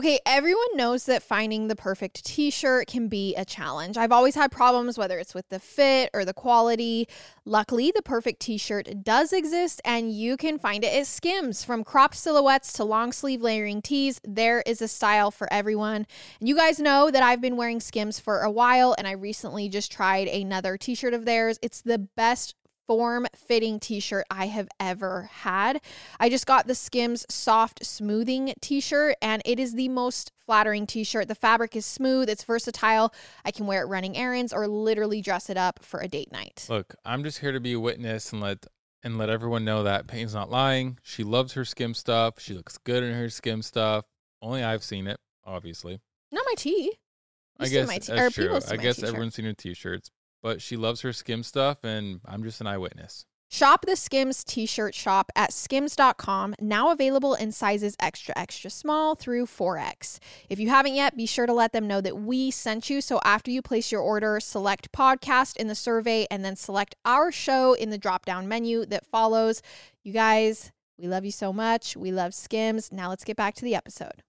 Okay, 0.00 0.18
everyone 0.24 0.76
knows 0.76 1.04
that 1.04 1.22
finding 1.22 1.68
the 1.68 1.76
perfect 1.76 2.24
t 2.24 2.50
shirt 2.50 2.86
can 2.86 3.08
be 3.08 3.34
a 3.34 3.44
challenge. 3.44 3.98
I've 3.98 4.12
always 4.12 4.34
had 4.34 4.50
problems, 4.50 4.96
whether 4.96 5.18
it's 5.18 5.34
with 5.34 5.46
the 5.50 5.58
fit 5.58 6.08
or 6.14 6.24
the 6.24 6.32
quality. 6.32 7.06
Luckily, 7.44 7.92
the 7.94 8.00
perfect 8.00 8.40
t 8.40 8.56
shirt 8.56 8.88
does 9.02 9.34
exist, 9.34 9.78
and 9.84 10.10
you 10.10 10.38
can 10.38 10.58
find 10.58 10.84
it 10.84 10.94
at 10.94 11.06
Skims. 11.06 11.64
From 11.64 11.84
crop 11.84 12.14
silhouettes 12.14 12.72
to 12.72 12.84
long 12.84 13.12
sleeve 13.12 13.42
layering 13.42 13.82
tees, 13.82 14.22
there 14.24 14.62
is 14.64 14.80
a 14.80 14.88
style 14.88 15.30
for 15.30 15.52
everyone. 15.52 16.06
And 16.38 16.48
you 16.48 16.56
guys 16.56 16.80
know 16.80 17.10
that 17.10 17.22
I've 17.22 17.42
been 17.42 17.58
wearing 17.58 17.80
Skims 17.80 18.18
for 18.18 18.40
a 18.40 18.50
while, 18.50 18.94
and 18.96 19.06
I 19.06 19.12
recently 19.12 19.68
just 19.68 19.92
tried 19.92 20.28
another 20.28 20.78
t 20.78 20.94
shirt 20.94 21.12
of 21.12 21.26
theirs. 21.26 21.58
It's 21.60 21.82
the 21.82 21.98
best 21.98 22.54
form 22.90 23.24
fitting 23.36 23.78
t 23.78 24.00
shirt 24.00 24.26
I 24.32 24.46
have 24.46 24.66
ever 24.80 25.30
had. 25.32 25.80
I 26.18 26.28
just 26.28 26.44
got 26.44 26.66
the 26.66 26.74
Skims 26.74 27.24
Soft 27.30 27.86
Smoothing 27.86 28.52
t 28.60 28.80
shirt, 28.80 29.14
and 29.22 29.40
it 29.44 29.60
is 29.60 29.74
the 29.74 29.88
most 29.88 30.32
flattering 30.44 30.88
t 30.88 31.04
shirt. 31.04 31.28
The 31.28 31.36
fabric 31.36 31.76
is 31.76 31.86
smooth, 31.86 32.28
it's 32.28 32.42
versatile. 32.42 33.14
I 33.44 33.52
can 33.52 33.66
wear 33.68 33.82
it 33.82 33.86
running 33.86 34.16
errands 34.16 34.52
or 34.52 34.66
literally 34.66 35.20
dress 35.20 35.48
it 35.48 35.56
up 35.56 35.84
for 35.84 36.00
a 36.00 36.08
date 36.08 36.32
night. 36.32 36.66
Look, 36.68 36.96
I'm 37.04 37.22
just 37.22 37.38
here 37.38 37.52
to 37.52 37.60
be 37.60 37.74
a 37.74 37.78
witness 37.78 38.32
and 38.32 38.42
let 38.42 38.66
and 39.04 39.16
let 39.16 39.30
everyone 39.30 39.64
know 39.64 39.84
that 39.84 40.08
Peyton's 40.08 40.34
not 40.34 40.50
lying. 40.50 40.98
She 41.04 41.22
loves 41.22 41.52
her 41.52 41.64
skim 41.64 41.94
stuff. 41.94 42.40
She 42.40 42.54
looks 42.54 42.76
good 42.76 43.04
in 43.04 43.14
her 43.14 43.30
skim 43.30 43.62
stuff. 43.62 44.04
Only 44.42 44.64
I've 44.64 44.82
seen 44.82 45.06
it, 45.06 45.20
obviously. 45.44 46.00
Not 46.32 46.44
my 46.44 46.54
tee. 46.56 46.94
I 47.60 47.64
You've 47.66 47.72
guess 47.72 47.86
my 47.86 47.98
t- 47.98 48.12
that's 48.12 48.34
true. 48.34 48.52
I 48.68 48.76
guess 48.78 48.96
t-shirt. 48.96 49.10
everyone's 49.10 49.36
seen 49.36 49.44
her 49.44 49.52
t-shirts, 49.52 50.10
but 50.42 50.62
she 50.62 50.76
loves 50.76 51.00
her 51.02 51.12
skim 51.12 51.42
stuff, 51.42 51.84
and 51.84 52.20
I'm 52.24 52.42
just 52.42 52.60
an 52.60 52.66
eyewitness. 52.66 53.26
Shop 53.52 53.84
the 53.84 53.96
Skims 53.96 54.44
t 54.44 54.64
shirt 54.64 54.94
shop 54.94 55.32
at 55.34 55.52
skims.com, 55.52 56.54
now 56.60 56.92
available 56.92 57.34
in 57.34 57.50
sizes 57.50 57.96
extra, 57.98 58.32
extra 58.38 58.70
small 58.70 59.16
through 59.16 59.46
4X. 59.46 60.20
If 60.48 60.60
you 60.60 60.68
haven't 60.68 60.94
yet, 60.94 61.16
be 61.16 61.26
sure 61.26 61.46
to 61.46 61.52
let 61.52 61.72
them 61.72 61.88
know 61.88 62.00
that 62.00 62.16
we 62.16 62.52
sent 62.52 62.88
you. 62.88 63.00
So 63.00 63.20
after 63.24 63.50
you 63.50 63.60
place 63.60 63.90
your 63.90 64.02
order, 64.02 64.38
select 64.38 64.92
podcast 64.92 65.56
in 65.56 65.66
the 65.66 65.74
survey 65.74 66.28
and 66.30 66.44
then 66.44 66.54
select 66.54 66.94
our 67.04 67.32
show 67.32 67.72
in 67.72 67.90
the 67.90 67.98
drop 67.98 68.24
down 68.24 68.46
menu 68.46 68.86
that 68.86 69.04
follows. 69.04 69.62
You 70.04 70.12
guys, 70.12 70.70
we 70.96 71.08
love 71.08 71.24
you 71.24 71.32
so 71.32 71.52
much. 71.52 71.96
We 71.96 72.12
love 72.12 72.34
Skims. 72.34 72.92
Now 72.92 73.08
let's 73.08 73.24
get 73.24 73.36
back 73.36 73.56
to 73.56 73.64
the 73.64 73.74
episode. 73.74 74.22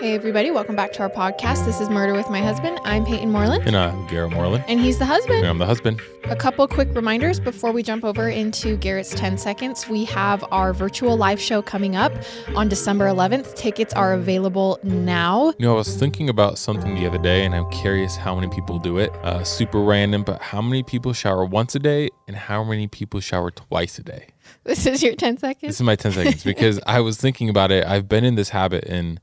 Hey, 0.00 0.14
everybody, 0.14 0.52
welcome 0.52 0.76
back 0.76 0.92
to 0.92 1.00
our 1.02 1.10
podcast. 1.10 1.64
This 1.64 1.80
is 1.80 1.90
Murder 1.90 2.12
with 2.14 2.30
My 2.30 2.40
Husband. 2.40 2.78
I'm 2.84 3.04
Peyton 3.04 3.32
Moreland, 3.32 3.64
And 3.66 3.76
I'm 3.76 4.06
Garrett 4.06 4.30
Moreland. 4.32 4.62
and 4.68 4.78
he's 4.78 4.96
the 4.98 5.04
husband. 5.04 5.38
And 5.40 5.46
I'm 5.48 5.58
the 5.58 5.66
husband. 5.66 6.00
A 6.24 6.36
couple 6.36 6.68
quick 6.68 6.88
reminders 6.94 7.40
before 7.40 7.72
we 7.72 7.82
jump 7.82 8.04
over 8.04 8.28
into 8.28 8.76
Garrett's 8.76 9.10
10 9.10 9.36
seconds. 9.38 9.88
We 9.88 10.04
have 10.04 10.44
our 10.52 10.72
virtual 10.72 11.16
live 11.16 11.40
show 11.40 11.62
coming 11.62 11.96
up 11.96 12.12
on 12.54 12.68
December 12.68 13.06
11th. 13.06 13.56
Tickets 13.56 13.92
are 13.94 14.12
available 14.12 14.78
now. 14.84 15.48
You 15.58 15.66
know, 15.66 15.72
I 15.74 15.78
was 15.78 15.96
thinking 15.96 16.28
about 16.28 16.58
something 16.58 16.94
the 16.94 17.04
other 17.06 17.18
day, 17.18 17.44
and 17.44 17.52
I'm 17.52 17.68
curious 17.70 18.14
how 18.14 18.36
many 18.36 18.48
people 18.54 18.78
do 18.78 18.98
it. 18.98 19.12
Uh, 19.24 19.42
super 19.42 19.80
random, 19.82 20.22
but 20.22 20.40
how 20.40 20.62
many 20.62 20.84
people 20.84 21.12
shower 21.12 21.44
once 21.44 21.74
a 21.74 21.80
day, 21.80 22.08
and 22.28 22.36
how 22.36 22.62
many 22.62 22.86
people 22.86 23.18
shower 23.18 23.50
twice 23.50 23.98
a 23.98 24.04
day? 24.04 24.28
This 24.64 24.86
is 24.86 25.02
your 25.02 25.14
10 25.16 25.38
seconds? 25.38 25.70
This 25.70 25.76
is 25.76 25.82
my 25.82 25.96
10 25.96 26.12
seconds 26.12 26.44
because 26.44 26.78
I 26.86 27.00
was 27.00 27.16
thinking 27.16 27.48
about 27.48 27.72
it. 27.72 27.84
I've 27.84 28.08
been 28.08 28.24
in 28.24 28.36
this 28.36 28.50
habit, 28.50 28.84
and 28.84 29.20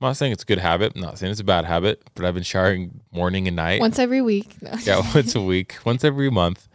I'm 0.00 0.08
not 0.08 0.16
saying 0.16 0.32
it's 0.32 0.42
a 0.42 0.46
good 0.46 0.58
habit. 0.58 0.92
I'm 0.94 1.00
not 1.00 1.18
saying 1.18 1.30
it's 1.30 1.40
a 1.40 1.44
bad 1.44 1.64
habit, 1.64 2.02
but 2.14 2.24
I've 2.24 2.34
been 2.34 2.42
showering 2.42 3.00
morning 3.12 3.46
and 3.46 3.56
night. 3.56 3.80
Once 3.80 3.98
every 3.98 4.20
week. 4.20 4.60
No. 4.60 4.72
yeah, 4.82 5.02
once 5.14 5.34
a 5.34 5.40
week, 5.40 5.76
once 5.84 6.04
every 6.04 6.30
month. 6.30 6.68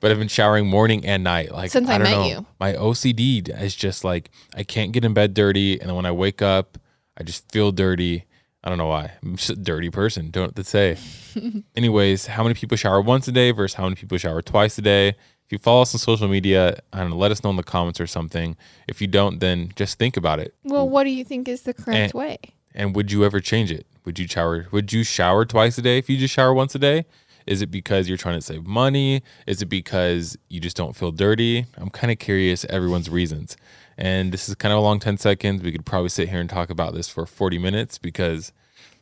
But 0.00 0.10
I've 0.12 0.18
been 0.18 0.28
showering 0.28 0.66
morning 0.68 1.04
and 1.04 1.24
night. 1.24 1.50
Like 1.50 1.70
Since 1.72 1.88
I 1.88 1.98
don't 1.98 2.04
met 2.04 2.10
know. 2.12 2.26
you. 2.26 2.46
My 2.60 2.74
OCD 2.74 3.48
is 3.60 3.74
just 3.74 4.04
like 4.04 4.30
I 4.54 4.62
can't 4.62 4.92
get 4.92 5.04
in 5.04 5.14
bed 5.14 5.34
dirty, 5.34 5.80
and 5.80 5.88
then 5.88 5.96
when 5.96 6.06
I 6.06 6.12
wake 6.12 6.42
up, 6.42 6.78
I 7.18 7.22
just 7.24 7.50
feel 7.50 7.72
dirty. 7.72 8.24
I 8.62 8.68
don't 8.68 8.78
know 8.78 8.88
why. 8.88 9.12
I'm 9.22 9.36
just 9.36 9.50
a 9.50 9.56
dirty 9.56 9.90
person. 9.90 10.30
Don't 10.30 10.42
know 10.42 10.46
what 10.48 10.56
to 10.56 10.64
say. 10.64 10.98
Anyways, 11.76 12.26
how 12.26 12.42
many 12.42 12.54
people 12.54 12.76
shower 12.76 13.00
once 13.00 13.26
a 13.28 13.32
day 13.32 13.52
versus 13.52 13.74
how 13.74 13.84
many 13.84 13.96
people 13.96 14.18
shower 14.18 14.42
twice 14.42 14.76
a 14.78 14.82
day? 14.82 15.08
If 15.08 15.52
you 15.52 15.58
follow 15.58 15.82
us 15.82 15.94
on 15.94 16.00
social 16.00 16.26
media, 16.26 16.80
I 16.92 16.98
don't 17.00 17.10
know, 17.10 17.16
let 17.16 17.30
us 17.30 17.44
know 17.44 17.50
in 17.50 17.56
the 17.56 17.62
comments 17.62 18.00
or 18.00 18.06
something. 18.08 18.56
If 18.88 19.00
you 19.00 19.06
don't, 19.06 19.38
then 19.38 19.70
just 19.76 19.98
think 19.98 20.16
about 20.16 20.40
it. 20.40 20.54
Well, 20.64 20.88
what 20.88 21.04
do 21.04 21.10
you 21.10 21.24
think 21.24 21.46
is 21.48 21.62
the 21.62 21.72
correct 21.74 21.96
And- 21.96 22.12
way? 22.14 22.38
And 22.76 22.94
would 22.94 23.10
you 23.10 23.24
ever 23.24 23.40
change 23.40 23.72
it? 23.72 23.86
Would 24.04 24.18
you 24.18 24.28
shower? 24.28 24.68
Would 24.70 24.92
you 24.92 25.02
shower 25.02 25.44
twice 25.44 25.78
a 25.78 25.82
day 25.82 25.98
if 25.98 26.08
you 26.08 26.16
just 26.16 26.34
shower 26.34 26.54
once 26.54 26.74
a 26.74 26.78
day? 26.78 27.06
Is 27.46 27.62
it 27.62 27.70
because 27.70 28.08
you're 28.08 28.18
trying 28.18 28.38
to 28.38 28.44
save 28.44 28.66
money? 28.66 29.22
Is 29.46 29.62
it 29.62 29.66
because 29.66 30.36
you 30.48 30.60
just 30.60 30.76
don't 30.76 30.94
feel 30.94 31.10
dirty? 31.10 31.66
I'm 31.76 31.90
kind 31.90 32.10
of 32.10 32.18
curious 32.18 32.64
everyone's 32.66 33.08
reasons. 33.08 33.56
And 33.96 34.32
this 34.32 34.48
is 34.48 34.54
kind 34.56 34.72
of 34.72 34.78
a 34.78 34.82
long 34.82 34.98
10 34.98 35.16
seconds. 35.16 35.62
We 35.62 35.72
could 35.72 35.86
probably 35.86 36.10
sit 36.10 36.28
here 36.28 36.40
and 36.40 36.50
talk 36.50 36.70
about 36.70 36.92
this 36.94 37.08
for 37.08 37.24
40 37.24 37.58
minutes 37.58 37.98
because 37.98 38.52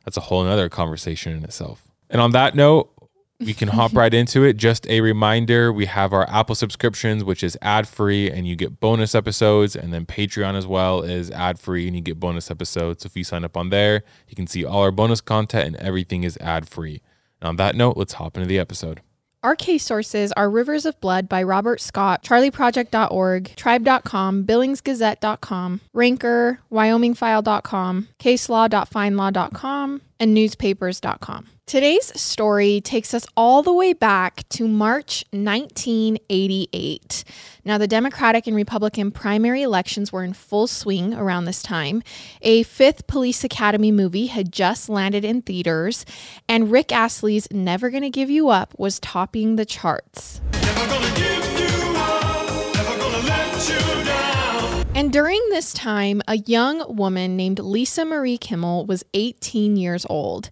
that's 0.04 0.16
a 0.16 0.22
whole 0.22 0.44
nother 0.44 0.68
conversation 0.68 1.32
in 1.32 1.42
itself. 1.42 1.88
And 2.10 2.20
on 2.20 2.30
that 2.32 2.54
note, 2.54 2.92
we 3.40 3.54
can 3.54 3.68
hop 3.68 3.94
right 3.94 4.12
into 4.12 4.44
it. 4.44 4.56
Just 4.56 4.86
a 4.88 5.00
reminder 5.00 5.72
we 5.72 5.86
have 5.86 6.12
our 6.12 6.28
Apple 6.30 6.54
subscriptions, 6.54 7.24
which 7.24 7.42
is 7.42 7.56
ad 7.60 7.88
free, 7.88 8.30
and 8.30 8.46
you 8.46 8.56
get 8.56 8.80
bonus 8.80 9.14
episodes. 9.14 9.74
And 9.76 9.92
then 9.92 10.06
Patreon 10.06 10.54
as 10.54 10.66
well 10.66 11.02
is 11.02 11.30
ad 11.30 11.58
free, 11.58 11.86
and 11.86 11.96
you 11.96 12.02
get 12.02 12.20
bonus 12.20 12.50
episodes. 12.50 13.02
So 13.02 13.06
if 13.06 13.16
you 13.16 13.24
sign 13.24 13.44
up 13.44 13.56
on 13.56 13.70
there, 13.70 14.02
you 14.28 14.36
can 14.36 14.46
see 14.46 14.64
all 14.64 14.82
our 14.82 14.90
bonus 14.90 15.20
content, 15.20 15.66
and 15.66 15.76
everything 15.76 16.24
is 16.24 16.36
ad 16.38 16.68
free. 16.68 17.02
On 17.42 17.56
that 17.56 17.74
note, 17.74 17.96
let's 17.96 18.14
hop 18.14 18.36
into 18.36 18.48
the 18.48 18.58
episode. 18.58 19.02
Our 19.42 19.54
case 19.56 19.84
sources 19.84 20.32
are 20.32 20.48
Rivers 20.48 20.86
of 20.86 20.98
Blood 21.00 21.28
by 21.28 21.42
Robert 21.42 21.78
Scott, 21.78 22.22
CharlieProject.org, 22.22 23.54
Tribe.com, 23.56 24.44
BillingsGazette.com, 24.44 25.80
Ranker, 25.92 26.60
WyomingFile.com, 26.72 28.08
CaseLaw.FindLaw.com, 28.18 30.00
and 30.18 30.34
Newspapers.com. 30.34 31.48
Today's 31.66 32.12
story 32.20 32.82
takes 32.82 33.14
us 33.14 33.24
all 33.38 33.62
the 33.62 33.72
way 33.72 33.94
back 33.94 34.46
to 34.50 34.68
March 34.68 35.24
1988. 35.30 37.24
Now, 37.64 37.78
the 37.78 37.88
Democratic 37.88 38.46
and 38.46 38.54
Republican 38.54 39.10
primary 39.10 39.62
elections 39.62 40.12
were 40.12 40.22
in 40.22 40.34
full 40.34 40.66
swing 40.66 41.14
around 41.14 41.46
this 41.46 41.62
time. 41.62 42.02
A 42.42 42.64
fifth 42.64 43.06
Police 43.06 43.44
Academy 43.44 43.90
movie 43.90 44.26
had 44.26 44.52
just 44.52 44.90
landed 44.90 45.24
in 45.24 45.40
theaters, 45.40 46.04
and 46.46 46.70
Rick 46.70 46.92
Astley's 46.92 47.50
Never 47.50 47.88
Gonna 47.88 48.10
Give 48.10 48.28
You 48.28 48.50
Up 48.50 48.74
was 48.78 49.00
topping 49.00 49.56
the 49.56 49.64
charts. 49.64 50.42
And 54.94 55.10
during 55.10 55.40
this 55.48 55.72
time, 55.72 56.20
a 56.28 56.36
young 56.36 56.94
woman 56.94 57.36
named 57.38 57.58
Lisa 57.58 58.04
Marie 58.04 58.36
Kimmel 58.36 58.84
was 58.84 59.02
18 59.14 59.76
years 59.76 60.04
old. 60.10 60.50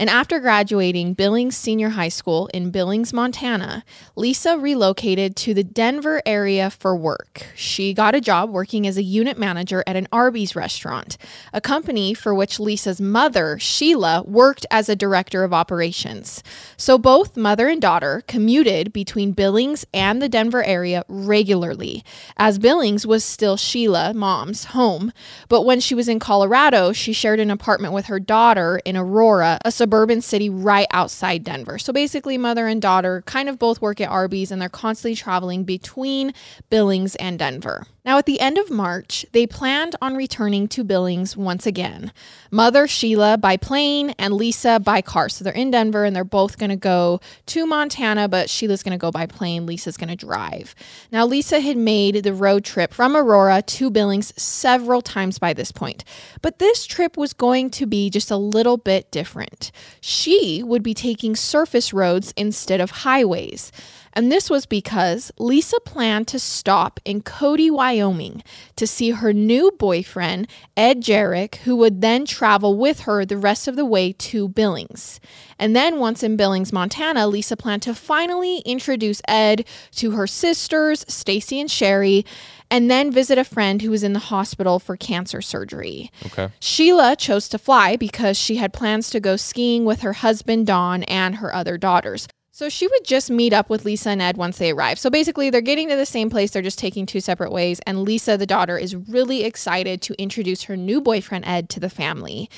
And 0.00 0.08
after 0.08 0.40
graduating 0.40 1.12
Billings 1.12 1.58
Senior 1.58 1.90
High 1.90 2.08
School 2.08 2.48
in 2.54 2.70
Billings, 2.70 3.12
Montana, 3.12 3.84
Lisa 4.16 4.56
relocated 4.56 5.36
to 5.36 5.52
the 5.52 5.62
Denver 5.62 6.22
area 6.24 6.70
for 6.70 6.96
work. 6.96 7.44
She 7.54 7.92
got 7.92 8.14
a 8.14 8.20
job 8.22 8.48
working 8.48 8.86
as 8.86 8.96
a 8.96 9.02
unit 9.02 9.36
manager 9.36 9.84
at 9.86 9.96
an 9.96 10.08
Arby's 10.10 10.56
restaurant, 10.56 11.18
a 11.52 11.60
company 11.60 12.14
for 12.14 12.34
which 12.34 12.58
Lisa's 12.58 12.98
mother, 12.98 13.58
Sheila, 13.58 14.22
worked 14.22 14.64
as 14.70 14.88
a 14.88 14.96
director 14.96 15.44
of 15.44 15.52
operations. 15.52 16.42
So 16.78 16.96
both 16.96 17.36
mother 17.36 17.68
and 17.68 17.82
daughter 17.82 18.22
commuted 18.26 18.94
between 18.94 19.32
Billings 19.32 19.84
and 19.92 20.22
the 20.22 20.30
Denver 20.30 20.64
area 20.64 21.04
regularly, 21.08 22.02
as 22.38 22.58
Billings 22.58 23.06
was 23.06 23.22
still 23.22 23.58
Sheila, 23.58 24.14
mom's, 24.14 24.64
home. 24.64 25.12
But 25.50 25.66
when 25.66 25.78
she 25.78 25.94
was 25.94 26.08
in 26.08 26.20
Colorado, 26.20 26.94
she 26.94 27.12
shared 27.12 27.38
an 27.38 27.50
apartment 27.50 27.92
with 27.92 28.06
her 28.06 28.18
daughter 28.18 28.80
in 28.86 28.96
Aurora, 28.96 29.58
a 29.62 29.70
suburban 29.70 29.89
city 30.22 30.48
right 30.48 30.86
outside 30.92 31.44
Denver. 31.44 31.78
So 31.78 31.92
basically, 31.92 32.38
mother 32.38 32.66
and 32.66 32.80
daughter 32.80 33.22
kind 33.26 33.48
of 33.48 33.58
both 33.58 33.80
work 33.82 34.00
at 34.00 34.08
Arby's 34.08 34.50
and 34.50 34.60
they're 34.60 34.68
constantly 34.68 35.14
traveling 35.14 35.64
between 35.64 36.32
Billings 36.70 37.16
and 37.16 37.38
Denver. 37.38 37.86
Now, 38.04 38.16
at 38.16 38.24
the 38.24 38.40
end 38.40 38.56
of 38.56 38.70
March, 38.70 39.26
they 39.32 39.46
planned 39.46 39.94
on 40.00 40.16
returning 40.16 40.68
to 40.68 40.84
Billings 40.84 41.36
once 41.36 41.66
again. 41.66 42.12
Mother 42.50 42.88
Sheila 42.88 43.36
by 43.36 43.58
plane 43.58 44.14
and 44.18 44.34
Lisa 44.34 44.80
by 44.80 45.02
car. 45.02 45.28
So 45.28 45.44
they're 45.44 45.52
in 45.52 45.70
Denver 45.70 46.04
and 46.04 46.16
they're 46.16 46.24
both 46.24 46.58
going 46.58 46.70
to 46.70 46.76
go 46.76 47.20
to 47.46 47.66
Montana, 47.66 48.26
but 48.26 48.48
Sheila's 48.48 48.82
going 48.82 48.92
to 48.92 48.98
go 48.98 49.10
by 49.10 49.26
plane. 49.26 49.66
Lisa's 49.66 49.98
going 49.98 50.08
to 50.08 50.16
drive. 50.16 50.74
Now, 51.12 51.26
Lisa 51.26 51.60
had 51.60 51.76
made 51.76 52.24
the 52.24 52.32
road 52.32 52.64
trip 52.64 52.94
from 52.94 53.14
Aurora 53.14 53.62
to 53.62 53.90
Billings 53.90 54.32
several 54.40 55.02
times 55.02 55.38
by 55.38 55.52
this 55.52 55.70
point, 55.70 56.02
but 56.40 56.58
this 56.58 56.86
trip 56.86 57.18
was 57.18 57.34
going 57.34 57.70
to 57.70 57.86
be 57.86 58.08
just 58.08 58.30
a 58.30 58.36
little 58.36 58.78
bit 58.78 59.10
different. 59.10 59.70
She 60.00 60.62
would 60.64 60.82
be 60.82 60.94
taking 60.94 61.36
surface 61.36 61.92
roads 61.92 62.32
instead 62.36 62.80
of 62.80 62.90
highways. 62.90 63.70
And 64.12 64.30
this 64.30 64.50
was 64.50 64.66
because 64.66 65.30
Lisa 65.38 65.78
planned 65.80 66.28
to 66.28 66.38
stop 66.38 66.98
in 67.04 67.22
Cody, 67.22 67.70
Wyoming 67.70 68.42
to 68.76 68.86
see 68.86 69.10
her 69.10 69.32
new 69.32 69.70
boyfriend, 69.78 70.48
Ed 70.76 71.00
Jarek, 71.00 71.56
who 71.56 71.76
would 71.76 72.00
then 72.00 72.26
travel 72.26 72.76
with 72.76 73.00
her 73.00 73.24
the 73.24 73.36
rest 73.36 73.68
of 73.68 73.76
the 73.76 73.84
way 73.84 74.12
to 74.12 74.48
Billings. 74.48 75.20
And 75.58 75.76
then 75.76 75.98
once 75.98 76.22
in 76.22 76.36
Billings, 76.36 76.72
Montana, 76.72 77.26
Lisa 77.26 77.56
planned 77.56 77.82
to 77.82 77.94
finally 77.94 78.58
introduce 78.60 79.22
Ed 79.28 79.66
to 79.96 80.12
her 80.12 80.26
sisters, 80.26 81.04
Stacy 81.06 81.60
and 81.60 81.70
Sherry, 81.70 82.24
and 82.70 82.90
then 82.90 83.10
visit 83.10 83.36
a 83.36 83.44
friend 83.44 83.82
who 83.82 83.90
was 83.90 84.02
in 84.02 84.12
the 84.12 84.18
hospital 84.18 84.78
for 84.78 84.96
cancer 84.96 85.42
surgery. 85.42 86.10
Okay. 86.26 86.48
Sheila 86.60 87.16
chose 87.16 87.48
to 87.48 87.58
fly 87.58 87.96
because 87.96 88.38
she 88.38 88.56
had 88.56 88.72
plans 88.72 89.10
to 89.10 89.20
go 89.20 89.36
skiing 89.36 89.84
with 89.84 90.00
her 90.00 90.14
husband, 90.14 90.66
Don, 90.66 91.02
and 91.04 91.36
her 91.36 91.54
other 91.54 91.76
daughters. 91.76 92.26
So 92.60 92.68
she 92.68 92.86
would 92.86 93.04
just 93.04 93.30
meet 93.30 93.54
up 93.54 93.70
with 93.70 93.86
Lisa 93.86 94.10
and 94.10 94.20
Ed 94.20 94.36
once 94.36 94.58
they 94.58 94.72
arrive. 94.72 94.98
So 94.98 95.08
basically, 95.08 95.48
they're 95.48 95.62
getting 95.62 95.88
to 95.88 95.96
the 95.96 96.04
same 96.04 96.28
place, 96.28 96.50
they're 96.50 96.60
just 96.60 96.78
taking 96.78 97.06
two 97.06 97.20
separate 97.20 97.52
ways. 97.52 97.80
And 97.86 98.02
Lisa, 98.02 98.36
the 98.36 98.44
daughter, 98.44 98.76
is 98.76 98.94
really 98.94 99.44
excited 99.44 100.02
to 100.02 100.22
introduce 100.22 100.64
her 100.64 100.76
new 100.76 101.00
boyfriend, 101.00 101.46
Ed, 101.46 101.70
to 101.70 101.80
the 101.80 101.88
family. 101.88 102.50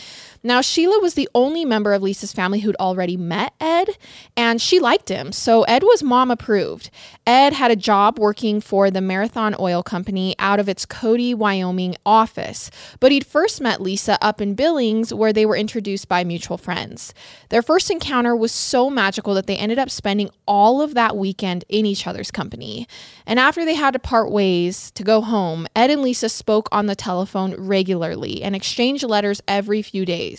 Now, 0.45 0.61
Sheila 0.61 0.99
was 1.01 1.15
the 1.15 1.29
only 1.35 1.65
member 1.65 1.93
of 1.93 2.03
Lisa's 2.03 2.33
family 2.33 2.61
who'd 2.61 2.77
already 2.77 3.17
met 3.17 3.53
Ed, 3.61 3.91
and 4.37 4.61
she 4.61 4.81
liked 4.81 5.09
him. 5.09 5.31
So 5.31 5.63
Ed 5.65 5.85
was 5.85 6.03
mom 6.03 6.33
approved. 6.33 6.91
Ed 7.27 7.53
had 7.53 7.71
a 7.71 7.77
job 7.77 8.19
working 8.19 8.61
for 8.61 8.91
the 8.91 9.01
Marathon 9.01 9.55
Oil 9.61 9.85
Company 9.85 10.35
out 10.41 10.59
of 10.59 10.69
its 10.69 10.85
Cody, 10.85 11.33
Wyoming 11.33 11.95
office. 12.05 12.71
But 12.99 13.13
he'd 13.13 13.25
first 13.25 13.61
met 13.61 13.81
Lisa 13.81 14.19
up 14.21 14.41
in 14.41 14.55
Billings, 14.55 15.15
where 15.15 15.33
they 15.33 15.47
were 15.47 15.57
introduced 15.57 16.09
by 16.09 16.25
mutual 16.25 16.59
friends. 16.59 17.15
Their 17.51 17.63
first 17.63 17.91
encounter 17.91 18.35
was 18.35 18.51
so 18.51 18.91
magical 18.91 19.35
that 19.35 19.47
they 19.47 19.57
ended 19.57 19.79
up 19.79 19.91
spending 19.91 20.31
all 20.47 20.83
of 20.83 20.95
that 20.95 21.17
weekend 21.17 21.65
in 21.69 21.87
each 21.87 22.07
other's 22.07 22.33
company. 22.33 22.89
And 23.27 23.39
after 23.39 23.65
they 23.65 23.75
had 23.75 23.93
to 23.93 24.01
part 24.01 24.31
ways 24.31 24.91
to 24.93 25.05
go 25.05 25.21
home, 25.21 25.69
Ed 25.77 25.91
and 25.91 26.03
Lisa 26.03 26.29
spoke 26.29 26.69
on 26.73 26.87
the 26.87 26.97
telephone 26.97 27.55
regularly 27.55 28.43
and 28.43 28.57
exchanged 28.57 29.05
letters 29.05 29.41
every 29.47 29.83
few 29.83 30.05
days. 30.05 30.32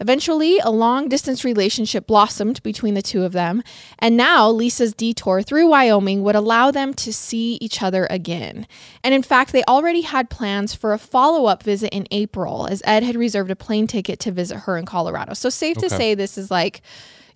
Eventually, 0.00 0.58
a 0.58 0.70
long 0.70 1.08
distance 1.08 1.44
relationship 1.44 2.06
blossomed 2.06 2.62
between 2.62 2.94
the 2.94 3.02
two 3.02 3.24
of 3.24 3.32
them, 3.32 3.62
and 3.98 4.16
now 4.16 4.48
Lisa's 4.50 4.92
detour 4.92 5.42
through 5.42 5.68
Wyoming 5.68 6.22
would 6.22 6.36
allow 6.36 6.70
them 6.70 6.94
to 6.94 7.12
see 7.12 7.58
each 7.60 7.82
other 7.82 8.06
again. 8.10 8.66
And 9.02 9.14
in 9.14 9.22
fact, 9.22 9.52
they 9.52 9.64
already 9.64 10.02
had 10.02 10.30
plans 10.30 10.74
for 10.74 10.92
a 10.92 10.98
follow 10.98 11.46
up 11.46 11.62
visit 11.62 11.92
in 11.94 12.06
April, 12.10 12.66
as 12.70 12.82
Ed 12.84 13.02
had 13.02 13.16
reserved 13.16 13.50
a 13.50 13.56
plane 13.56 13.86
ticket 13.86 14.18
to 14.20 14.30
visit 14.30 14.58
her 14.60 14.76
in 14.76 14.86
Colorado. 14.86 15.34
So, 15.34 15.48
safe 15.48 15.76
to 15.78 15.90
say, 15.90 16.14
this 16.14 16.38
is 16.38 16.50
like, 16.50 16.82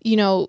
you 0.02 0.16
know, 0.16 0.48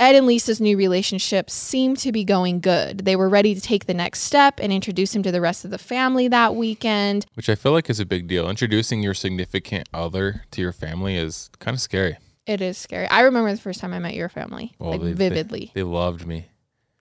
Ed 0.00 0.14
and 0.16 0.26
Lisa's 0.26 0.62
new 0.62 0.78
relationship 0.78 1.50
seemed 1.50 1.98
to 1.98 2.10
be 2.10 2.24
going 2.24 2.60
good. 2.60 3.00
They 3.04 3.16
were 3.16 3.28
ready 3.28 3.54
to 3.54 3.60
take 3.60 3.84
the 3.84 3.92
next 3.92 4.20
step 4.20 4.58
and 4.58 4.72
introduce 4.72 5.14
him 5.14 5.22
to 5.24 5.30
the 5.30 5.42
rest 5.42 5.62
of 5.66 5.70
the 5.70 5.76
family 5.78 6.26
that 6.28 6.54
weekend. 6.56 7.26
Which 7.34 7.50
I 7.50 7.54
feel 7.54 7.72
like 7.72 7.90
is 7.90 8.00
a 8.00 8.06
big 8.06 8.26
deal. 8.26 8.48
Introducing 8.48 9.02
your 9.02 9.12
significant 9.12 9.90
other 9.92 10.44
to 10.52 10.62
your 10.62 10.72
family 10.72 11.16
is 11.16 11.50
kind 11.58 11.74
of 11.74 11.82
scary. 11.82 12.16
It 12.46 12.62
is 12.62 12.78
scary. 12.78 13.06
I 13.08 13.20
remember 13.20 13.52
the 13.52 13.60
first 13.60 13.78
time 13.78 13.92
I 13.92 13.98
met 13.98 14.14
your 14.14 14.30
family, 14.30 14.72
Well, 14.78 14.92
like 14.92 15.00
they- 15.02 15.12
they- 15.12 15.28
vividly. 15.28 15.70
They 15.74 15.82
loved 15.82 16.26
me. 16.26 16.46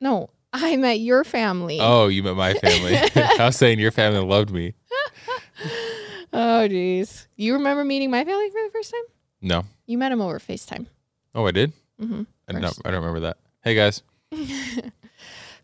no, 0.02 0.30
I 0.52 0.76
met 0.76 1.00
your 1.00 1.24
family. 1.24 1.78
Oh, 1.80 2.08
you 2.08 2.22
met 2.22 2.36
my 2.36 2.54
family. 2.56 2.96
I 3.16 3.46
was 3.46 3.56
saying 3.56 3.80
your 3.80 3.92
family 3.92 4.20
loved 4.20 4.52
me. 4.52 4.74
Oh, 6.32 6.68
jeez. 6.70 7.26
You 7.38 7.54
remember 7.54 7.84
meeting 7.84 8.12
my 8.12 8.24
family 8.24 8.50
for 8.52 8.62
the 8.64 8.70
first 8.72 8.92
time? 8.92 9.02
No. 9.42 9.64
You 9.88 9.98
met 9.98 10.12
him 10.12 10.22
over 10.22 10.38
FaceTime. 10.40 10.86
Oh, 11.34 11.48
I 11.48 11.52
did. 11.52 11.74
Mhm. 12.00 12.28
I 12.50 12.60
don't. 12.60 12.80
I 12.86 12.92
don't 12.92 13.02
remember 13.02 13.22
that. 13.22 13.38
Hey 13.64 13.76
guys. 13.76 14.02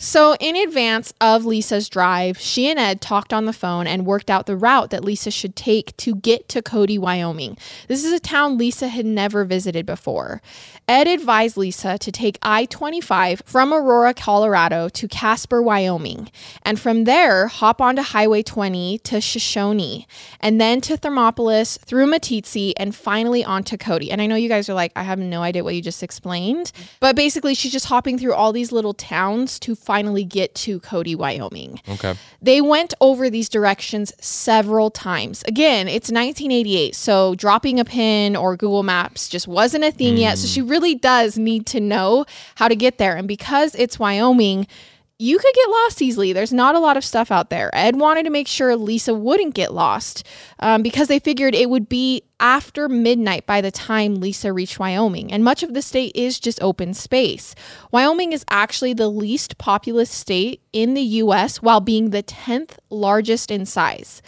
So, 0.06 0.36
in 0.40 0.56
advance 0.56 1.16
of 1.20 1.46
Lisa's 1.46 1.90
drive, 1.90 2.38
she 2.38 2.70
and 2.70 2.78
Ed 2.78 3.02
talked 3.02 3.34
on 3.34 3.46
the 3.46 3.52
phone 3.52 3.88
and 3.88 4.06
worked 4.06 4.30
out 4.30 4.46
the 4.46 4.56
route 4.56 4.92
that 4.92 5.04
Lisa 5.04 5.32
should 5.32 5.56
take 5.56 5.98
to 5.98 6.14
get 6.14 6.48
to 6.50 6.62
Cody, 6.62 7.00
Wyoming. 7.00 7.58
This 7.88 8.06
is 8.06 8.14
a 8.14 8.20
town 8.20 8.56
Lisa 8.56 8.88
had 8.88 9.08
never 9.08 9.44
visited 9.46 9.84
before. 9.88 10.44
Ed 10.88 11.08
advised 11.08 11.58
Lisa 11.58 11.98
to 11.98 12.12
take 12.12 12.38
I 12.44 12.66
25 12.66 13.42
from 13.44 13.74
Aurora, 13.74 14.14
Colorado 14.14 14.88
to 14.90 15.08
Casper, 15.08 15.60
Wyoming, 15.60 16.30
and 16.62 16.80
from 16.80 17.06
there 17.06 17.48
hop 17.48 17.82
onto 17.82 18.04
Highway 18.04 18.44
20 18.44 19.00
to 19.00 19.16
Shoshoni, 19.16 20.06
and 20.40 20.62
then 20.62 20.82
to 20.82 20.96
Thermopolis 20.96 21.80
through 21.80 22.06
Meeteetse, 22.06 22.74
and 22.78 22.94
finally 22.96 23.44
onto 23.44 23.78
Cody. 23.78 24.12
And 24.12 24.22
I 24.22 24.28
know 24.28 24.36
you 24.36 24.50
guys 24.50 24.70
are 24.70 24.76
like, 24.76 24.92
I 24.96 25.02
have 25.02 25.18
no 25.18 25.42
idea 25.42 25.64
what 25.64 25.74
you 25.74 25.82
just 25.82 26.04
explained, 26.04 26.72
but 27.00 27.16
basically, 27.16 27.56
she's 27.56 27.72
just 27.72 27.88
hopping 27.88 28.20
through 28.20 28.36
all 28.36 28.54
these 28.54 28.72
little 28.72 28.94
towns 28.94 29.58
to 29.62 29.74
finally 29.96 30.26
get 30.26 30.54
to 30.54 30.78
Cody, 30.82 31.16
Wyoming. 31.16 31.80
Okay. 31.88 32.16
They 32.42 32.60
went 32.60 32.94
over 33.00 33.30
these 33.30 33.48
directions 33.48 34.12
several 34.20 34.92
times. 34.92 35.42
Again, 35.48 35.88
it's 35.88 36.12
1988, 36.12 36.94
so 36.94 37.34
dropping 37.36 37.80
a 37.80 37.86
pin 37.86 38.36
or 38.36 38.58
Google 38.58 38.84
Maps 38.84 39.30
just 39.30 39.48
wasn't 39.48 39.86
a 39.86 39.92
thing 39.94 40.18
yet. 40.18 40.38
So 40.38 40.48
mm. 40.48 40.54
she 40.54 40.62
really 40.62 40.96
does 40.96 41.38
need 41.38 41.66
to 41.68 41.80
know 41.80 42.26
how 42.56 42.68
to 42.68 42.76
get 42.76 42.98
there. 42.98 43.16
And 43.16 43.26
because 43.26 43.74
it's 43.76 43.98
Wyoming, 43.98 44.68
you 45.18 45.38
could 45.40 45.54
get 45.56 45.70
lost 45.70 46.02
easily. 46.02 46.34
There's 46.34 46.52
not 46.52 46.76
a 46.76 46.80
lot 46.80 46.98
of 46.98 47.06
stuff 47.06 47.32
out 47.32 47.50
there. 47.50 47.70
Ed 47.74 47.96
wanted 47.96 48.24
to 48.24 48.30
make 48.30 48.48
sure 48.50 48.76
Lisa 48.76 49.14
wouldn't 49.14 49.54
get 49.54 49.74
lost 49.74 50.26
um, 50.60 50.82
because 50.82 51.08
they 51.08 51.20
figured 51.20 51.56
it 51.56 51.70
would 51.70 51.88
be 51.88 52.24
after 52.42 52.90
midnight 52.90 53.46
by 53.46 53.62
the 53.62 53.72
time 53.72 54.16
Lisa 54.16 54.52
reached 54.52 54.78
Wyoming. 54.78 55.32
And 55.32 55.42
much 55.44 55.64
of 55.64 55.74
the 55.74 55.82
state 55.82 56.12
is 56.16 56.38
just 56.38 56.62
open 56.62 56.94
space. 56.94 57.56
Wyoming 57.92 58.34
is 58.34 58.44
actually 58.50 58.94
the 58.94 59.08
least 59.08 59.58
populous 59.58 60.10
state 60.10 60.62
in 60.74 60.96
the 60.96 61.02
US 61.02 61.62
while 61.62 61.80
being 61.80 62.10
the 62.10 62.24
10th 62.24 62.78
largest 62.90 63.52
in 63.52 63.66
size. 63.66 64.22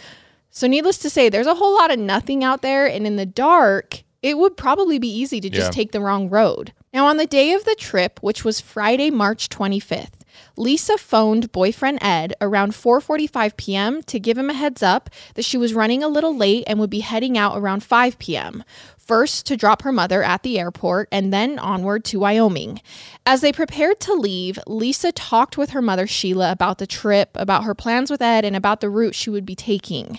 So, 0.50 0.66
needless 0.66 0.98
to 0.98 1.10
say, 1.10 1.28
there's 1.28 1.46
a 1.46 1.54
whole 1.54 1.76
lot 1.76 1.90
of 1.92 1.98
nothing 1.98 2.42
out 2.42 2.62
there. 2.62 2.86
And 2.86 3.06
in 3.06 3.16
the 3.16 3.26
dark, 3.26 4.02
it 4.22 4.38
would 4.38 4.56
probably 4.56 4.98
be 4.98 5.08
easy 5.14 5.38
to 5.40 5.50
just 5.50 5.66
Yeah. 5.66 5.70
take 5.72 5.92
the 5.92 6.00
wrong 6.00 6.30
road. 6.30 6.72
Now, 6.94 7.06
on 7.06 7.18
the 7.18 7.26
day 7.26 7.52
of 7.52 7.64
the 7.64 7.76
trip, 7.76 8.18
which 8.22 8.42
was 8.44 8.58
Friday, 8.60 9.10
March 9.10 9.50
25th, 9.50 10.17
Lisa 10.58 10.98
phoned 10.98 11.52
boyfriend 11.52 12.00
Ed 12.02 12.34
around 12.40 12.72
4:45 12.72 13.56
p.m. 13.56 14.02
to 14.02 14.18
give 14.18 14.36
him 14.36 14.50
a 14.50 14.54
heads 14.54 14.82
up 14.82 15.08
that 15.34 15.44
she 15.44 15.56
was 15.56 15.72
running 15.72 16.02
a 16.02 16.08
little 16.08 16.36
late 16.36 16.64
and 16.66 16.80
would 16.80 16.90
be 16.90 16.98
heading 16.98 17.38
out 17.38 17.56
around 17.56 17.84
5 17.84 18.18
p.m. 18.18 18.64
First 18.96 19.46
to 19.46 19.56
drop 19.56 19.82
her 19.82 19.92
mother 19.92 20.20
at 20.20 20.42
the 20.42 20.58
airport 20.58 21.08
and 21.12 21.32
then 21.32 21.60
onward 21.60 22.04
to 22.06 22.18
Wyoming. 22.18 22.82
As 23.24 23.40
they 23.40 23.52
prepared 23.52 24.00
to 24.00 24.14
leave, 24.14 24.58
Lisa 24.66 25.12
talked 25.12 25.56
with 25.56 25.70
her 25.70 25.80
mother 25.80 26.08
Sheila 26.08 26.50
about 26.50 26.78
the 26.78 26.88
trip, 26.88 27.30
about 27.36 27.62
her 27.62 27.74
plans 27.74 28.10
with 28.10 28.20
Ed 28.20 28.44
and 28.44 28.56
about 28.56 28.80
the 28.80 28.90
route 28.90 29.14
she 29.14 29.30
would 29.30 29.46
be 29.46 29.54
taking. 29.54 30.18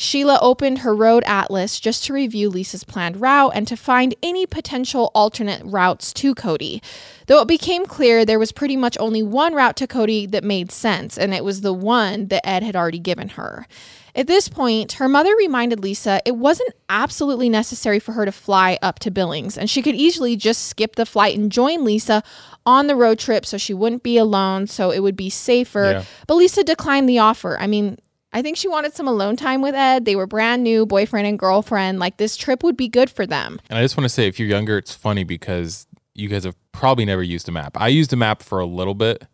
Sheila 0.00 0.38
opened 0.40 0.78
her 0.78 0.94
road 0.94 1.24
atlas 1.26 1.80
just 1.80 2.04
to 2.04 2.12
review 2.12 2.48
Lisa's 2.48 2.84
planned 2.84 3.20
route 3.20 3.50
and 3.52 3.66
to 3.66 3.76
find 3.76 4.14
any 4.22 4.46
potential 4.46 5.10
alternate 5.12 5.60
routes 5.64 6.12
to 6.12 6.36
Cody. 6.36 6.80
Though 7.26 7.40
it 7.42 7.48
became 7.48 7.84
clear 7.84 8.24
there 8.24 8.38
was 8.38 8.52
pretty 8.52 8.76
much 8.76 8.96
only 9.00 9.24
one 9.24 9.54
route 9.54 9.74
to 9.78 9.88
Cody 9.88 10.24
that 10.26 10.44
made 10.44 10.70
sense, 10.70 11.18
and 11.18 11.34
it 11.34 11.42
was 11.42 11.62
the 11.62 11.72
one 11.72 12.28
that 12.28 12.48
Ed 12.48 12.62
had 12.62 12.76
already 12.76 13.00
given 13.00 13.30
her. 13.30 13.66
At 14.14 14.28
this 14.28 14.48
point, 14.48 14.92
her 14.92 15.08
mother 15.08 15.34
reminded 15.34 15.80
Lisa 15.80 16.20
it 16.24 16.36
wasn't 16.36 16.74
absolutely 16.88 17.48
necessary 17.48 17.98
for 17.98 18.12
her 18.12 18.24
to 18.24 18.30
fly 18.30 18.78
up 18.80 19.00
to 19.00 19.10
Billings, 19.10 19.58
and 19.58 19.68
she 19.68 19.82
could 19.82 19.96
easily 19.96 20.36
just 20.36 20.68
skip 20.68 20.94
the 20.94 21.06
flight 21.06 21.36
and 21.36 21.50
join 21.50 21.84
Lisa 21.84 22.22
on 22.64 22.86
the 22.86 22.94
road 22.94 23.18
trip 23.18 23.44
so 23.44 23.58
she 23.58 23.74
wouldn't 23.74 24.04
be 24.04 24.16
alone, 24.16 24.68
so 24.68 24.92
it 24.92 25.00
would 25.00 25.16
be 25.16 25.28
safer. 25.28 25.90
Yeah. 25.90 26.04
But 26.28 26.36
Lisa 26.36 26.62
declined 26.62 27.08
the 27.08 27.18
offer. 27.18 27.58
I 27.58 27.66
mean, 27.66 27.98
I 28.32 28.42
think 28.42 28.56
she 28.56 28.68
wanted 28.68 28.94
some 28.94 29.08
alone 29.08 29.36
time 29.36 29.62
with 29.62 29.74
Ed. 29.74 30.04
They 30.04 30.14
were 30.16 30.26
brand 30.26 30.62
new, 30.62 30.84
boyfriend 30.84 31.26
and 31.26 31.38
girlfriend. 31.38 31.98
Like 31.98 32.18
this 32.18 32.36
trip 32.36 32.62
would 32.62 32.76
be 32.76 32.88
good 32.88 33.08
for 33.10 33.26
them. 33.26 33.60
And 33.70 33.78
I 33.78 33.82
just 33.82 33.96
want 33.96 34.04
to 34.04 34.08
say, 34.10 34.26
if 34.26 34.38
you're 34.38 34.48
younger, 34.48 34.76
it's 34.76 34.94
funny 34.94 35.24
because 35.24 35.86
you 36.14 36.28
guys 36.28 36.44
have 36.44 36.56
probably 36.72 37.04
never 37.04 37.22
used 37.22 37.48
a 37.48 37.52
map. 37.52 37.76
I 37.80 37.88
used 37.88 38.12
a 38.12 38.16
map 38.16 38.42
for 38.42 38.60
a 38.60 38.66
little 38.66 38.94
bit, 38.94 39.24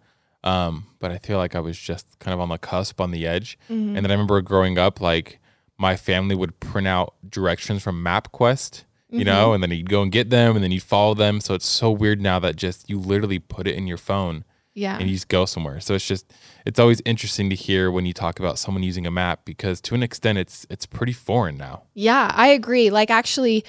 um, 0.44 0.86
but 1.00 1.10
I 1.10 1.18
feel 1.18 1.38
like 1.38 1.54
I 1.56 1.60
was 1.60 1.78
just 1.78 2.18
kind 2.18 2.34
of 2.34 2.40
on 2.40 2.50
the 2.50 2.58
cusp, 2.58 3.00
on 3.00 3.10
the 3.10 3.26
edge. 3.26 3.58
And 3.68 3.96
then 3.96 4.06
I 4.06 4.14
remember 4.14 4.40
growing 4.42 4.78
up, 4.78 5.00
like 5.00 5.40
my 5.76 5.96
family 5.96 6.36
would 6.36 6.60
print 6.60 6.86
out 6.86 7.14
directions 7.28 7.82
from 7.82 8.04
MapQuest, 8.04 8.84
you 9.10 9.24
know, 9.24 9.52
and 9.54 9.62
then 9.62 9.70
you'd 9.70 9.88
go 9.90 10.02
and 10.02 10.12
get 10.12 10.30
them, 10.30 10.54
and 10.56 10.62
then 10.62 10.70
you'd 10.72 10.82
follow 10.82 11.14
them. 11.14 11.40
So 11.40 11.54
it's 11.54 11.66
so 11.66 11.90
weird 11.90 12.20
now 12.20 12.38
that 12.40 12.56
just 12.56 12.88
you 12.88 12.98
literally 12.98 13.38
put 13.38 13.66
it 13.66 13.74
in 13.74 13.86
your 13.86 13.96
phone 13.98 14.44
Yeah. 14.74 14.98
and 14.98 15.08
you 15.08 15.14
just 15.14 15.28
go 15.28 15.44
somewhere. 15.46 15.80
So 15.80 15.94
it's 15.94 16.06
just 16.06 16.32
it's 16.66 16.78
always 16.80 17.00
interesting 17.04 17.48
to 17.50 17.56
hear 17.56 17.90
when 17.90 18.06
you 18.06 18.12
talk 18.12 18.38
about 18.40 18.58
someone 18.58 18.82
using 18.82 19.06
a 19.06 19.10
map 19.10 19.44
because 19.44 19.80
to 19.82 19.94
an 19.94 20.02
extent 20.02 20.38
it's 20.38 20.66
it's 20.68 20.84
pretty 20.86 21.12
foreign 21.12 21.56
now. 21.56 21.82
Yeah, 21.94 22.30
I 22.34 22.48
agree. 22.48 22.90
Like, 22.90 23.10
actually, 23.10 23.64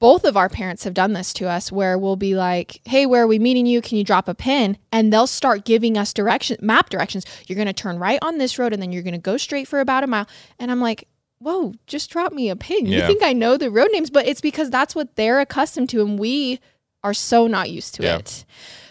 both 0.00 0.24
of 0.24 0.36
our 0.36 0.48
parents 0.48 0.82
have 0.84 0.94
done 0.94 1.12
this 1.12 1.32
to 1.34 1.46
us 1.48 1.70
where 1.70 1.98
we'll 1.98 2.16
be 2.16 2.34
like, 2.34 2.80
hey, 2.86 3.04
where 3.06 3.22
are 3.22 3.26
we 3.26 3.38
meeting 3.38 3.66
you? 3.66 3.82
Can 3.82 3.98
you 3.98 4.04
drop 4.04 4.28
a 4.28 4.34
pin? 4.34 4.78
And 4.90 5.12
they'll 5.12 5.26
start 5.26 5.64
giving 5.66 5.98
us 5.98 6.12
direction, 6.14 6.56
map 6.62 6.88
directions. 6.88 7.26
You're 7.46 7.56
going 7.56 7.66
to 7.66 7.72
turn 7.74 7.98
right 7.98 8.18
on 8.22 8.38
this 8.38 8.58
road 8.58 8.72
and 8.72 8.80
then 8.82 8.92
you're 8.92 9.02
going 9.02 9.12
to 9.12 9.18
go 9.20 9.36
straight 9.36 9.68
for 9.68 9.78
about 9.78 10.02
a 10.02 10.06
mile. 10.06 10.26
And 10.58 10.70
I'm 10.70 10.80
like, 10.80 11.06
whoa, 11.38 11.74
just 11.86 12.10
drop 12.10 12.32
me 12.32 12.48
a 12.48 12.56
pin. 12.56 12.86
You 12.86 13.02
think 13.06 13.22
I 13.22 13.34
know 13.34 13.56
the 13.58 13.70
road 13.70 13.90
names, 13.92 14.08
but 14.10 14.26
it's 14.26 14.40
because 14.40 14.70
that's 14.70 14.94
what 14.94 15.16
they're 15.16 15.40
accustomed 15.40 15.90
to. 15.90 16.00
And 16.00 16.18
we 16.18 16.60
are 17.04 17.12
so 17.14 17.46
not 17.46 17.68
used 17.70 17.94
to 17.96 18.02
Yeah. 18.02 18.16
it. 18.18 18.44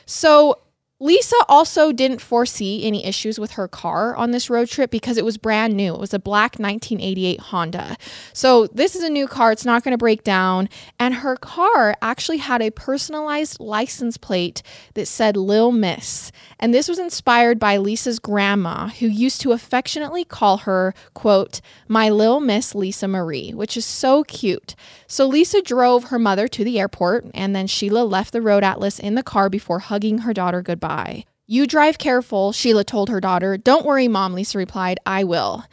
So, 0.06 0.60
Lisa 1.02 1.36
also 1.48 1.94
didn't 1.94 2.20
foresee 2.20 2.84
any 2.84 3.06
issues 3.06 3.40
with 3.40 3.52
her 3.52 3.70
car 3.70 4.14
on 4.16 4.32
this 4.32 4.50
road 4.50 4.68
trip 4.68 4.92
because 4.92 5.18
it 5.18 5.24
was 5.24 5.38
brand 5.38 5.76
new. 5.78 5.94
It 5.94 6.00
was 6.00 6.14
a 6.14 6.20
black 6.20 6.60
1988 6.60 7.40
Honda. 7.40 7.98
So, 8.34 8.68
this 8.68 8.98
is 8.98 9.04
a 9.04 9.10
new 9.10 9.26
car. 9.26 9.54
It's 9.54 9.66
not 9.66 9.84
going 9.84 9.94
to 9.94 9.98
break 9.98 10.24
down. 10.24 10.68
And 11.00 11.16
her 11.16 11.38
car 11.38 11.96
actually 12.02 12.40
had 12.40 12.62
a 12.62 12.72
personalized 12.72 13.62
license 13.62 14.18
plate 14.18 14.62
that 14.96 15.08
said 15.08 15.38
Lil 15.38 15.72
Miss. 15.72 16.34
And 16.60 16.74
this 16.74 16.90
was 16.90 17.00
inspired 17.00 17.58
by 17.58 17.78
Lisa's 17.78 18.20
grandma, 18.20 18.90
who 18.90 19.08
used 19.08 19.40
to 19.42 19.54
affectionately 19.54 20.26
call 20.26 20.58
her, 20.58 20.94
quote, 21.14 21.62
my 21.88 22.10
little 22.10 22.42
Miss 22.42 22.76
Lisa 22.76 23.08
Marie, 23.08 23.52
which 23.52 23.78
is 23.78 23.86
so 23.86 24.24
cute. 24.26 24.76
So, 25.08 25.26
Lisa 25.26 25.62
drove 25.62 26.06
her 26.06 26.20
mother 26.20 26.50
to 26.50 26.64
the 26.66 26.80
airport, 26.80 27.26
and 27.34 27.56
then 27.56 27.68
Sheila 27.68 28.04
left 28.04 28.34
the 28.34 28.42
road 28.42 28.64
atlas 28.64 29.00
in 29.00 29.16
the 29.16 29.24
car 29.24 29.50
before 29.50 29.80
hugging 29.80 30.20
her 30.20 30.34
daughter 30.34 30.62
goodbye. 30.62 31.24
You 31.48 31.66
drive 31.66 31.98
careful, 31.98 32.52
Sheila 32.52 32.84
told 32.84 33.10
her 33.10 33.22
daughter. 33.22 33.58
Don't 33.58 33.86
worry, 33.86 34.08
Mom, 34.08 34.34
Lisa 34.34 34.58
replied. 34.58 35.00
I 35.06 35.24
will. 35.24 35.64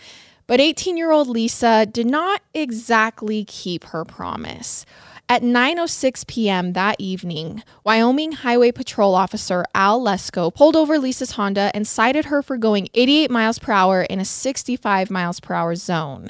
But 0.46 0.60
18 0.60 0.96
year 0.96 1.10
old 1.10 1.26
Lisa 1.28 1.86
did 1.86 2.06
not 2.06 2.40
exactly 2.54 3.44
keep 3.44 3.84
her 3.84 4.04
promise. 4.04 4.86
At 5.28 5.42
9:06 5.42 6.24
p.m. 6.28 6.72
that 6.74 6.94
evening, 7.00 7.64
Wyoming 7.82 8.30
Highway 8.30 8.70
Patrol 8.70 9.12
Officer 9.12 9.64
Al 9.74 10.00
Lesko 10.00 10.54
pulled 10.54 10.76
over 10.76 11.00
Lisa's 11.00 11.32
Honda 11.32 11.72
and 11.74 11.84
cited 11.84 12.26
her 12.26 12.42
for 12.42 12.56
going 12.56 12.88
88 12.94 13.28
miles 13.28 13.58
per 13.58 13.72
hour 13.72 14.02
in 14.02 14.20
a 14.20 14.24
65 14.24 15.10
miles 15.10 15.40
per 15.40 15.54
hour 15.54 15.74
zone. 15.74 16.28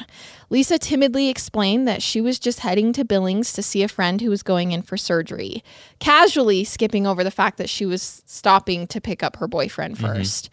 Lisa 0.49 0.79
timidly 0.79 1.29
explained 1.29 1.87
that 1.87 2.03
she 2.03 2.23
was 2.23 2.39
just 2.39 2.61
heading 2.61 2.95
to 2.95 3.05
Billings 3.05 3.53
to 3.53 3.63
see 3.63 3.83
a 3.83 3.89
friend 3.89 4.23
who 4.23 4.31
was 4.31 4.43
going 4.43 4.73
in 4.73 4.81
for 4.81 4.97
surgery, 4.97 5.63
casually 5.99 6.65
skipping 6.65 7.07
over 7.07 7.23
the 7.23 7.31
fact 7.31 7.59
that 7.59 7.69
she 7.69 7.85
was 7.85 8.23
stopping 8.25 8.87
to 8.87 9.01
pick 9.01 9.23
up 9.23 9.37
her 9.37 9.49
boyfriend 9.49 9.97
mm-hmm. 9.97 10.07
1st 10.07 10.49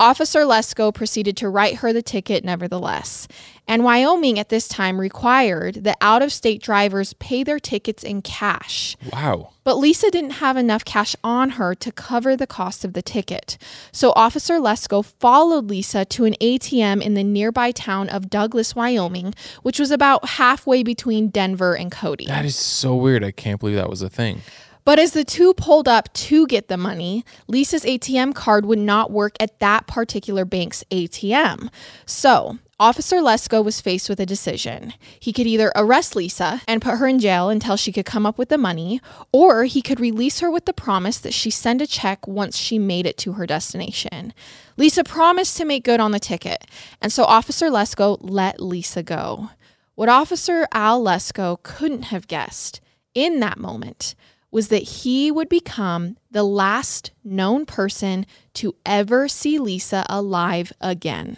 Officer 0.00 0.40
Lesko 0.40 0.92
proceeded 0.92 1.36
to 1.36 1.48
write 1.48 1.76
her 1.76 1.92
the 1.92 2.02
ticket 2.02 2.44
nevertheless. 2.44 3.28
And 3.66 3.84
Wyoming 3.84 4.38
at 4.38 4.48
this 4.48 4.68
time 4.68 5.00
required 5.00 5.84
that 5.84 5.96
out 6.00 6.20
of 6.20 6.32
state 6.32 6.60
drivers 6.60 7.14
pay 7.14 7.44
their 7.44 7.58
tickets 7.58 8.02
in 8.02 8.20
cash. 8.20 8.96
Wow. 9.12 9.52
But 9.62 9.76
Lisa 9.76 10.10
didn't 10.10 10.32
have 10.32 10.56
enough 10.56 10.84
cash 10.84 11.16
on 11.24 11.50
her 11.50 11.74
to 11.76 11.92
cover 11.92 12.36
the 12.36 12.46
cost 12.46 12.84
of 12.84 12.92
the 12.92 13.02
ticket. 13.02 13.56
So 13.92 14.12
Officer 14.16 14.54
Lesko 14.54 15.04
followed 15.04 15.70
Lisa 15.70 16.04
to 16.04 16.24
an 16.24 16.34
ATM 16.40 17.00
in 17.00 17.14
the 17.14 17.24
nearby 17.24 17.70
town 17.70 18.08
of 18.10 18.28
Douglas, 18.28 18.76
Wyoming, 18.76 19.32
which 19.62 19.78
was 19.78 19.90
about 19.90 20.28
halfway 20.30 20.82
between 20.82 21.28
Denver 21.28 21.74
and 21.74 21.90
Cody. 21.90 22.26
That 22.26 22.44
is 22.44 22.56
so 22.56 22.94
weird. 22.94 23.24
I 23.24 23.30
can't 23.30 23.60
believe 23.60 23.76
that 23.76 23.88
was 23.88 24.02
a 24.02 24.10
thing. 24.10 24.42
But 24.84 24.98
as 24.98 25.12
the 25.12 25.24
two 25.24 25.54
pulled 25.54 25.88
up 25.88 26.12
to 26.12 26.46
get 26.46 26.68
the 26.68 26.76
money, 26.76 27.24
Lisa's 27.48 27.84
ATM 27.84 28.34
card 28.34 28.66
would 28.66 28.78
not 28.78 29.10
work 29.10 29.34
at 29.40 29.58
that 29.60 29.86
particular 29.86 30.44
bank's 30.44 30.84
ATM. 30.90 31.70
So, 32.04 32.58
Officer 32.78 33.16
Lesko 33.16 33.64
was 33.64 33.80
faced 33.80 34.10
with 34.10 34.20
a 34.20 34.26
decision. 34.26 34.92
He 35.18 35.32
could 35.32 35.46
either 35.46 35.72
arrest 35.74 36.14
Lisa 36.14 36.60
and 36.68 36.82
put 36.82 36.98
her 36.98 37.06
in 37.06 37.18
jail 37.18 37.48
until 37.48 37.76
she 37.76 37.92
could 37.92 38.04
come 38.04 38.26
up 38.26 38.36
with 38.36 38.50
the 38.50 38.58
money, 38.58 39.00
or 39.32 39.64
he 39.64 39.80
could 39.80 40.00
release 40.00 40.40
her 40.40 40.50
with 40.50 40.66
the 40.66 40.72
promise 40.72 41.18
that 41.18 41.32
she 41.32 41.50
send 41.50 41.80
a 41.80 41.86
check 41.86 42.26
once 42.26 42.58
she 42.58 42.78
made 42.78 43.06
it 43.06 43.16
to 43.18 43.34
her 43.34 43.46
destination. 43.46 44.34
Lisa 44.76 45.04
promised 45.04 45.56
to 45.56 45.64
make 45.64 45.84
good 45.84 46.00
on 46.00 46.10
the 46.10 46.18
ticket, 46.18 46.64
and 47.00 47.12
so 47.12 47.24
Officer 47.24 47.70
Lesko 47.70 48.18
let 48.20 48.60
Lisa 48.60 49.02
go. 49.02 49.50
What 49.94 50.08
Officer 50.08 50.66
Al 50.72 51.02
Lesko 51.02 51.62
couldn't 51.62 52.02
have 52.04 52.28
guessed 52.28 52.80
in 53.14 53.38
that 53.38 53.58
moment 53.58 54.16
was 54.54 54.68
that 54.68 54.84
he 54.84 55.32
would 55.32 55.48
become 55.48 56.16
the 56.30 56.44
last 56.44 57.10
known 57.24 57.66
person 57.66 58.24
to 58.52 58.72
ever 58.86 59.26
see 59.26 59.58
Lisa 59.58 60.06
alive 60.08 60.72
again. 60.80 61.36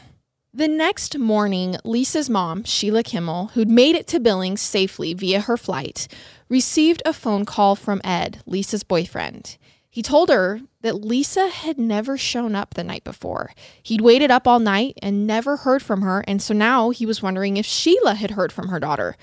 The 0.52 0.68
next 0.68 1.16
morning, 1.16 1.78
Lisa's 1.82 2.28
mom, 2.28 2.62
Sheila 2.64 3.02
Kimmel, 3.02 3.52
who'd 3.54 3.70
made 3.70 3.94
it 3.94 4.06
to 4.08 4.20
Billings 4.20 4.61
safely 4.61 5.14
via 5.14 5.40
her 5.40 5.56
flight, 5.56 6.08
received 6.50 7.00
a 7.06 7.14
phone 7.14 7.46
call 7.46 7.75
from 7.75 8.02
Ed, 8.04 8.42
Lisa's 8.44 8.82
boyfriend. 8.82 9.56
He 9.88 10.02
told 10.02 10.28
her 10.28 10.61
that 10.82 11.02
Lisa 11.02 11.49
had 11.49 11.78
never 11.78 12.18
shown 12.18 12.54
up 12.54 12.75
the 12.75 12.85
night 12.85 13.02
before. 13.02 13.52
He'd 13.82 14.02
waited 14.02 14.30
up 14.30 14.46
all 14.46 14.58
night 14.58 14.99
and 15.00 15.26
never 15.26 15.56
heard 15.56 15.82
from 15.82 16.02
her, 16.02 16.23
and 16.28 16.42
so 16.42 16.52
now 16.52 16.90
he 16.90 17.06
was 17.06 17.23
wondering 17.23 17.56
if 17.56 17.64
Sheila 17.64 18.16
had 18.16 18.32
heard 18.32 18.52
from 18.52 18.68
her 18.68 18.78
daughter. 18.78 19.16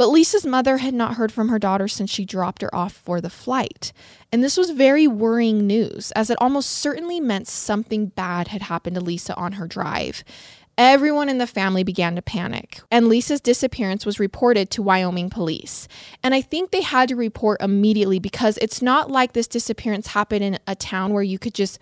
But 0.00 0.08
Lisa's 0.08 0.46
mother 0.46 0.78
had 0.78 0.94
not 0.94 1.16
heard 1.16 1.30
from 1.30 1.50
her 1.50 1.58
daughter 1.58 1.86
since 1.86 2.08
she 2.10 2.24
dropped 2.24 2.62
her 2.62 2.74
off 2.74 2.94
for 2.94 3.20
the 3.20 3.28
flight. 3.28 3.92
And 4.32 4.42
this 4.42 4.56
was 4.56 4.70
very 4.70 5.06
worrying 5.06 5.66
news, 5.66 6.10
as 6.12 6.30
it 6.30 6.38
almost 6.40 6.70
certainly 6.70 7.20
meant 7.20 7.46
something 7.48 8.06
bad 8.06 8.48
had 8.48 8.62
happened 8.62 8.96
to 8.96 9.02
Lisa 9.02 9.36
on 9.36 9.52
her 9.52 9.66
drive. 9.66 10.24
Everyone 10.78 11.28
in 11.28 11.36
the 11.36 11.46
family 11.46 11.84
began 11.84 12.16
to 12.16 12.22
panic, 12.22 12.80
and 12.90 13.08
Lisa's 13.08 13.42
disappearance 13.42 14.06
was 14.06 14.18
reported 14.18 14.70
to 14.70 14.82
Wyoming 14.82 15.28
police. 15.28 15.86
And 16.24 16.34
I 16.34 16.40
think 16.40 16.70
they 16.70 16.80
had 16.80 17.10
to 17.10 17.14
report 17.14 17.60
immediately 17.60 18.18
because 18.18 18.56
it's 18.62 18.80
not 18.80 19.10
like 19.10 19.34
this 19.34 19.46
disappearance 19.48 20.06
happened 20.06 20.42
in 20.42 20.58
a 20.66 20.74
town 20.74 21.12
where 21.12 21.22
you 21.22 21.38
could 21.38 21.52
just 21.52 21.78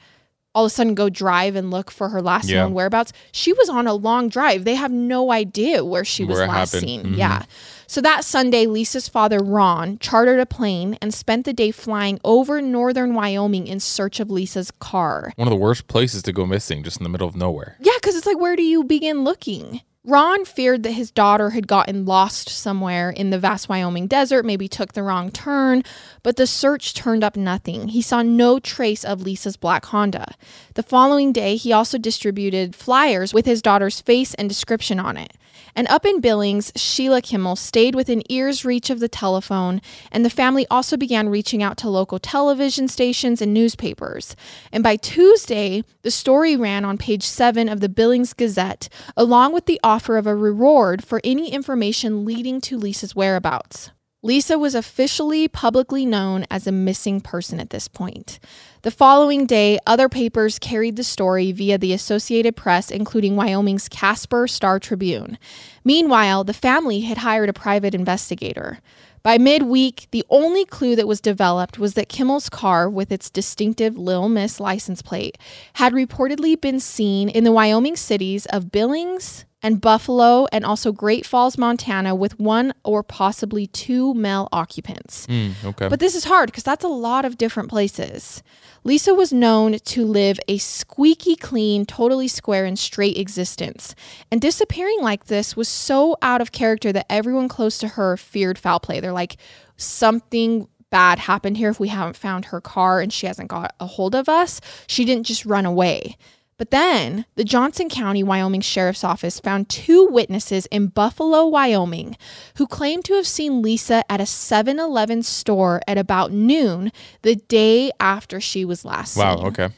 all 0.54 0.64
of 0.64 0.72
a 0.72 0.74
sudden 0.74 0.94
go 0.96 1.08
drive 1.08 1.54
and 1.54 1.70
look 1.70 1.88
for 1.88 2.08
her 2.08 2.20
last 2.20 2.48
Yeah. 2.48 2.62
known 2.62 2.74
whereabouts. 2.74 3.12
She 3.30 3.52
was 3.52 3.68
on 3.68 3.86
a 3.86 3.92
long 3.94 4.28
drive. 4.28 4.64
They 4.64 4.74
have 4.74 4.90
no 4.90 5.30
idea 5.30 5.84
where 5.84 6.04
she 6.04 6.24
was 6.24 6.38
Where 6.38 6.46
it 6.46 6.48
last 6.48 6.72
happened. 6.72 6.88
seen. 6.88 7.02
Mhm. 7.12 7.16
Yeah. 7.16 7.42
So 7.90 8.02
that 8.02 8.22
Sunday, 8.22 8.66
Lisa's 8.66 9.08
father, 9.08 9.38
Ron, 9.38 9.98
chartered 9.98 10.40
a 10.40 10.44
plane 10.44 10.98
and 11.00 11.14
spent 11.14 11.46
the 11.46 11.54
day 11.54 11.70
flying 11.70 12.20
over 12.22 12.60
northern 12.60 13.14
Wyoming 13.14 13.66
in 13.66 13.80
search 13.80 14.20
of 14.20 14.30
Lisa's 14.30 14.70
car. 14.70 15.32
One 15.36 15.48
of 15.48 15.50
the 15.50 15.56
worst 15.56 15.88
places 15.88 16.22
to 16.24 16.32
go 16.34 16.44
missing, 16.44 16.82
just 16.82 16.98
in 16.98 17.04
the 17.04 17.08
middle 17.08 17.26
of 17.26 17.34
nowhere. 17.34 17.76
Yeah, 17.80 17.94
because 17.94 18.14
it's 18.14 18.26
like, 18.26 18.38
where 18.38 18.56
do 18.56 18.62
you 18.62 18.84
begin 18.84 19.24
looking? 19.24 19.80
Ron 20.04 20.44
feared 20.44 20.82
that 20.82 20.92
his 20.92 21.10
daughter 21.10 21.50
had 21.50 21.66
gotten 21.66 22.04
lost 22.04 22.50
somewhere 22.50 23.08
in 23.08 23.30
the 23.30 23.38
vast 23.38 23.70
Wyoming 23.70 24.06
desert, 24.06 24.44
maybe 24.44 24.68
took 24.68 24.92
the 24.92 25.02
wrong 25.02 25.30
turn, 25.30 25.82
but 26.22 26.36
the 26.36 26.46
search 26.46 26.92
turned 26.92 27.24
up 27.24 27.36
nothing. 27.36 27.88
He 27.88 28.02
saw 28.02 28.20
no 28.20 28.58
trace 28.58 29.02
of 29.02 29.22
Lisa's 29.22 29.56
black 29.56 29.86
Honda. 29.86 30.34
The 30.74 30.82
following 30.82 31.32
day, 31.32 31.56
he 31.56 31.72
also 31.72 31.96
distributed 31.96 32.74
flyers 32.74 33.32
with 33.32 33.46
his 33.46 33.62
daughter's 33.62 34.02
face 34.02 34.34
and 34.34 34.46
description 34.46 35.00
on 35.00 35.16
it. 35.16 35.32
And 35.74 35.86
up 35.88 36.04
in 36.04 36.20
Billings, 36.20 36.72
Sheila 36.76 37.22
Kimmel 37.22 37.56
stayed 37.56 37.94
within 37.94 38.22
ear's 38.30 38.64
reach 38.64 38.90
of 38.90 39.00
the 39.00 39.08
telephone, 39.08 39.80
and 40.10 40.24
the 40.24 40.30
family 40.30 40.66
also 40.70 40.96
began 40.96 41.28
reaching 41.28 41.62
out 41.62 41.76
to 41.78 41.88
local 41.88 42.18
television 42.18 42.88
stations 42.88 43.40
and 43.40 43.54
newspapers. 43.54 44.34
And 44.72 44.82
by 44.82 44.96
Tuesday, 44.96 45.84
the 46.02 46.10
story 46.10 46.56
ran 46.56 46.84
on 46.84 46.98
page 46.98 47.22
seven 47.22 47.68
of 47.68 47.80
the 47.80 47.88
Billings 47.88 48.32
Gazette, 48.32 48.88
along 49.16 49.52
with 49.52 49.66
the 49.66 49.80
offer 49.82 50.16
of 50.16 50.26
a 50.26 50.34
reward 50.34 51.04
for 51.04 51.20
any 51.24 51.50
information 51.52 52.24
leading 52.24 52.60
to 52.62 52.78
Lisa's 52.78 53.14
whereabouts. 53.14 53.90
Lisa 54.22 54.58
was 54.58 54.74
officially 54.74 55.46
publicly 55.46 56.04
known 56.04 56.44
as 56.50 56.66
a 56.66 56.72
missing 56.72 57.20
person 57.20 57.60
at 57.60 57.70
this 57.70 57.86
point. 57.86 58.40
The 58.82 58.92
following 58.92 59.44
day, 59.44 59.80
other 59.88 60.08
papers 60.08 60.60
carried 60.60 60.94
the 60.94 61.02
story 61.02 61.50
via 61.50 61.78
the 61.78 61.92
Associated 61.92 62.54
Press, 62.54 62.92
including 62.92 63.34
Wyoming's 63.34 63.88
Casper 63.88 64.46
Star 64.46 64.78
Tribune. 64.78 65.36
Meanwhile, 65.82 66.44
the 66.44 66.54
family 66.54 67.00
had 67.00 67.18
hired 67.18 67.48
a 67.48 67.52
private 67.52 67.92
investigator. 67.92 68.78
By 69.24 69.36
midweek, 69.36 70.06
the 70.12 70.24
only 70.30 70.64
clue 70.64 70.94
that 70.94 71.08
was 71.08 71.20
developed 71.20 71.80
was 71.80 71.94
that 71.94 72.08
Kimmel's 72.08 72.48
car, 72.48 72.88
with 72.88 73.10
its 73.10 73.30
distinctive 73.30 73.98
Lil 73.98 74.28
Miss 74.28 74.60
license 74.60 75.02
plate, 75.02 75.38
had 75.72 75.92
reportedly 75.92 76.58
been 76.58 76.78
seen 76.78 77.28
in 77.28 77.42
the 77.42 77.50
Wyoming 77.50 77.96
cities 77.96 78.46
of 78.46 78.70
Billings 78.70 79.44
and 79.62 79.80
Buffalo 79.80 80.46
and 80.52 80.64
also 80.64 80.92
Great 80.92 81.26
Falls, 81.26 81.58
Montana, 81.58 82.14
with 82.14 82.38
one 82.38 82.72
or 82.84 83.02
possibly 83.02 83.66
two 83.66 84.14
male 84.14 84.48
occupants. 84.52 85.26
Mm, 85.26 85.52
okay. 85.64 85.88
But 85.88 86.00
this 86.00 86.14
is 86.14 86.24
hard 86.24 86.46
because 86.50 86.62
that's 86.62 86.84
a 86.84 86.88
lot 86.88 87.24
of 87.24 87.38
different 87.38 87.68
places. 87.68 88.42
Lisa 88.84 89.14
was 89.14 89.32
known 89.32 89.78
to 89.78 90.04
live 90.04 90.38
a 90.46 90.58
squeaky 90.58 91.34
clean, 91.34 91.84
totally 91.84 92.28
square 92.28 92.64
and 92.64 92.78
straight 92.78 93.18
existence. 93.18 93.94
And 94.30 94.40
disappearing 94.40 94.98
like 95.00 95.24
this 95.24 95.56
was 95.56 95.68
so 95.68 96.16
out 96.22 96.40
of 96.40 96.52
character 96.52 96.92
that 96.92 97.06
everyone 97.10 97.48
close 97.48 97.78
to 97.78 97.88
her 97.88 98.16
feared 98.16 98.58
foul 98.58 98.80
play. 98.80 99.00
They're 99.00 99.12
like, 99.12 99.36
something 99.76 100.68
bad 100.90 101.18
happened 101.18 101.56
here 101.56 101.68
if 101.68 101.80
we 101.80 101.88
haven't 101.88 102.16
found 102.16 102.46
her 102.46 102.60
car 102.60 103.00
and 103.00 103.12
she 103.12 103.26
hasn't 103.26 103.48
got 103.48 103.74
a 103.80 103.86
hold 103.86 104.14
of 104.14 104.28
us. 104.28 104.60
She 104.86 105.04
didn't 105.04 105.26
just 105.26 105.44
run 105.44 105.66
away. 105.66 106.16
But 106.58 106.72
then 106.72 107.24
the 107.36 107.44
Johnson 107.44 107.88
County, 107.88 108.24
Wyoming 108.24 108.60
Sheriff's 108.62 109.04
Office 109.04 109.38
found 109.38 109.68
two 109.68 110.06
witnesses 110.06 110.66
in 110.66 110.88
Buffalo, 110.88 111.46
Wyoming, 111.46 112.16
who 112.56 112.66
claimed 112.66 113.04
to 113.04 113.14
have 113.14 113.28
seen 113.28 113.62
Lisa 113.62 114.04
at 114.10 114.20
a 114.20 114.26
7 114.26 114.78
Eleven 114.80 115.22
store 115.22 115.80
at 115.86 115.96
about 115.96 116.32
noon 116.32 116.90
the 117.22 117.36
day 117.36 117.92
after 118.00 118.40
she 118.40 118.64
was 118.64 118.84
last 118.84 119.16
Wow. 119.16 119.36
seen. 119.36 119.42
Wow, 119.44 119.48
okay. 119.50 119.68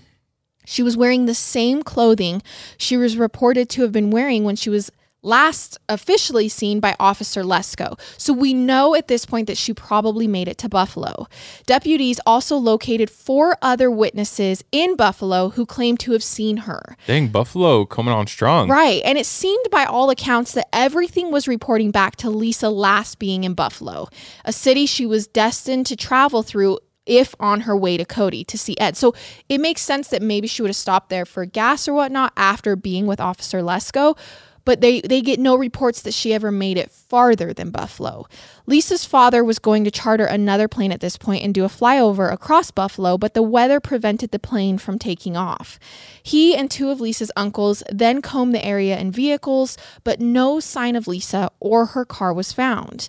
She 0.65 0.83
was 0.83 0.97
wearing 0.97 1.27
the 1.27 1.35
same 1.35 1.83
clothing 1.83 2.43
she 2.79 2.97
was 2.97 3.17
reported 3.17 3.69
to 3.71 3.83
have 3.83 3.93
been 3.93 4.11
wearing 4.11 4.45
when 4.45 4.57
she 4.57 4.71
was 4.71 4.91
last 5.23 5.79
officially 5.89 6.49
seen 6.49 6.81
by 6.81 6.97
Officer 6.99 7.43
Lesko. 7.43 7.99
So 8.19 8.33
we 8.33 8.55
know 8.55 8.95
at 8.95 9.09
this 9.09 9.27
point 9.27 9.47
that 9.47 9.57
she 9.57 9.75
probably 9.75 10.27
made 10.27 10.49
it 10.49 10.59
to 10.59 10.69
Buffalo. 10.69 11.27
Deputies 11.67 12.21
also 12.27 12.57
located 12.57 13.11
four 13.11 13.57
other 13.63 13.91
witnesses 13.91 14.65
in 14.73 14.97
Buffalo 14.97 15.51
who 15.51 15.67
claimed 15.67 16.01
to 16.01 16.13
have 16.13 16.25
seen 16.25 16.59
her. 16.59 16.97
Dang, 17.07 17.29
Buffalo 17.29 17.85
coming 17.85 18.15
on 18.15 18.27
strong. 18.27 18.69
Right. 18.69 19.03
And 19.05 19.19
it 19.19 19.27
seemed 19.27 19.67
by 19.71 19.85
all 19.85 20.11
accounts 20.11 20.53
that 20.53 20.69
everything 20.73 21.31
was 21.31 21.49
reporting 21.49 21.91
back 21.91 22.17
to 22.17 22.31
Lisa 22.31 22.71
last 22.71 23.19
being 23.19 23.45
in 23.45 23.55
Buffalo, 23.55 24.09
a 24.45 24.53
city 24.53 24.87
she 24.87 25.07
was 25.07 25.27
destined 25.27 25.87
to 25.87 25.97
travel 25.97 26.43
through 26.43 26.79
if 27.07 27.35
on 27.41 27.63
her 27.63 27.77
way 27.77 27.97
to 27.97 28.05
Cody 28.05 28.45
to 28.45 28.57
see 28.57 28.77
Ed. 28.79 28.97
So 28.97 29.15
it 29.49 29.59
makes 29.59 29.81
sense 29.81 30.09
that 30.09 30.23
maybe 30.23 30.47
she 30.47 30.63
would 30.63 30.69
have 30.69 30.77
stopped 30.77 31.09
there 31.09 31.27
for 31.27 31.45
gas 31.45 31.89
or 31.89 31.95
whatnot 31.95 32.33
after 32.37 32.77
being 32.77 33.07
with 33.07 33.21
Officer 33.21 33.61
Lesko. 33.61 34.17
But 34.65 34.81
they, 34.81 35.01
they 35.01 35.21
get 35.21 35.41
no 35.41 35.57
reports 35.57 36.03
that 36.03 36.15
she 36.15 36.35
ever 36.35 36.51
made 36.51 36.77
it 36.77 36.91
farther 36.91 37.53
than 37.53 37.71
Buffalo. 37.71 38.27
Lisa's 38.67 39.05
father 39.05 39.43
was 39.43 39.59
going 39.59 39.85
to 39.85 39.91
charter 39.91 40.25
another 40.25 40.69
plane 40.69 40.93
at 40.93 41.01
this 41.01 41.17
point 41.17 41.43
and 41.43 41.53
do 41.53 41.65
a 41.65 41.69
flyover 41.69 42.33
across 42.33 42.71
Buffalo, 42.71 43.19
but 43.19 43.35
the 43.35 43.43
weather 43.43 43.81
prevented 43.81 44.31
the 44.31 44.39
plane 44.39 44.79
from 44.79 44.99
taking 44.99 45.37
off. 45.37 45.79
He 46.23 46.55
and 46.55 46.71
two 46.71 46.91
of 46.91 47.01
Lisa's 47.01 47.33
uncles 47.37 47.83
then 47.91 48.23
combed 48.23 48.55
the 48.55 48.65
area 48.65 48.99
in 48.99 49.11
vehicles, 49.11 49.77
but 50.05 50.21
no 50.21 50.61
sign 50.61 50.95
of 50.95 51.09
Lisa 51.09 51.51
or 51.59 51.87
her 51.87 52.05
car 52.05 52.33
was 52.33 52.53
found. 52.53 53.09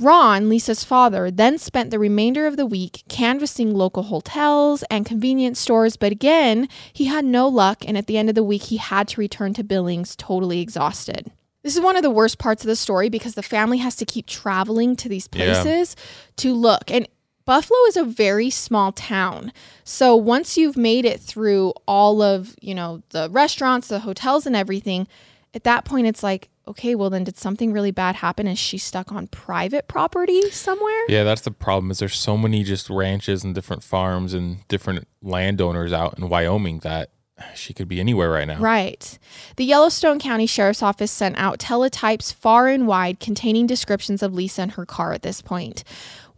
Ron, 0.00 0.48
Lisa's 0.48 0.82
father, 0.82 1.30
then 1.30 1.58
spent 1.58 1.90
the 1.90 1.98
remainder 1.98 2.46
of 2.46 2.56
the 2.56 2.64
week 2.64 3.02
canvassing 3.08 3.74
local 3.74 4.04
hotels 4.04 4.82
and 4.90 5.04
convenience 5.04 5.58
stores, 5.58 5.96
but 5.96 6.10
again, 6.10 6.68
he 6.92 7.04
had 7.04 7.24
no 7.24 7.46
luck, 7.46 7.84
and 7.86 7.98
at 7.98 8.06
the 8.06 8.16
end 8.16 8.30
of 8.30 8.34
the 8.34 8.42
week, 8.42 8.62
he 8.64 8.78
had 8.78 9.08
to 9.08 9.20
return 9.20 9.52
to 9.54 9.62
Billings 9.62 10.16
totally 10.16 10.60
exhausted. 10.60 11.30
This 11.62 11.76
is 11.76 11.82
one 11.82 11.96
of 11.96 12.02
the 12.02 12.10
worst 12.10 12.38
parts 12.38 12.62
of 12.64 12.68
the 12.68 12.76
story 12.76 13.10
because 13.10 13.34
the 13.34 13.42
family 13.42 13.78
has 13.78 13.94
to 13.96 14.06
keep 14.06 14.26
traveling 14.26 14.96
to 14.96 15.08
these 15.10 15.28
Yeah. 15.34 15.62
places 15.62 15.94
to 16.36 16.54
look. 16.54 16.90
And 16.90 17.06
Buffalo 17.44 17.78
is 17.88 17.96
a 17.98 18.04
very 18.04 18.48
small 18.48 18.92
town. 18.92 19.52
So 19.84 20.16
once 20.16 20.56
you've 20.56 20.76
made 20.78 21.04
it 21.04 21.20
through 21.20 21.74
all 21.86 22.22
of, 22.22 22.56
you 22.62 22.74
know, 22.74 23.02
the 23.10 23.28
restaurants, 23.30 23.88
the 23.88 23.98
hotels 23.98 24.46
and 24.46 24.56
everything, 24.56 25.06
at 25.52 25.64
that 25.64 25.84
point 25.84 26.06
it's 26.06 26.22
like, 26.22 26.48
okay, 26.70 26.94
well 26.94 27.10
then 27.10 27.24
did 27.24 27.36
something 27.36 27.72
really 27.72 27.90
bad 27.90 28.16
happen? 28.16 28.46
Is 28.46 28.58
she 28.58 28.78
stuck 28.78 29.12
on 29.12 29.26
private 29.26 29.88
property 29.88 30.50
somewhere? 30.50 31.04
Yeah, 31.08 31.24
that's 31.24 31.42
the 31.42 31.50
problem. 31.50 31.90
Is 31.90 31.98
there's 31.98 32.18
so 32.18 32.36
many 32.36 32.64
just 32.64 32.88
ranches 32.88 33.44
and 33.44 33.54
different 33.54 33.82
farms 33.82 34.34
and 34.34 34.66
different 34.68 35.06
landowners 35.22 35.92
out 35.92 36.18
in 36.18 36.28
Wyoming 36.28 36.80
that 36.80 37.10
she 37.54 37.72
could 37.72 37.88
be 37.88 38.00
anywhere 38.00 38.30
right 38.30 38.46
now. 38.46 38.58
Right. 38.58 39.18
The 39.56 39.64
Yellowstone 39.64 40.18
County 40.18 40.46
Sheriff's 40.46 40.82
Office 40.82 41.10
sent 41.10 41.38
out 41.38 41.58
teletypes 41.58 42.32
far 42.32 42.68
and 42.68 42.86
wide 42.86 43.20
containing 43.20 43.66
descriptions 43.66 44.22
of 44.22 44.34
Lisa 44.34 44.62
and 44.62 44.72
her 44.72 44.86
car 44.86 45.12
at 45.12 45.22
this 45.22 45.40
point. 45.40 45.84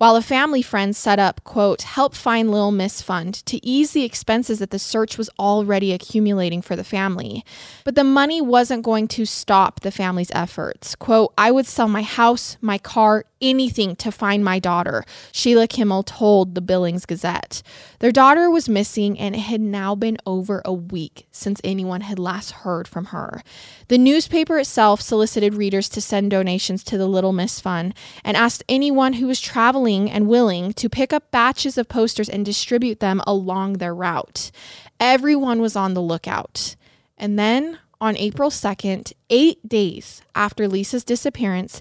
While 0.03 0.17
a 0.17 0.21
family 0.21 0.63
friend 0.63 0.97
set 0.97 1.21
up, 1.21 1.45
quote, 1.45 1.83
help 1.83 2.17
find 2.17 2.51
Lil 2.51 2.73
Miss 2.73 3.01
Fund 3.01 3.35
to 3.47 3.65
ease 3.65 3.93
the 3.93 4.03
expenses 4.03 4.59
that 4.59 4.73
the 4.73 4.79
search 4.81 5.17
was 5.17 5.31
already 5.39 5.93
accumulating 5.93 6.61
for 6.61 6.75
the 6.75 6.83
family. 6.83 7.45
But 7.85 7.95
the 7.95 8.03
money 8.03 8.41
wasn't 8.41 8.83
going 8.83 9.07
to 9.07 9.25
stop 9.25 9.79
the 9.79 9.93
family's 9.93 10.33
efforts. 10.33 10.97
Quote, 10.97 11.33
I 11.39 11.53
would 11.53 11.67
sell 11.67 11.87
my 11.87 12.03
house, 12.03 12.57
my 12.61 12.79
car, 12.79 13.27
anything 13.43 13.97
to 13.97 14.13
find 14.13 14.45
my 14.45 14.59
daughter, 14.59 15.05
Sheila 15.33 15.67
Kimmel 15.67 16.05
told 16.05 16.55
the 16.55 16.61
Billings 16.61 17.05
Gazette. 17.05 17.63
Their 17.99 18.13
daughter 18.13 18.49
was 18.49 18.69
missing, 18.69 19.19
and 19.19 19.35
it 19.35 19.41
had 19.41 19.61
now 19.61 19.95
been 19.95 20.17
over 20.25 20.63
a 20.65 20.73
week 20.73 21.27
since 21.33 21.61
anyone 21.65 22.03
had 22.03 22.19
last 22.19 22.53
heard 22.53 22.89
from 22.89 23.07
her. 23.07 23.43
The 23.89 23.99
newspaper 23.99 24.59
itself 24.59 25.01
solicited 25.03 25.55
readers 25.55 25.89
to 25.91 26.01
send 26.01 26.31
donations 26.31 26.85
to 26.85 26.97
the 26.97 27.07
Little 27.07 27.33
Miss 27.33 27.61
Fund 27.61 27.95
and 28.25 28.37
asked 28.37 28.65
anyone 28.69 29.15
who 29.15 29.27
was 29.27 29.41
traveling 29.41 30.11
and 30.11 30.29
willing 30.29 30.73
to 30.75 30.89
pick 30.89 31.13
up 31.13 31.31
batches 31.31 31.77
of 31.77 31.89
posters 31.89 32.29
and 32.29 32.45
distribute 32.45 33.01
them 33.01 33.21
along 33.27 33.75
their 33.75 33.95
route. 33.95 34.51
Everyone 35.01 35.61
was 35.61 35.77
on 35.77 35.95
the 35.95 36.03
lookout. 36.03 36.77
And 37.19 37.39
then 37.39 37.79
on 38.01 38.17
April 38.17 38.51
2nd, 38.51 39.13
eight 39.31 39.69
days 39.69 40.23
after 40.35 40.67
Lisa's 40.67 41.05
disappearance, 41.05 41.81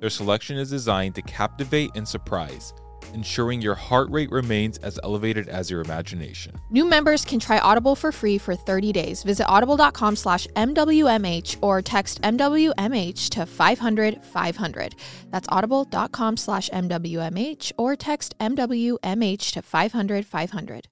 Their 0.00 0.10
selection 0.10 0.58
is 0.58 0.70
designed 0.70 1.14
to 1.14 1.22
captivate 1.22 1.90
and 1.94 2.06
surprise, 2.06 2.74
ensuring 3.14 3.62
your 3.62 3.74
heart 3.74 4.10
rate 4.10 4.30
remains 4.30 4.76
as 4.78 4.98
elevated 5.02 5.48
as 5.48 5.70
your 5.70 5.80
imagination. 5.80 6.54
New 6.70 6.84
members 6.84 7.24
can 7.24 7.40
try 7.40 7.58
Audible 7.58 7.96
for 7.96 8.12
free 8.12 8.36
for 8.36 8.54
30 8.54 8.92
days. 8.92 9.22
Visit 9.22 9.46
audible.com 9.46 10.16
slash 10.16 10.46
MWMH 10.48 11.56
or 11.62 11.80
text 11.80 12.20
MWMH 12.22 13.30
to 13.30 13.46
500 13.46 14.22
500. 14.22 14.94
That's 15.30 15.48
audible.com 15.50 16.36
slash 16.36 16.68
MWMH 16.70 17.72
or 17.78 17.96
text 17.96 18.38
MWMH 18.38 19.52
to 19.52 19.62
500 19.62 20.26
500. 20.26 20.88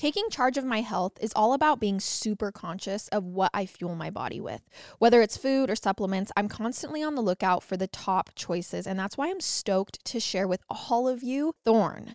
Taking 0.00 0.30
charge 0.30 0.56
of 0.56 0.64
my 0.64 0.80
health 0.80 1.18
is 1.20 1.30
all 1.36 1.52
about 1.52 1.78
being 1.78 2.00
super 2.00 2.50
conscious 2.50 3.06
of 3.08 3.22
what 3.22 3.50
I 3.52 3.66
fuel 3.66 3.94
my 3.94 4.08
body 4.08 4.40
with. 4.40 4.62
Whether 4.98 5.20
it's 5.20 5.36
food 5.36 5.68
or 5.68 5.76
supplements, 5.76 6.32
I'm 6.38 6.48
constantly 6.48 7.02
on 7.02 7.16
the 7.16 7.20
lookout 7.20 7.62
for 7.62 7.76
the 7.76 7.86
top 7.86 8.30
choices, 8.34 8.86
and 8.86 8.98
that's 8.98 9.18
why 9.18 9.28
I'm 9.28 9.40
stoked 9.40 10.02
to 10.06 10.18
share 10.18 10.48
with 10.48 10.62
all 10.70 11.06
of 11.06 11.22
you 11.22 11.52
Thorne. 11.66 12.14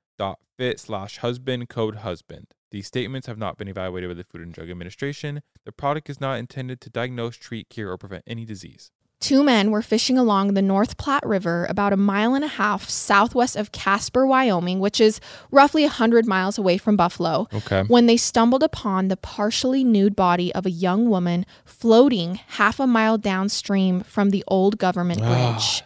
Thorne.fit 0.21 0.79
slash 0.79 1.17
husband, 1.17 1.69
code 1.69 1.97
husband. 1.97 2.47
These 2.69 2.87
statements 2.87 3.27
have 3.27 3.37
not 3.37 3.57
been 3.57 3.67
evaluated 3.67 4.09
by 4.09 4.13
the 4.13 4.23
Food 4.23 4.41
and 4.41 4.53
Drug 4.53 4.69
Administration. 4.69 5.41
The 5.65 5.71
product 5.71 6.09
is 6.09 6.21
not 6.21 6.37
intended 6.39 6.79
to 6.81 6.89
diagnose, 6.89 7.35
treat, 7.35 7.69
cure, 7.69 7.91
or 7.91 7.97
prevent 7.97 8.23
any 8.27 8.45
disease. 8.45 8.91
Two 9.19 9.43
men 9.43 9.69
were 9.69 9.83
fishing 9.83 10.17
along 10.17 10.55
the 10.55 10.63
North 10.63 10.97
Platte 10.97 11.25
River 11.25 11.67
about 11.69 11.93
a 11.93 11.97
mile 11.97 12.33
and 12.33 12.43
a 12.43 12.47
half 12.47 12.89
southwest 12.89 13.55
of 13.55 13.71
Casper, 13.71 14.25
Wyoming, 14.25 14.79
which 14.79 14.99
is 14.99 15.19
roughly 15.51 15.83
100 15.83 16.25
miles 16.25 16.57
away 16.57 16.79
from 16.79 16.95
Buffalo, 16.97 17.47
Okay. 17.53 17.83
when 17.83 18.07
they 18.07 18.17
stumbled 18.17 18.63
upon 18.63 19.09
the 19.09 19.17
partially 19.17 19.83
nude 19.83 20.15
body 20.15 20.51
of 20.55 20.65
a 20.65 20.71
young 20.71 21.07
woman 21.07 21.45
floating 21.65 22.35
half 22.47 22.79
a 22.79 22.87
mile 22.87 23.19
downstream 23.19 24.01
from 24.01 24.31
the 24.31 24.43
old 24.47 24.79
government 24.79 25.21
ah, 25.23 25.53
bridge. 25.53 25.83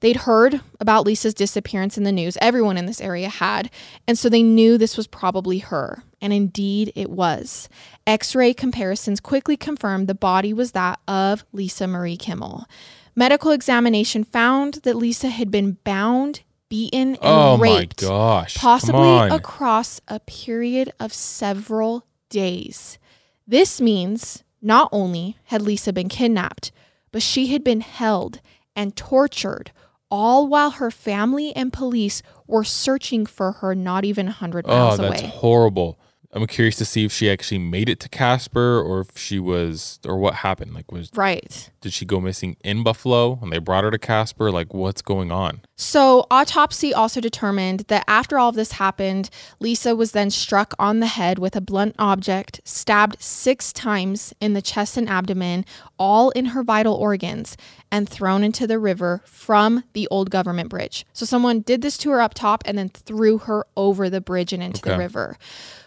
They'd 0.00 0.16
heard 0.16 0.60
about 0.78 1.06
Lisa's 1.06 1.34
disappearance 1.34 1.96
in 1.96 2.04
the 2.04 2.12
news. 2.12 2.36
Everyone 2.40 2.76
in 2.76 2.86
this 2.86 3.00
area 3.00 3.28
had. 3.28 3.70
And 4.06 4.18
so 4.18 4.28
they 4.28 4.42
knew 4.42 4.76
this 4.76 4.96
was 4.96 5.06
probably 5.06 5.58
her. 5.58 6.02
And 6.20 6.32
indeed, 6.32 6.92
it 6.94 7.10
was. 7.10 7.68
X 8.06 8.34
ray 8.34 8.52
comparisons 8.52 9.20
quickly 9.20 9.56
confirmed 9.56 10.06
the 10.06 10.14
body 10.14 10.52
was 10.52 10.72
that 10.72 11.00
of 11.08 11.44
Lisa 11.52 11.86
Marie 11.86 12.16
Kimmel. 12.16 12.66
Medical 13.14 13.50
examination 13.50 14.24
found 14.24 14.74
that 14.84 14.96
Lisa 14.96 15.28
had 15.30 15.50
been 15.50 15.78
bound, 15.84 16.42
beaten, 16.68 17.16
and 17.16 17.18
Oh 17.22 17.56
my 17.56 17.78
raped 17.78 18.00
gosh. 18.02 18.54
Come 18.54 18.60
possibly 18.60 19.00
on. 19.00 19.32
across 19.32 20.00
a 20.08 20.20
period 20.20 20.92
of 21.00 21.14
several 21.14 22.06
days. 22.28 22.98
This 23.46 23.80
means 23.80 24.44
not 24.60 24.88
only 24.92 25.38
had 25.44 25.62
Lisa 25.62 25.92
been 25.92 26.08
kidnapped, 26.08 26.72
but 27.12 27.22
she 27.22 27.46
had 27.48 27.64
been 27.64 27.80
held 27.80 28.40
and 28.74 28.94
tortured, 28.96 29.72
all 30.10 30.46
while 30.46 30.70
her 30.70 30.90
family 30.90 31.54
and 31.56 31.72
police 31.72 32.22
were 32.46 32.64
searching 32.64 33.26
for 33.26 33.52
her 33.52 33.74
not 33.74 34.04
even 34.04 34.26
100 34.26 34.66
miles 34.66 34.98
Oh, 35.00 35.02
miles 35.02 35.10
that's 35.10 35.22
away. 35.22 35.30
horrible. 35.30 35.98
I'm 36.36 36.46
curious 36.46 36.76
to 36.76 36.84
see 36.84 37.04
if 37.06 37.12
she 37.12 37.30
actually 37.30 37.58
made 37.58 37.88
it 37.88 37.98
to 38.00 38.10
Casper 38.10 38.78
or 38.78 39.00
if 39.00 39.16
she 39.16 39.38
was 39.38 39.98
or 40.06 40.18
what 40.18 40.34
happened. 40.34 40.74
Like 40.74 40.92
was 40.92 41.10
Right. 41.14 41.70
did 41.80 41.94
she 41.94 42.04
go 42.04 42.20
missing 42.20 42.56
in 42.62 42.82
Buffalo 42.82 43.38
and 43.40 43.50
they 43.50 43.58
brought 43.58 43.84
her 43.84 43.90
to 43.90 43.98
Casper? 43.98 44.50
Like 44.50 44.74
what's 44.74 45.00
going 45.00 45.32
on? 45.32 45.62
So, 45.78 46.26
autopsy 46.30 46.92
also 46.92 47.20
determined 47.20 47.80
that 47.88 48.04
after 48.08 48.38
all 48.38 48.48
of 48.50 48.54
this 48.54 48.72
happened, 48.72 49.28
Lisa 49.60 49.94
was 49.94 50.12
then 50.12 50.30
struck 50.30 50.72
on 50.78 51.00
the 51.00 51.06
head 51.06 51.38
with 51.38 51.54
a 51.54 51.60
blunt 51.60 51.94
object, 51.98 52.60
stabbed 52.64 53.16
six 53.20 53.72
times 53.74 54.32
in 54.40 54.54
the 54.54 54.62
chest 54.62 54.96
and 54.96 55.08
abdomen, 55.08 55.66
all 55.98 56.30
in 56.30 56.46
her 56.46 56.62
vital 56.62 56.94
organs, 56.94 57.58
and 57.92 58.08
thrown 58.08 58.42
into 58.42 58.66
the 58.66 58.78
river 58.78 59.22
from 59.26 59.84
the 59.92 60.08
old 60.10 60.30
government 60.30 60.70
bridge. 60.70 61.04
So, 61.12 61.26
someone 61.26 61.60
did 61.60 61.82
this 61.82 61.98
to 61.98 62.10
her 62.10 62.20
up 62.22 62.32
top 62.32 62.62
and 62.66 62.78
then 62.78 62.88
threw 62.88 63.38
her 63.38 63.66
over 63.76 64.08
the 64.08 64.22
bridge 64.22 64.54
and 64.54 64.62
into 64.62 64.80
the 64.82 64.96
river. 64.98 65.36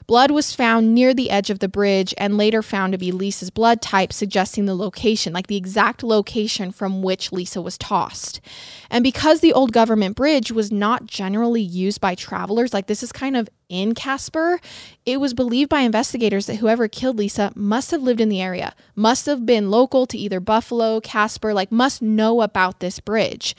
Blood 0.09 0.31
was 0.31 0.55
found 0.55 0.95
near 0.95 1.13
the 1.13 1.29
edge 1.29 1.51
of 1.51 1.59
the 1.59 1.67
bridge 1.67 2.15
and 2.17 2.35
later 2.35 2.63
found 2.63 2.93
to 2.93 2.97
be 2.97 3.11
Lisa's 3.11 3.51
blood 3.51 3.79
type, 3.79 4.11
suggesting 4.11 4.65
the 4.65 4.73
location, 4.73 5.33
like 5.33 5.45
the 5.45 5.55
exact 5.55 6.01
location 6.01 6.71
from 6.71 7.03
which 7.03 7.31
Lisa 7.31 7.61
was 7.61 7.77
tossed. 7.77 8.41
And 8.89 9.03
because 9.03 9.41
the 9.41 9.53
old 9.53 9.71
government 9.71 10.15
bridge 10.15 10.51
was 10.51 10.71
not 10.71 11.05
generally 11.05 11.61
used 11.61 12.01
by 12.01 12.15
travelers, 12.15 12.73
like 12.73 12.87
this 12.87 13.03
is 13.03 13.11
kind 13.11 13.37
of 13.37 13.49
in 13.69 13.93
Casper, 13.93 14.59
it 15.05 15.19
was 15.19 15.35
believed 15.35 15.69
by 15.69 15.81
investigators 15.81 16.47
that 16.47 16.55
whoever 16.55 16.87
killed 16.87 17.19
Lisa 17.19 17.51
must 17.55 17.91
have 17.91 18.01
lived 18.01 18.19
in 18.19 18.29
the 18.29 18.41
area, 18.41 18.73
must 18.95 19.27
have 19.27 19.45
been 19.45 19.69
local 19.69 20.07
to 20.07 20.17
either 20.17 20.39
Buffalo, 20.39 20.99
Casper, 21.01 21.53
like 21.53 21.71
must 21.71 22.01
know 22.01 22.41
about 22.41 22.79
this 22.79 22.99
bridge. 22.99 23.55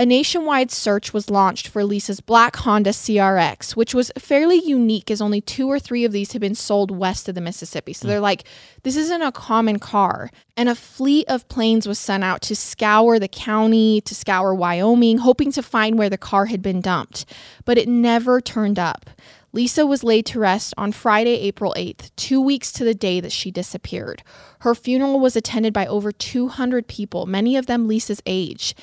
A 0.00 0.06
nationwide 0.06 0.70
search 0.70 1.12
was 1.12 1.28
launched 1.28 1.66
for 1.66 1.82
Lisa's 1.82 2.20
black 2.20 2.54
Honda 2.54 2.90
CRX, 2.90 3.74
which 3.74 3.94
was 3.94 4.12
fairly 4.16 4.62
unique 4.64 5.10
as 5.10 5.20
only 5.20 5.40
two 5.40 5.68
or 5.68 5.80
three 5.80 6.04
of 6.04 6.12
these 6.12 6.30
had 6.30 6.40
been 6.40 6.54
sold 6.54 6.92
west 6.92 7.28
of 7.28 7.34
the 7.34 7.40
Mississippi. 7.40 7.92
So 7.92 8.02
hmm. 8.02 8.10
they're 8.10 8.20
like, 8.20 8.44
this 8.84 8.94
isn't 8.94 9.22
a 9.22 9.32
common 9.32 9.80
car. 9.80 10.30
And 10.56 10.68
a 10.68 10.76
fleet 10.76 11.26
of 11.28 11.48
planes 11.48 11.88
was 11.88 11.98
sent 11.98 12.22
out 12.22 12.42
to 12.42 12.54
scour 12.54 13.18
the 13.18 13.26
county, 13.26 14.00
to 14.02 14.14
scour 14.14 14.54
Wyoming, 14.54 15.18
hoping 15.18 15.50
to 15.50 15.64
find 15.64 15.98
where 15.98 16.10
the 16.10 16.16
car 16.16 16.46
had 16.46 16.62
been 16.62 16.80
dumped. 16.80 17.24
But 17.64 17.76
it 17.76 17.88
never 17.88 18.40
turned 18.40 18.78
up. 18.78 19.10
Lisa 19.52 19.84
was 19.84 20.04
laid 20.04 20.26
to 20.26 20.38
rest 20.38 20.74
on 20.76 20.92
Friday, 20.92 21.40
April 21.40 21.74
8th, 21.76 22.10
two 22.14 22.40
weeks 22.40 22.70
to 22.72 22.84
the 22.84 22.94
day 22.94 23.18
that 23.18 23.32
she 23.32 23.50
disappeared. 23.50 24.22
Her 24.60 24.74
funeral 24.74 25.18
was 25.18 25.36
attended 25.36 25.72
by 25.72 25.86
over 25.86 26.12
200 26.12 26.86
people, 26.86 27.26
many 27.26 27.56
of 27.56 27.66
them 27.66 27.88
Lisa's 27.88 28.22
age. 28.26 28.74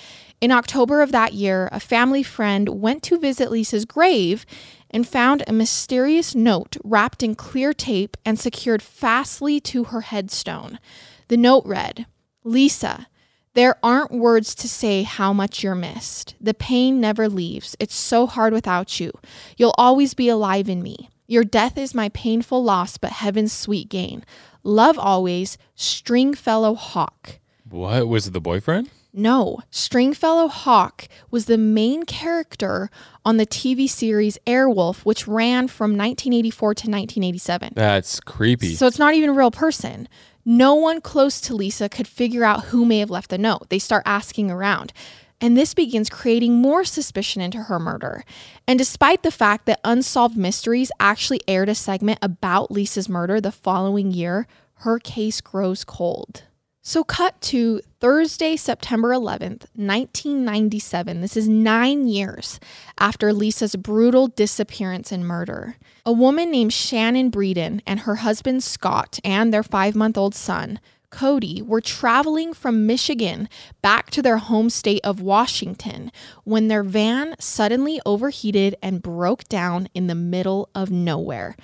In 0.42 0.52
October 0.52 1.02
of 1.02 1.12
that 1.12 1.34
year, 1.34 1.70
a 1.72 1.80
family 1.80 2.24
friend 2.24 2.70
went 2.70 3.02
to 3.04 3.18
visit 3.18 3.52
Lisa's 3.52 3.86
grave 3.86 4.46
and 4.92 5.08
found 5.08 5.44
a 5.48 5.54
mysterious 5.54 6.36
note 6.36 6.78
wrapped 6.84 7.24
in 7.24 7.36
clear 7.36 7.74
tape 7.74 8.18
and 8.26 8.40
secured 8.40 8.82
fastly 8.82 9.60
to 9.62 9.86
her 9.86 10.02
headstone. 10.02 10.80
The 11.30 11.38
note 11.38 11.66
read 11.66 12.06
Lisa, 12.44 13.08
there 13.56 13.78
aren't 13.82 14.12
words 14.12 14.54
to 14.56 14.70
say 14.70 15.04
how 15.04 15.32
much 15.32 15.64
you're 15.64 15.76
missed. 15.76 16.36
The 16.42 16.54
pain 16.54 17.00
never 17.00 17.30
leaves. 17.30 17.76
It's 17.80 17.96
so 17.96 18.28
hard 18.28 18.52
without 18.52 19.00
you. 19.00 19.12
You'll 19.58 19.74
always 19.78 20.14
be 20.14 20.28
alive 20.28 20.68
in 20.68 20.84
me. 20.84 21.10
Your 21.26 21.46
death 21.46 21.78
is 21.78 21.96
my 21.96 22.10
painful 22.10 22.64
loss, 22.64 22.98
but 22.98 23.14
heaven's 23.14 23.54
sweet 23.54 23.90
gain. 23.90 24.24
Love 24.62 25.00
always, 25.00 25.58
Stringfellow 25.74 26.76
Hawk. 26.76 27.40
What 27.68 28.08
was 28.08 28.32
the 28.32 28.42
boyfriend? 28.42 28.90
No, 29.18 29.60
Stringfellow 29.70 30.50
Hawk 30.50 31.08
was 31.32 31.46
the 31.46 31.58
main 31.58 32.04
character 32.04 32.90
on 33.24 33.38
the 33.38 33.46
TV 33.46 33.90
series 33.90 34.38
Airwolf, 34.46 35.06
which 35.06 35.26
ran 35.26 35.70
from 35.70 35.92
1984 35.92 36.74
to 36.76 36.88
1987. 36.88 37.74
That's 37.76 38.20
creepy. 38.20 38.76
So 38.76 38.88
it's 38.88 39.00
not 39.00 39.14
even 39.14 39.30
a 39.30 39.34
real 39.34 39.52
person. 39.52 40.10
No 40.44 40.76
one 40.76 41.00
close 41.00 41.40
to 41.42 41.56
Lisa 41.56 41.88
could 41.88 42.10
figure 42.10 42.44
out 42.44 42.66
who 42.66 42.84
may 42.84 43.00
have 43.00 43.10
left 43.10 43.30
the 43.30 43.38
note. 43.38 43.70
They 43.70 43.80
start 43.80 44.04
asking 44.06 44.52
around. 44.52 44.92
And 45.40 45.58
this 45.58 45.74
begins 45.74 46.10
creating 46.10 46.56
more 46.56 46.84
suspicion 46.84 47.42
into 47.42 47.64
her 47.64 47.80
murder. 47.80 48.24
And 48.68 48.78
despite 48.78 49.24
the 49.24 49.32
fact 49.32 49.66
that 49.66 49.80
Unsolved 49.86 50.36
Mysteries 50.36 50.92
actually 51.00 51.40
aired 51.48 51.70
a 51.70 51.76
segment 51.76 52.20
about 52.22 52.70
Lisa's 52.70 53.08
murder 53.08 53.40
the 53.40 53.52
following 53.52 54.12
year, 54.12 54.46
her 54.80 55.00
case 55.00 55.40
grows 55.40 55.86
cold. 55.86 56.44
So, 56.88 57.04
cut 57.04 57.42
to 57.42 57.82
Thursday, 58.00 58.56
September 58.56 59.10
11th, 59.10 59.66
1997. 59.74 61.20
This 61.20 61.36
is 61.36 61.48
nine 61.48 62.06
years 62.06 62.60
after 63.00 63.34
Lisa's 63.34 63.76
brutal 63.76 64.28
disappearance 64.28 65.12
and 65.12 65.28
murder. 65.28 65.78
A 66.06 66.12
woman 66.12 66.52
named 66.52 66.74
Shannon 66.74 67.32
Breeden 67.32 67.82
and 67.88 68.02
her 68.02 68.18
husband 68.18 68.64
Scott 68.64 69.20
and 69.24 69.52
their 69.52 69.64
five 69.64 69.96
month 69.96 70.16
old 70.16 70.36
son, 70.36 70.80
Cody, 71.10 71.60
were 71.60 71.82
traveling 71.82 72.54
from 72.54 72.86
Michigan 72.86 73.50
back 73.82 74.12
to 74.12 74.22
their 74.22 74.38
home 74.38 74.70
state 74.70 75.02
of 75.04 75.20
Washington 75.20 76.12
when 76.44 76.68
their 76.68 76.84
van 76.84 77.36
suddenly 77.40 78.00
overheated 78.06 78.76
and 78.84 79.02
broke 79.02 79.46
down 79.46 79.90
in 79.96 80.06
the 80.06 80.14
middle 80.14 80.70
of 80.76 80.92
nowhere. 80.92 81.56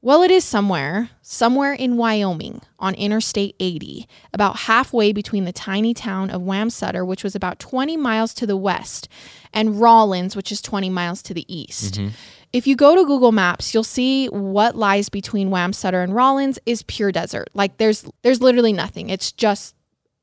Well, 0.00 0.22
it 0.22 0.30
is 0.30 0.44
somewhere, 0.44 1.10
somewhere 1.22 1.72
in 1.72 1.96
Wyoming 1.96 2.62
on 2.78 2.94
Interstate 2.94 3.56
80, 3.58 4.06
about 4.32 4.56
halfway 4.60 5.12
between 5.12 5.44
the 5.44 5.52
tiny 5.52 5.92
town 5.92 6.30
of 6.30 6.42
Wamsutter, 6.42 7.04
which 7.04 7.24
was 7.24 7.34
about 7.34 7.58
20 7.58 7.96
miles 7.96 8.32
to 8.34 8.46
the 8.46 8.56
west, 8.56 9.08
and 9.52 9.80
Rawlins, 9.80 10.36
which 10.36 10.52
is 10.52 10.62
20 10.62 10.88
miles 10.88 11.20
to 11.22 11.34
the 11.34 11.44
east. 11.52 11.94
Mm-hmm. 11.94 12.08
If 12.52 12.66
you 12.66 12.76
go 12.76 12.94
to 12.94 13.04
Google 13.04 13.32
Maps, 13.32 13.74
you'll 13.74 13.82
see 13.82 14.26
what 14.26 14.76
lies 14.76 15.08
between 15.08 15.50
Wamsutter 15.50 16.02
and 16.02 16.14
Rawlins 16.14 16.58
is 16.64 16.82
pure 16.84 17.12
desert. 17.12 17.48
Like 17.52 17.76
there's 17.76 18.08
there's 18.22 18.40
literally 18.40 18.72
nothing. 18.72 19.10
It's 19.10 19.32
just 19.32 19.74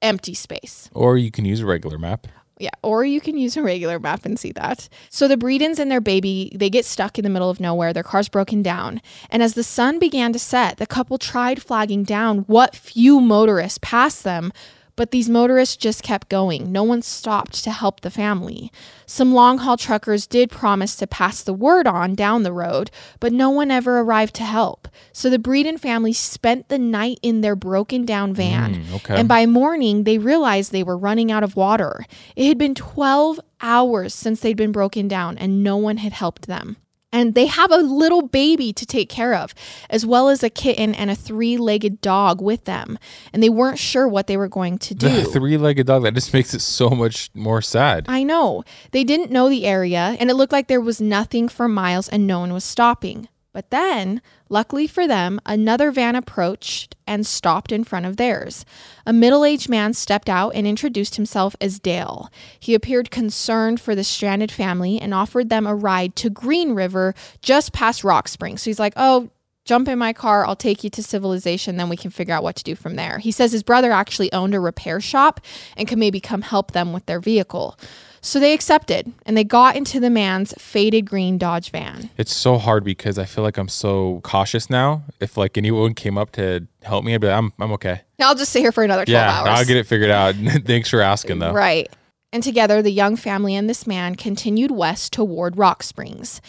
empty 0.02 0.34
space. 0.34 0.90
or 0.94 1.18
you 1.18 1.32
can 1.32 1.46
use 1.46 1.60
a 1.60 1.66
regular 1.66 1.98
map. 1.98 2.28
Yeah, 2.58 2.70
or 2.84 3.04
you 3.04 3.20
can 3.20 3.38
use 3.38 3.58
a 3.58 3.62
regular 3.62 4.00
map 4.00 4.26
and 4.26 4.40
see 4.40 4.54
that. 4.54 4.88
So 5.10 5.28
the 5.28 5.36
Breedens 5.36 5.78
and 5.78 5.92
their 5.92 6.00
baby, 6.00 6.54
they 6.56 6.70
get 6.70 6.86
stuck 6.86 7.18
in 7.18 7.24
the 7.24 7.30
middle 7.30 7.50
of 7.50 7.60
nowhere. 7.60 7.92
Their 7.92 8.02
car's 8.02 8.30
broken 8.30 8.64
down. 8.64 9.02
And 9.30 9.44
as 9.44 9.56
the 9.56 9.64
sun 9.64 10.00
began 10.00 10.32
to 10.32 10.40
set, 10.40 10.78
the 10.78 10.86
couple 10.88 11.18
tried 11.18 11.62
flagging 11.62 12.04
down 12.04 12.40
what 12.48 12.74
few 12.74 13.20
motorists 13.20 13.80
passed 13.82 14.24
them, 14.24 14.54
But 14.96 15.12
these 15.12 15.30
motorists 15.30 15.76
just 15.76 16.04
kept 16.04 16.30
going. 16.30 16.72
No 16.72 16.84
one 16.84 17.02
stopped 17.02 17.64
to 17.64 17.72
help 17.72 18.02
the 18.02 18.10
family. 18.10 18.72
Some 19.06 19.34
long 19.34 19.58
haul 19.58 19.76
truckers 19.76 20.26
did 20.26 20.50
promise 20.50 20.96
to 20.98 21.08
pass 21.08 21.44
the 21.44 21.54
word 21.54 21.86
on 21.86 22.16
down 22.16 22.44
the 22.44 22.54
road, 22.54 22.92
but 23.20 23.34
no 23.34 23.50
one 23.50 23.72
ever 23.72 24.00
arrived 24.00 24.36
to 24.36 24.44
help. 24.44 24.88
So 25.12 25.30
the 25.30 25.38
Breeden 25.38 25.80
family 25.80 26.14
spent 26.14 26.70
the 26.70 26.80
night 26.80 27.20
in 27.22 27.42
their 27.42 27.56
broken 27.56 28.06
down 28.06 28.34
van. 28.34 28.76
Mm, 28.76 28.96
okay. 28.96 29.16
And 29.16 29.28
by 29.28 29.46
morning, 29.46 30.04
they 30.06 30.18
realized 30.18 30.72
they 30.72 30.84
were 30.84 30.98
running 30.98 31.32
out 31.32 31.44
of 31.44 31.56
water. 31.56 32.06
It 32.36 32.48
had 32.48 32.58
been 32.58 32.76
12 32.76 33.40
hours 33.62 34.14
since 34.14 34.40
they'd 34.40 34.58
been 34.58 34.72
broken 34.72 35.08
down, 35.08 35.38
and 35.38 35.64
no 35.64 35.76
one 35.76 35.98
had 35.98 36.14
helped 36.14 36.48
them. 36.48 36.78
And 37.16 37.34
they 37.34 37.46
have 37.46 37.72
a 37.72 37.78
little 37.78 38.24
baby 38.24 38.74
to 38.74 38.86
take 38.86 39.08
care 39.08 39.36
of, 39.36 39.56
as 39.90 40.06
well 40.06 40.28
as 40.28 40.44
a 40.44 40.50
kitten 40.50 40.94
and 40.94 41.10
a 41.10 41.16
three 41.16 41.56
legged 41.56 42.02
dog 42.02 42.42
with 42.42 42.66
them. 42.66 43.00
And 43.32 43.42
they 43.42 43.48
weren't 43.48 43.80
sure 43.80 44.06
what 44.06 44.28
they 44.28 44.36
were 44.36 44.50
going 44.50 44.78
to 44.80 44.94
do. 44.94 45.08
The 45.08 45.24
three-legged 45.32 45.88
dog 45.88 46.04
that 46.04 46.14
just 46.14 46.34
makes 46.34 46.54
it 46.54 46.60
so 46.60 46.90
much 46.90 47.30
more 47.34 47.62
sad. 47.62 48.04
I 48.10 48.24
know. 48.24 48.66
They 48.92 49.06
didn't 49.06 49.32
know 49.32 49.48
the 49.48 49.66
area, 49.66 50.18
and 50.20 50.30
it 50.30 50.34
looked 50.34 50.52
like 50.52 50.68
there 50.68 50.82
was 50.82 51.00
nothing 51.00 51.48
for 51.48 51.70
miles 51.70 52.10
and 52.10 52.28
no 52.28 52.42
one 52.42 52.52
was 52.52 52.66
stopping. 52.66 53.30
But 53.56 53.70
then, 53.70 54.22
luckily 54.50 54.86
for 54.86 55.08
them, 55.08 55.40
another 55.46 55.90
van 55.90 56.16
approached 56.16 56.98
and 57.08 57.26
stopped 57.26 57.72
in 57.72 57.86
front 57.86 58.06
of 58.06 58.18
theirs. 58.18 58.66
A 59.06 59.14
middle 59.14 59.46
aged 59.46 59.70
man 59.70 59.94
stepped 59.94 60.28
out 60.28 60.50
and 60.50 60.68
introduced 60.68 61.16
himself 61.16 61.56
as 61.62 61.80
Dale. 61.80 62.30
He 62.60 62.76
appeared 62.76 63.12
concerned 63.12 63.80
for 63.80 63.96
the 63.96 64.04
stranded 64.04 64.52
family 64.52 65.00
and 65.00 65.14
offered 65.14 65.48
them 65.48 65.66
a 65.66 65.74
ride 65.74 66.18
to 66.18 66.30
Green 66.30 66.74
River 66.74 67.16
just 67.42 67.72
past 67.72 68.04
Rock 68.04 68.28
Springs. 68.28 68.62
So 68.62 68.70
he's 68.70 68.78
like, 68.78 68.92
Oh, 68.98 69.30
jump 69.64 69.88
in 69.88 69.98
my 69.98 70.12
car. 70.12 70.46
I'll 70.46 70.58
take 70.58 70.84
you 70.84 70.90
to 70.90 71.02
civilization. 71.02 71.78
Then 71.78 71.88
we 71.88 71.96
can 71.96 72.12
figure 72.12 72.34
out 72.34 72.44
what 72.44 72.58
to 72.58 72.64
do 72.66 72.76
from 72.76 72.98
there. 72.98 73.20
He 73.20 73.32
says 73.32 73.54
his 73.54 73.64
brother 73.64 73.94
actually 73.94 74.34
owned 74.34 74.54
a 74.54 74.60
repair 74.60 75.00
shop 75.00 75.40
and 75.78 75.88
could 75.88 75.98
maybe 75.98 76.20
come 76.20 76.42
help 76.42 76.74
them 76.74 76.92
with 76.92 77.06
their 77.06 77.22
vehicle. 77.22 77.80
So 78.26 78.40
they 78.40 78.54
accepted 78.54 79.14
and 79.28 79.38
they 79.38 79.44
got 79.44 79.76
into 79.76 80.00
the 80.00 80.10
man's 80.10 80.52
faded 80.58 81.06
green 81.06 81.38
Dodge 81.38 81.70
van. 81.70 82.10
It's 82.18 82.34
so 82.34 82.58
hard 82.58 82.84
because 82.84 83.20
I 83.20 83.26
feel 83.26 83.44
like 83.44 83.60
I'm 83.60 83.68
so 83.68 84.20
cautious 84.24 84.68
now. 84.68 85.04
If 85.20 85.38
like 85.38 85.60
anyone 85.60 85.94
came 85.94 86.18
up 86.18 86.32
to 86.32 86.66
help 86.82 87.06
me, 87.06 87.14
I'd 87.14 87.22
be 87.22 87.28
like, 87.28 87.38
I'm 87.38 87.54
I'm 87.60 87.72
okay. 87.74 88.02
I'll 88.20 88.34
just 88.34 88.52
sit 88.52 88.62
here 88.62 88.72
for 88.72 88.84
another 88.84 89.06
12 89.06 89.14
Yeah, 89.14 89.32
hours. 89.32 89.50
I'll 89.60 89.66
get 89.66 89.78
it 89.78 89.86
figured 89.86 90.10
out. 90.10 90.34
Thanks 90.66 90.90
for 90.90 91.02
asking 91.02 91.38
though. 91.38 91.54
Right. 91.54 91.88
And 92.34 92.42
together, 92.42 92.82
the 92.82 92.90
young 92.90 93.16
family 93.16 93.54
and 93.56 93.70
this 93.70 93.86
man 93.86 94.16
continued 94.16 94.72
west 94.72 95.14
toward 95.14 95.56
Rock 95.56 95.84
Springs. 95.84 96.42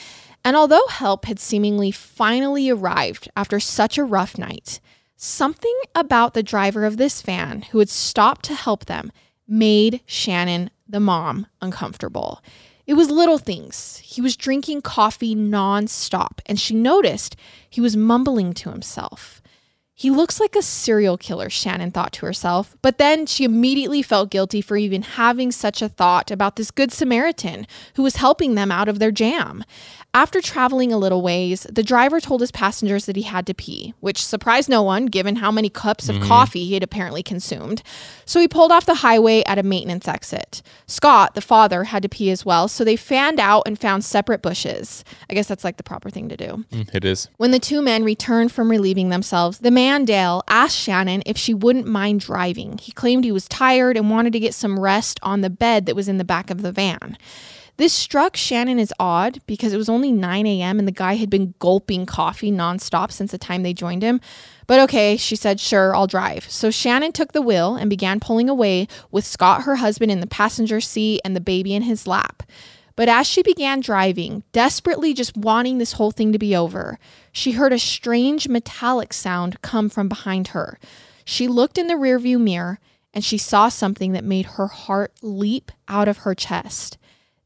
And 0.46 0.56
although 0.56 0.86
help 0.88 1.26
had 1.26 1.38
seemingly 1.38 1.90
finally 1.90 2.70
arrived 2.70 3.28
after 3.36 3.60
such 3.60 3.98
a 3.98 4.04
rough 4.04 4.38
night, 4.38 4.80
something 5.14 5.78
about 5.94 6.32
the 6.32 6.42
driver 6.42 6.86
of 6.86 6.96
this 6.96 7.20
van 7.20 7.62
who 7.70 7.80
had 7.80 7.90
stopped 7.90 8.46
to 8.46 8.54
help 8.54 8.86
them 8.86 9.12
made 9.46 10.00
Shannon, 10.06 10.70
the 10.88 11.00
mom, 11.00 11.46
uncomfortable. 11.60 12.42
It 12.86 12.94
was 12.94 13.10
little 13.10 13.38
things. 13.38 13.98
He 14.04 14.20
was 14.20 14.36
drinking 14.36 14.82
coffee 14.82 15.34
nonstop, 15.34 16.40
and 16.46 16.58
she 16.60 16.74
noticed 16.74 17.34
he 17.68 17.80
was 17.80 17.96
mumbling 17.96 18.52
to 18.54 18.70
himself. 18.70 19.35
He 19.98 20.10
looks 20.10 20.38
like 20.38 20.54
a 20.54 20.60
serial 20.60 21.16
killer, 21.16 21.48
Shannon 21.48 21.90
thought 21.90 22.12
to 22.14 22.26
herself, 22.26 22.76
but 22.82 22.98
then 22.98 23.24
she 23.24 23.44
immediately 23.44 24.02
felt 24.02 24.28
guilty 24.30 24.60
for 24.60 24.76
even 24.76 25.00
having 25.00 25.50
such 25.50 25.80
a 25.80 25.88
thought 25.88 26.30
about 26.30 26.56
this 26.56 26.70
Good 26.70 26.92
Samaritan 26.92 27.66
who 27.94 28.02
was 28.02 28.16
helping 28.16 28.56
them 28.56 28.70
out 28.70 28.88
of 28.88 28.98
their 28.98 29.10
jam. 29.10 29.64
After 30.12 30.40
traveling 30.40 30.92
a 30.92 30.98
little 30.98 31.20
ways, 31.20 31.66
the 31.70 31.82
driver 31.82 32.20
told 32.20 32.40
his 32.40 32.50
passengers 32.50 33.04
that 33.04 33.16
he 33.16 33.22
had 33.22 33.46
to 33.46 33.54
pee, 33.54 33.92
which 34.00 34.24
surprised 34.24 34.66
no 34.68 34.82
one 34.82 35.06
given 35.06 35.36
how 35.36 35.50
many 35.50 35.68
cups 35.68 36.08
of 36.08 36.20
coffee 36.22 36.64
he 36.64 36.72
had 36.74 36.82
apparently 36.82 37.22
consumed. 37.22 37.82
So 38.24 38.40
he 38.40 38.48
pulled 38.48 38.72
off 38.72 38.86
the 38.86 38.94
highway 38.96 39.42
at 39.44 39.58
a 39.58 39.62
maintenance 39.62 40.08
exit. 40.08 40.62
Scott, 40.86 41.34
the 41.34 41.42
father, 41.42 41.84
had 41.84 42.02
to 42.02 42.08
pee 42.08 42.30
as 42.30 42.46
well, 42.46 42.66
so 42.66 42.82
they 42.82 42.96
fanned 42.96 43.38
out 43.38 43.64
and 43.66 43.78
found 43.78 44.04
separate 44.06 44.40
bushes. 44.40 45.04
I 45.28 45.34
guess 45.34 45.48
that's 45.48 45.64
like 45.64 45.76
the 45.76 45.82
proper 45.82 46.08
thing 46.08 46.30
to 46.30 46.36
do. 46.36 46.64
Mm, 46.72 46.94
It 46.94 47.04
is. 47.04 47.28
When 47.36 47.50
the 47.50 47.58
two 47.58 47.82
men 47.82 48.02
returned 48.02 48.52
from 48.52 48.70
relieving 48.70 49.10
themselves, 49.10 49.58
the 49.58 49.70
man 49.70 49.85
Dale 50.04 50.42
asked 50.48 50.76
Shannon 50.76 51.22
if 51.26 51.36
she 51.36 51.54
wouldn't 51.54 51.86
mind 51.86 52.20
driving. 52.20 52.78
He 52.78 52.92
claimed 52.92 53.24
he 53.24 53.32
was 53.32 53.48
tired 53.48 53.96
and 53.96 54.10
wanted 54.10 54.32
to 54.32 54.40
get 54.40 54.54
some 54.54 54.78
rest 54.78 55.18
on 55.22 55.40
the 55.40 55.50
bed 55.50 55.86
that 55.86 55.96
was 55.96 56.08
in 56.08 56.18
the 56.18 56.24
back 56.24 56.50
of 56.50 56.62
the 56.62 56.72
van. 56.72 57.16
This 57.78 57.92
struck 57.92 58.36
Shannon 58.36 58.78
as 58.78 58.92
odd 58.98 59.40
because 59.46 59.72
it 59.74 59.76
was 59.76 59.88
only 59.88 60.10
9 60.10 60.46
a.m. 60.46 60.78
and 60.78 60.88
the 60.88 60.92
guy 60.92 61.16
had 61.16 61.28
been 61.28 61.54
gulping 61.58 62.06
coffee 62.06 62.50
nonstop 62.50 63.12
since 63.12 63.32
the 63.32 63.38
time 63.38 63.62
they 63.62 63.74
joined 63.74 64.02
him. 64.02 64.20
But 64.66 64.80
okay, 64.80 65.16
she 65.16 65.36
said, 65.36 65.60
sure, 65.60 65.94
I'll 65.94 66.06
drive. 66.06 66.50
So 66.50 66.70
Shannon 66.70 67.12
took 67.12 67.32
the 67.32 67.42
wheel 67.42 67.76
and 67.76 67.90
began 67.90 68.18
pulling 68.18 68.48
away 68.48 68.88
with 69.10 69.26
Scott, 69.26 69.62
her 69.62 69.76
husband, 69.76 70.10
in 70.10 70.20
the 70.20 70.26
passenger 70.26 70.80
seat 70.80 71.20
and 71.24 71.36
the 71.36 71.40
baby 71.40 71.74
in 71.74 71.82
his 71.82 72.06
lap. 72.06 72.42
But 72.96 73.10
as 73.10 73.26
she 73.26 73.42
began 73.42 73.80
driving, 73.80 74.42
desperately 74.52 75.12
just 75.12 75.36
wanting 75.36 75.78
this 75.78 75.92
whole 75.92 76.10
thing 76.10 76.32
to 76.32 76.38
be 76.38 76.56
over, 76.56 76.98
she 77.30 77.52
heard 77.52 77.72
a 77.74 77.78
strange 77.78 78.48
metallic 78.48 79.12
sound 79.12 79.60
come 79.60 79.90
from 79.90 80.08
behind 80.08 80.48
her. 80.48 80.78
She 81.24 81.46
looked 81.46 81.76
in 81.76 81.88
the 81.88 81.94
rearview 81.94 82.40
mirror 82.40 82.80
and 83.12 83.22
she 83.22 83.38
saw 83.38 83.68
something 83.68 84.12
that 84.12 84.24
made 84.24 84.46
her 84.46 84.66
heart 84.66 85.12
leap 85.22 85.70
out 85.88 86.08
of 86.08 86.18
her 86.18 86.34
chest. 86.34 86.96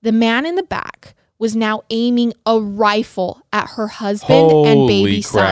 The 0.02 0.12
man 0.12 0.46
in 0.46 0.54
the 0.54 0.62
back 0.62 1.14
was 1.38 1.56
now 1.56 1.82
aiming 1.90 2.32
a 2.46 2.60
rifle 2.60 3.42
at 3.52 3.70
her 3.70 3.88
husband 3.88 4.50
and 4.66 4.86
baby 4.86 5.10
Holy 5.10 5.22
son. 5.22 5.42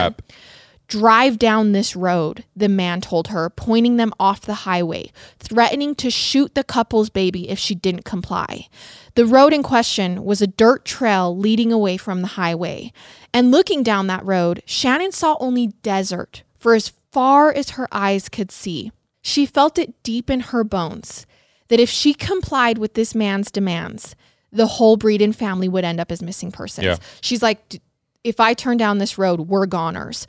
Drive 0.89 1.37
down 1.37 1.71
this 1.71 1.95
road, 1.95 2.45
the 2.55 2.67
man 2.67 2.99
told 2.99 3.27
her, 3.27 3.51
pointing 3.51 3.97
them 3.97 4.11
off 4.19 4.41
the 4.41 4.65
highway, 4.65 5.11
threatening 5.37 5.93
to 5.95 6.09
shoot 6.09 6.55
the 6.55 6.63
couple's 6.63 7.11
baby 7.11 7.47
if 7.47 7.59
she 7.59 7.75
didn't 7.75 8.05
comply. 8.05 8.67
The 9.13 9.27
road 9.27 9.53
in 9.53 9.61
question 9.61 10.25
was 10.25 10.41
a 10.41 10.47
dirt 10.47 10.85
trail 10.85 11.37
leading 11.37 11.71
away 11.71 11.97
from 11.97 12.21
the 12.21 12.29
highway. 12.29 12.91
And 13.31 13.51
looking 13.51 13.83
down 13.83 14.07
that 14.07 14.25
road, 14.25 14.63
Shannon 14.65 15.11
saw 15.11 15.37
only 15.39 15.67
desert 15.83 16.41
for 16.57 16.73
as 16.73 16.91
far 17.11 17.53
as 17.53 17.71
her 17.71 17.87
eyes 17.91 18.27
could 18.27 18.51
see. 18.51 18.91
She 19.21 19.45
felt 19.45 19.77
it 19.77 20.01
deep 20.01 20.27
in 20.27 20.39
her 20.39 20.63
bones 20.63 21.27
that 21.67 21.79
if 21.79 21.89
she 21.89 22.15
complied 22.15 22.79
with 22.79 22.95
this 22.95 23.13
man's 23.13 23.51
demands, 23.51 24.15
the 24.51 24.65
whole 24.65 24.97
Breeden 24.97 25.35
family 25.35 25.69
would 25.69 25.85
end 25.85 25.99
up 25.99 26.11
as 26.11 26.23
missing 26.23 26.51
persons. 26.51 26.85
Yeah. 26.85 26.97
She's 27.21 27.43
like, 27.43 27.69
"D- 27.69 27.81
if 28.23 28.39
I 28.39 28.55
turn 28.55 28.77
down 28.77 28.97
this 28.97 29.19
road, 29.19 29.41
we're 29.41 29.67
goners. 29.67 30.25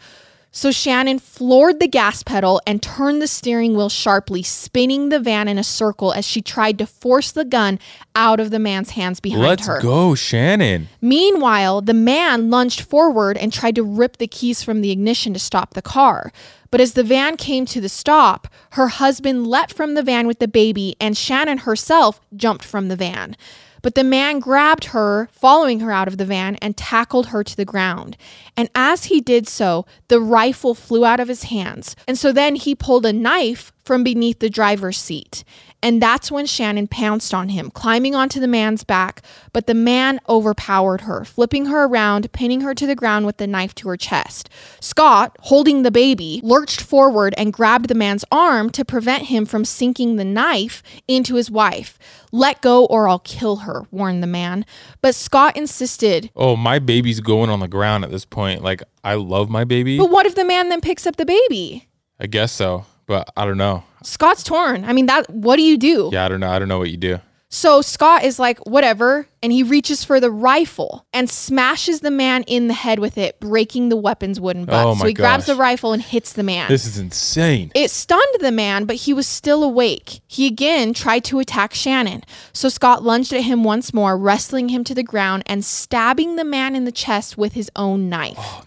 So 0.53 0.73
Shannon 0.73 1.21
floored 1.21 1.79
the 1.79 1.87
gas 1.87 2.25
pedal 2.25 2.61
and 2.67 2.83
turned 2.83 3.23
the 3.23 3.29
steering 3.29 3.77
wheel 3.77 3.89
sharply, 3.89 4.43
spinning 4.43 5.09
the 5.09 5.21
van 5.21 5.47
in 5.47 5.59
a 5.59 5.65
circle 5.65 6.13
as 6.13 6.27
she 6.27 6.43
tried 6.43 6.77
to 6.79 6.87
force 6.87 7.31
the 7.31 7.45
gun 7.45 7.79
out 8.17 8.41
of 8.41 8.51
the 8.51 8.59
man's 8.59 8.91
hands 8.91 9.21
behind 9.21 9.61
her. 9.61 9.75
Let's 9.75 9.85
go, 9.85 10.17
Shannon. 10.17 10.89
Meanwhile, 11.01 11.83
the 11.83 11.95
man 11.95 12.51
lunged 12.51 12.81
forward 12.81 13.39
and 13.39 13.53
tried 13.53 13.77
to 13.77 13.85
rip 13.85 14.17
the 14.17 14.27
keys 14.27 14.63
from 14.63 14.81
the 14.81 14.91
ignition 14.91 15.33
to 15.35 15.39
stop 15.39 15.75
the 15.75 15.83
car. 15.83 16.33
But 16.73 16.81
as 16.81 16.95
the 16.95 17.05
van 17.05 17.37
came 17.37 17.65
to 17.67 17.81
the 17.81 17.89
stop, 17.89 18.49
her 18.73 18.89
husband 18.89 19.47
leapt 19.47 19.73
from 19.73 19.95
the 19.95 20.03
van 20.03 20.27
with 20.27 20.41
the 20.41 20.49
baby, 20.49 20.97
and 21.01 21.17
Shannon 21.17 21.59
herself 21.59 22.21
jumped 22.35 22.65
from 22.65 22.89
the 22.89 22.97
van. 22.97 23.37
But 23.83 23.95
the 23.95 24.05
man 24.05 24.39
grabbed 24.39 24.87
her, 24.87 25.29
following 25.33 25.81
her 25.81 25.91
out 25.91 26.09
of 26.09 26.19
the 26.19 26.25
van, 26.25 26.57
and 26.57 26.77
tackled 26.77 27.29
her 27.29 27.43
to 27.43 27.57
the 27.57 27.65
ground. 27.65 28.17
And 28.57 28.69
as 28.75 29.05
he 29.05 29.21
did 29.21 29.49
so, 29.49 29.87
the 30.09 30.21
rifle 30.21 30.75
flew 30.75 31.05
out 31.05 31.21
of 31.21 31.29
his 31.29 31.45
hands. 31.45 31.97
And 32.07 32.19
so 32.19 32.33
then 32.33 32.57
he 32.57 32.75
pulled 32.75 33.07
a 33.07 33.13
knife 33.13 33.73
from 33.91 34.05
beneath 34.05 34.39
the 34.39 34.49
driver's 34.49 34.97
seat. 34.97 35.43
And 35.83 36.01
that's 36.01 36.31
when 36.31 36.47
Shannon 36.47 36.87
pounced 36.87 37.35
on 37.35 37.49
him, 37.49 37.73
climbing 37.73 38.15
onto 38.15 38.39
the 38.39 38.47
man's 38.47 38.85
back. 38.85 39.21
But 39.53 39.67
the 39.67 39.75
man 39.75 40.21
overpowered 40.29 41.01
her, 41.01 41.25
flipping 41.25 41.67
her 41.67 41.87
around, 41.87 42.31
pinning 42.31 42.61
her 42.61 42.73
to 42.73 42.87
the 42.87 42.95
ground 42.95 43.27
with 43.27 43.39
the 43.39 43.49
knife 43.49 43.75
to 43.77 43.89
her 43.89 43.97
chest. 43.97 44.49
Scott, 44.79 45.37
holding 45.41 45.83
the 45.83 45.91
baby, 45.91 46.41
lurched 46.45 46.81
forward 46.81 47.35
and 47.37 47.53
grabbed 47.53 47.89
the 47.89 47.97
man's 47.97 48.25
arm 48.31 48.71
to 48.71 48.85
prevent 48.85 49.25
him 49.25 49.45
from 49.45 49.65
sinking 49.65 50.15
the 50.15 50.25
knife 50.25 50.85
into 51.09 51.35
his 51.35 51.51
wife. 51.51 51.99
Let 52.31 52.63
go 52.63 52.85
or 52.85 53.09
I'll 53.09 53.19
kill 53.19 53.57
her, 53.57 53.89
warned 53.91 54.23
the 54.23 54.29
man. 54.29 54.65
But 55.03 55.17
Scott 55.17 55.57
insisted. 55.57 56.31
Oh, 56.37 56.55
my 56.55 56.79
baby's 56.79 57.19
going 57.19 57.51
on 57.51 57.59
the 57.59 57.67
ground 57.67 58.05
at 58.05 58.13
this 58.13 58.25
point. 58.25 58.63
Like, 58.63 58.85
I 59.03 59.15
love 59.15 59.51
my 59.51 59.65
baby. 59.65 59.99
But 59.99 60.11
what 60.11 60.27
if 60.27 60.37
the 60.37 60.45
man 60.45 60.69
then 60.69 60.81
picks 60.81 61.09
up 61.09 61.17
the 61.17 61.27
baby? 61.27 61.89
I 62.21 62.29
guess 62.29 62.53
so, 62.53 62.85
but 63.11 63.29
I 63.37 63.45
don't 63.45 63.59
know. 63.59 63.83
Scott's 64.05 64.45
torn. 64.45 64.85
I 64.85 64.93
mean, 64.93 65.07
that 65.07 65.29
what 65.29 65.57
do 65.57 65.63
you 65.63 65.77
do? 65.77 66.11
Yeah, 66.13 66.25
I 66.25 66.29
don't 66.29 66.39
know. 66.39 66.49
I 66.49 66.61
don't 66.61 66.69
know 66.69 66.79
what 66.79 66.91
you 66.91 66.97
do. 66.97 67.19
So 67.53 67.83
Scott 67.83 68.23
is 68.23 68.39
like, 68.39 68.59
whatever, 68.61 69.27
and 69.43 69.51
he 69.51 69.65
reaches 69.65 70.05
for 70.05 70.21
the 70.21 70.31
rifle 70.31 71.05
and 71.13 71.29
smashes 71.29 71.99
the 71.99 72.11
man 72.13 72.45
in 72.45 72.69
the 72.69 72.75
head 72.75 73.01
with 73.01 73.19
it, 73.19 73.41
breaking 73.41 73.89
the 73.89 73.97
weapon's 73.97 74.41
wooden 74.41 74.65
butt. 74.65 74.87
Oh 74.87 74.95
so 74.95 75.09
he 75.09 75.13
grabs 75.13 75.47
the 75.47 75.57
rifle 75.57 75.93
and 75.93 76.01
hits 76.01 76.35
the 76.35 76.45
man. 76.45 76.69
This 76.69 76.87
is 76.87 76.97
insane. 76.97 77.73
It 77.75 77.91
stunned 77.91 78.37
the 78.39 78.53
man, 78.53 78.85
but 78.85 78.95
he 78.95 79.13
was 79.13 79.27
still 79.27 79.65
awake. 79.65 80.21
He 80.29 80.47
again 80.47 80.95
tried 80.95 81.25
to 81.25 81.41
attack 81.41 81.75
Shannon. 81.75 82.23
So 82.53 82.69
Scott 82.69 83.03
lunged 83.03 83.33
at 83.33 83.43
him 83.43 83.65
once 83.65 83.93
more, 83.93 84.17
wrestling 84.17 84.69
him 84.69 84.85
to 84.85 84.95
the 84.95 85.03
ground 85.03 85.43
and 85.47 85.65
stabbing 85.65 86.37
the 86.37 86.45
man 86.45 86.77
in 86.77 86.85
the 86.85 86.93
chest 86.93 87.37
with 87.37 87.55
his 87.55 87.69
own 87.75 88.09
knife. 88.09 88.37
Oh. 88.39 88.63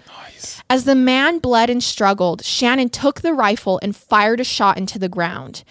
As 0.74 0.86
the 0.86 0.96
man 0.96 1.38
bled 1.38 1.70
and 1.70 1.84
struggled, 1.84 2.44
Shannon 2.44 2.90
took 2.90 3.22
the 3.22 3.36
rifle 3.36 3.80
and 3.84 3.96
fired 3.96 4.40
a 4.40 4.44
shot 4.44 4.76
into 4.76 4.98
the 4.98 5.08
ground. 5.08 5.64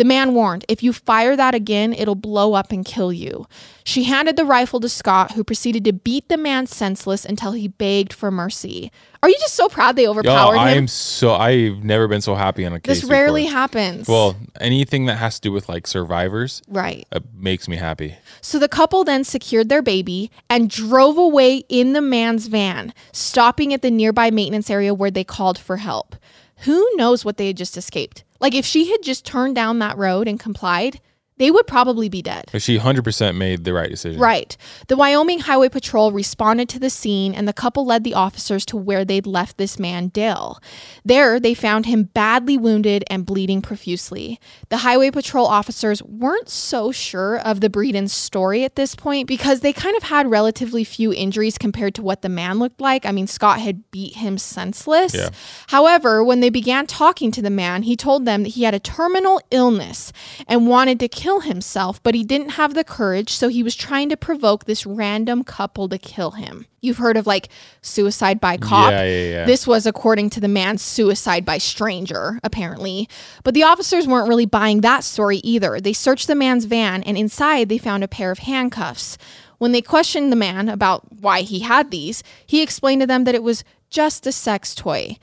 The 0.00 0.06
man 0.06 0.32
warned, 0.32 0.64
If 0.66 0.82
you 0.82 0.94
fire 0.94 1.36
that 1.36 1.54
again, 1.54 1.92
it'll 1.92 2.14
blow 2.14 2.54
up 2.54 2.72
and 2.72 2.86
kill 2.86 3.12
you. 3.12 3.46
She 3.84 4.04
handed 4.04 4.34
the 4.34 4.46
rifle 4.46 4.80
to 4.80 4.88
Scott, 4.88 5.32
who 5.32 5.44
proceeded 5.44 5.84
to 5.84 5.92
beat 5.92 6.30
the 6.30 6.38
man 6.38 6.66
senseless 6.66 7.26
until 7.26 7.52
he 7.52 7.68
begged 7.68 8.14
for 8.14 8.30
mercy. 8.30 8.90
Are 9.22 9.28
you 9.28 9.36
just 9.40 9.56
so 9.56 9.68
proud 9.68 9.96
they 9.96 10.08
overpowered 10.08 10.56
I 10.56 10.70
him? 10.70 10.78
am 10.78 10.88
so 10.88 11.34
I've 11.34 11.84
never 11.84 12.08
been 12.08 12.22
so 12.22 12.34
happy 12.34 12.64
on 12.64 12.72
a 12.72 12.80
case. 12.80 13.02
this 13.02 13.10
rarely 13.10 13.42
before. 13.42 13.58
happens. 13.58 14.08
Well, 14.08 14.36
anything 14.58 15.04
that 15.04 15.16
has 15.16 15.34
to 15.34 15.42
do 15.42 15.52
with 15.52 15.68
like 15.68 15.86
survivors 15.86 16.62
right. 16.66 17.06
uh, 17.12 17.20
makes 17.34 17.68
me 17.68 17.76
happy. 17.76 18.16
So 18.40 18.58
the 18.58 18.68
couple 18.68 19.04
then 19.04 19.22
secured 19.22 19.68
their 19.68 19.82
baby 19.82 20.30
and 20.48 20.70
drove 20.70 21.18
away 21.18 21.58
in 21.68 21.92
the 21.92 22.00
man's 22.00 22.46
van, 22.46 22.94
stopping 23.12 23.74
at 23.74 23.82
the 23.82 23.90
nearby 23.90 24.30
maintenance 24.30 24.70
area 24.70 24.94
where 24.94 25.10
they 25.10 25.24
called 25.24 25.58
for 25.58 25.76
help. 25.76 26.16
Who 26.64 26.88
knows 26.94 27.24
what 27.24 27.38
they 27.38 27.46
had 27.46 27.56
just 27.56 27.76
escaped? 27.76 28.24
Like 28.38 28.54
if 28.54 28.66
she 28.66 28.90
had 28.90 29.02
just 29.02 29.24
turned 29.24 29.54
down 29.54 29.78
that 29.78 29.96
road 29.96 30.28
and 30.28 30.38
complied, 30.38 31.00
they 31.40 31.50
would 31.50 31.66
probably 31.66 32.10
be 32.10 32.20
dead. 32.20 32.50
She 32.58 32.78
100% 32.78 33.34
made 33.34 33.64
the 33.64 33.72
right 33.72 33.88
decision. 33.88 34.20
Right. 34.20 34.54
The 34.88 34.96
Wyoming 34.96 35.38
Highway 35.38 35.70
Patrol 35.70 36.12
responded 36.12 36.68
to 36.68 36.78
the 36.78 36.90
scene 36.90 37.32
and 37.32 37.48
the 37.48 37.54
couple 37.54 37.86
led 37.86 38.04
the 38.04 38.12
officers 38.12 38.66
to 38.66 38.76
where 38.76 39.06
they'd 39.06 39.26
left 39.26 39.56
this 39.56 39.78
man, 39.78 40.08
Dale. 40.08 40.60
There, 41.02 41.40
they 41.40 41.54
found 41.54 41.86
him 41.86 42.04
badly 42.12 42.58
wounded 42.58 43.04
and 43.08 43.24
bleeding 43.24 43.62
profusely. 43.62 44.38
The 44.68 44.78
Highway 44.78 45.10
Patrol 45.10 45.46
officers 45.46 46.02
weren't 46.02 46.50
so 46.50 46.92
sure 46.92 47.38
of 47.38 47.62
the 47.62 47.70
Breedens' 47.70 48.10
story 48.10 48.62
at 48.62 48.76
this 48.76 48.94
point 48.94 49.26
because 49.26 49.60
they 49.60 49.72
kind 49.72 49.96
of 49.96 50.02
had 50.02 50.30
relatively 50.30 50.84
few 50.84 51.10
injuries 51.10 51.56
compared 51.56 51.94
to 51.94 52.02
what 52.02 52.20
the 52.20 52.28
man 52.28 52.58
looked 52.58 52.82
like. 52.82 53.06
I 53.06 53.12
mean, 53.12 53.26
Scott 53.26 53.60
had 53.60 53.90
beat 53.90 54.16
him 54.16 54.36
senseless. 54.36 55.14
Yeah. 55.14 55.30
However, 55.68 56.22
when 56.22 56.40
they 56.40 56.50
began 56.50 56.86
talking 56.86 57.30
to 57.30 57.40
the 57.40 57.48
man, 57.48 57.84
he 57.84 57.96
told 57.96 58.26
them 58.26 58.42
that 58.42 58.50
he 58.50 58.64
had 58.64 58.74
a 58.74 58.78
terminal 58.78 59.40
illness 59.50 60.12
and 60.46 60.68
wanted 60.68 61.00
to 61.00 61.08
kill 61.08 61.29
himself, 61.38 62.02
but 62.02 62.16
he 62.16 62.24
didn't 62.24 62.50
have 62.50 62.74
the 62.74 62.82
courage, 62.82 63.30
so 63.30 63.46
he 63.46 63.62
was 63.62 63.76
trying 63.76 64.08
to 64.08 64.16
provoke 64.16 64.64
this 64.64 64.84
random 64.84 65.44
couple 65.44 65.88
to 65.88 65.98
kill 65.98 66.32
him. 66.32 66.66
You've 66.80 66.98
heard 66.98 67.16
of 67.16 67.28
like 67.28 67.48
suicide 67.80 68.40
by 68.40 68.56
cop. 68.56 68.90
Yeah, 68.90 69.04
yeah, 69.04 69.30
yeah. 69.30 69.44
This 69.44 69.66
was 69.66 69.86
according 69.86 70.30
to 70.30 70.40
the 70.40 70.48
man's 70.48 70.82
suicide 70.82 71.44
by 71.44 71.58
stranger, 71.58 72.40
apparently. 72.42 73.08
But 73.44 73.54
the 73.54 73.62
officers 73.62 74.08
weren't 74.08 74.28
really 74.28 74.46
buying 74.46 74.80
that 74.80 75.04
story 75.04 75.36
either. 75.38 75.80
They 75.80 75.92
searched 75.92 76.26
the 76.26 76.34
man's 76.34 76.64
van, 76.64 77.04
and 77.04 77.16
inside 77.16 77.68
they 77.68 77.78
found 77.78 78.02
a 78.02 78.08
pair 78.08 78.32
of 78.32 78.40
handcuffs. 78.40 79.16
When 79.58 79.72
they 79.72 79.82
questioned 79.82 80.32
the 80.32 80.36
man 80.36 80.68
about 80.68 81.20
why 81.20 81.42
he 81.42 81.60
had 81.60 81.90
these, 81.90 82.24
he 82.46 82.62
explained 82.62 83.02
to 83.02 83.06
them 83.06 83.24
that 83.24 83.34
it 83.34 83.42
was 83.42 83.62
just 83.90 84.26
a 84.26 84.32
sex 84.32 84.74
toy. 84.74 85.18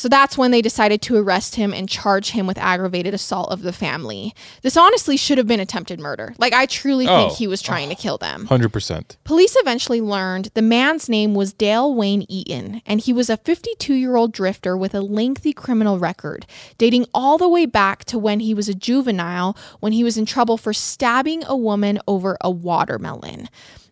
So 0.00 0.08
that's 0.08 0.38
when 0.38 0.50
they 0.50 0.62
decided 0.62 1.02
to 1.02 1.16
arrest 1.18 1.56
him 1.56 1.74
and 1.74 1.86
charge 1.86 2.30
him 2.30 2.46
with 2.46 2.56
aggravated 2.56 3.12
assault 3.12 3.50
of 3.52 3.60
the 3.60 3.70
family. 3.70 4.34
This 4.62 4.74
honestly 4.74 5.18
should 5.18 5.36
have 5.36 5.46
been 5.46 5.60
attempted 5.60 6.00
murder. 6.00 6.32
Like, 6.38 6.54
I 6.54 6.64
truly 6.64 7.04
think 7.04 7.32
Oh. 7.32 7.34
he 7.34 7.46
was 7.46 7.60
trying 7.60 7.90
to 7.90 7.94
kill 7.94 8.16
them. 8.16 8.46
100%. 8.48 9.16
Police 9.24 9.56
eventually 9.58 10.00
learned 10.00 10.48
the 10.54 10.62
man's 10.62 11.10
name 11.10 11.34
was 11.34 11.52
Dale 11.52 11.94
Wayne 11.94 12.24
Eaton, 12.30 12.80
and 12.86 13.02
he 13.02 13.12
was 13.12 13.28
a 13.28 13.36
52 13.36 13.92
year 13.92 14.16
old 14.16 14.32
drifter 14.32 14.74
with 14.74 14.94
a 14.94 15.02
lengthy 15.02 15.52
criminal 15.52 15.98
record, 15.98 16.46
dating 16.78 17.04
all 17.12 17.36
the 17.36 17.46
way 17.46 17.66
back 17.66 18.06
to 18.06 18.18
when 18.18 18.40
he 18.40 18.54
was 18.54 18.70
a 18.70 18.74
juvenile 18.74 19.54
when 19.80 19.92
he 19.92 20.02
was 20.02 20.16
in 20.16 20.24
trouble 20.24 20.56
for 20.56 20.72
stabbing 20.72 21.44
a 21.44 21.54
woman 21.54 21.98
over 22.08 22.38
a 22.40 22.50
watermelon. 22.50 23.50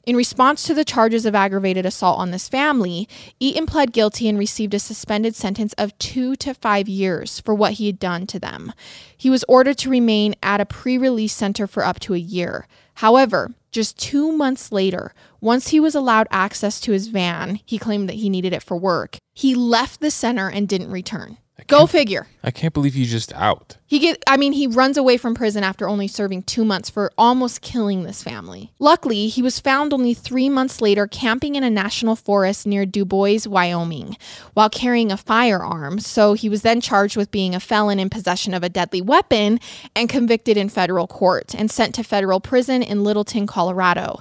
In 0.08 0.16
response 0.16 0.62
to 0.62 0.72
the 0.72 0.86
charges 0.86 1.26
of 1.26 1.34
aggravated 1.34 1.84
assault 1.84 2.18
on 2.18 2.30
this 2.30 2.48
family, 2.48 3.06
Eaton 3.40 3.66
pled 3.66 3.92
guilty 3.92 4.26
and 4.26 4.38
received 4.38 4.72
a 4.72 4.78
suspended 4.78 5.36
sentence 5.36 5.74
of 5.74 5.98
two 5.98 6.34
to 6.36 6.54
five 6.54 6.88
years 6.88 7.40
for 7.40 7.54
what 7.54 7.74
he 7.74 7.88
had 7.88 7.98
done 7.98 8.26
to 8.28 8.38
them. 8.38 8.72
He 9.14 9.28
was 9.28 9.44
ordered 9.48 9.76
to 9.76 9.90
remain 9.90 10.34
at 10.42 10.62
a 10.62 10.64
pre 10.64 10.96
release 10.96 11.34
center 11.34 11.66
for 11.66 11.84
up 11.84 12.00
to 12.00 12.14
a 12.14 12.18
year. 12.18 12.66
However, 12.94 13.52
just 13.70 13.98
two 13.98 14.32
months 14.32 14.72
later, 14.72 15.12
once 15.42 15.68
he 15.68 15.78
was 15.78 15.94
allowed 15.94 16.26
access 16.30 16.80
to 16.80 16.92
his 16.92 17.08
van, 17.08 17.60
he 17.66 17.76
claimed 17.76 18.08
that 18.08 18.14
he 18.14 18.30
needed 18.30 18.54
it 18.54 18.62
for 18.62 18.78
work. 18.78 19.18
He 19.34 19.54
left 19.54 20.00
the 20.00 20.10
center 20.10 20.48
and 20.48 20.66
didn't 20.66 20.90
return. 20.90 21.36
Go 21.66 21.86
figure. 21.86 22.28
I 22.42 22.50
can't 22.50 22.72
believe 22.72 22.94
you 22.94 23.04
just 23.04 23.32
out. 23.34 23.76
He 23.86 23.98
get 23.98 24.22
I 24.26 24.36
mean 24.36 24.52
he 24.52 24.66
runs 24.66 24.96
away 24.96 25.16
from 25.16 25.34
prison 25.34 25.64
after 25.64 25.88
only 25.88 26.08
serving 26.08 26.44
2 26.44 26.64
months 26.64 26.88
for 26.88 27.12
almost 27.18 27.60
killing 27.60 28.04
this 28.04 28.22
family. 28.22 28.72
Luckily, 28.78 29.28
he 29.28 29.42
was 29.42 29.60
found 29.60 29.92
only 29.92 30.14
3 30.14 30.48
months 30.48 30.80
later 30.80 31.06
camping 31.06 31.56
in 31.56 31.64
a 31.64 31.70
national 31.70 32.16
forest 32.16 32.66
near 32.66 32.86
DuBois, 32.86 33.46
Wyoming, 33.46 34.16
while 34.54 34.70
carrying 34.70 35.12
a 35.12 35.16
firearm. 35.16 35.98
So 35.98 36.32
he 36.34 36.48
was 36.48 36.62
then 36.62 36.80
charged 36.80 37.16
with 37.16 37.30
being 37.30 37.54
a 37.54 37.60
felon 37.60 37.98
in 37.98 38.08
possession 38.08 38.54
of 38.54 38.62
a 38.62 38.68
deadly 38.68 39.02
weapon 39.02 39.58
and 39.94 40.08
convicted 40.08 40.56
in 40.56 40.68
federal 40.68 41.06
court 41.06 41.54
and 41.54 41.70
sent 41.70 41.94
to 41.96 42.02
federal 42.02 42.40
prison 42.40 42.82
in 42.82 43.04
Littleton, 43.04 43.46
Colorado. 43.46 44.20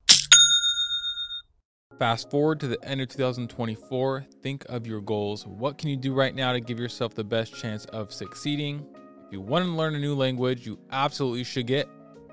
Fast 2.01 2.31
forward 2.31 2.59
to 2.61 2.67
the 2.67 2.83
end 2.83 2.99
of 2.99 3.09
2024. 3.09 4.25
Think 4.41 4.65
of 4.69 4.87
your 4.87 5.01
goals. 5.01 5.45
What 5.45 5.77
can 5.77 5.87
you 5.87 5.95
do 5.95 6.15
right 6.15 6.33
now 6.33 6.51
to 6.51 6.59
give 6.59 6.79
yourself 6.79 7.13
the 7.13 7.23
best 7.23 7.53
chance 7.53 7.85
of 7.85 8.11
succeeding? 8.11 8.83
If 9.27 9.31
you 9.31 9.39
want 9.39 9.65
to 9.65 9.71
learn 9.71 9.93
a 9.93 9.99
new 9.99 10.15
language, 10.15 10.65
you 10.65 10.79
absolutely 10.91 11.43
should 11.43 11.67
get 11.67 11.87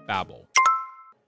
Babbel. 0.08 0.46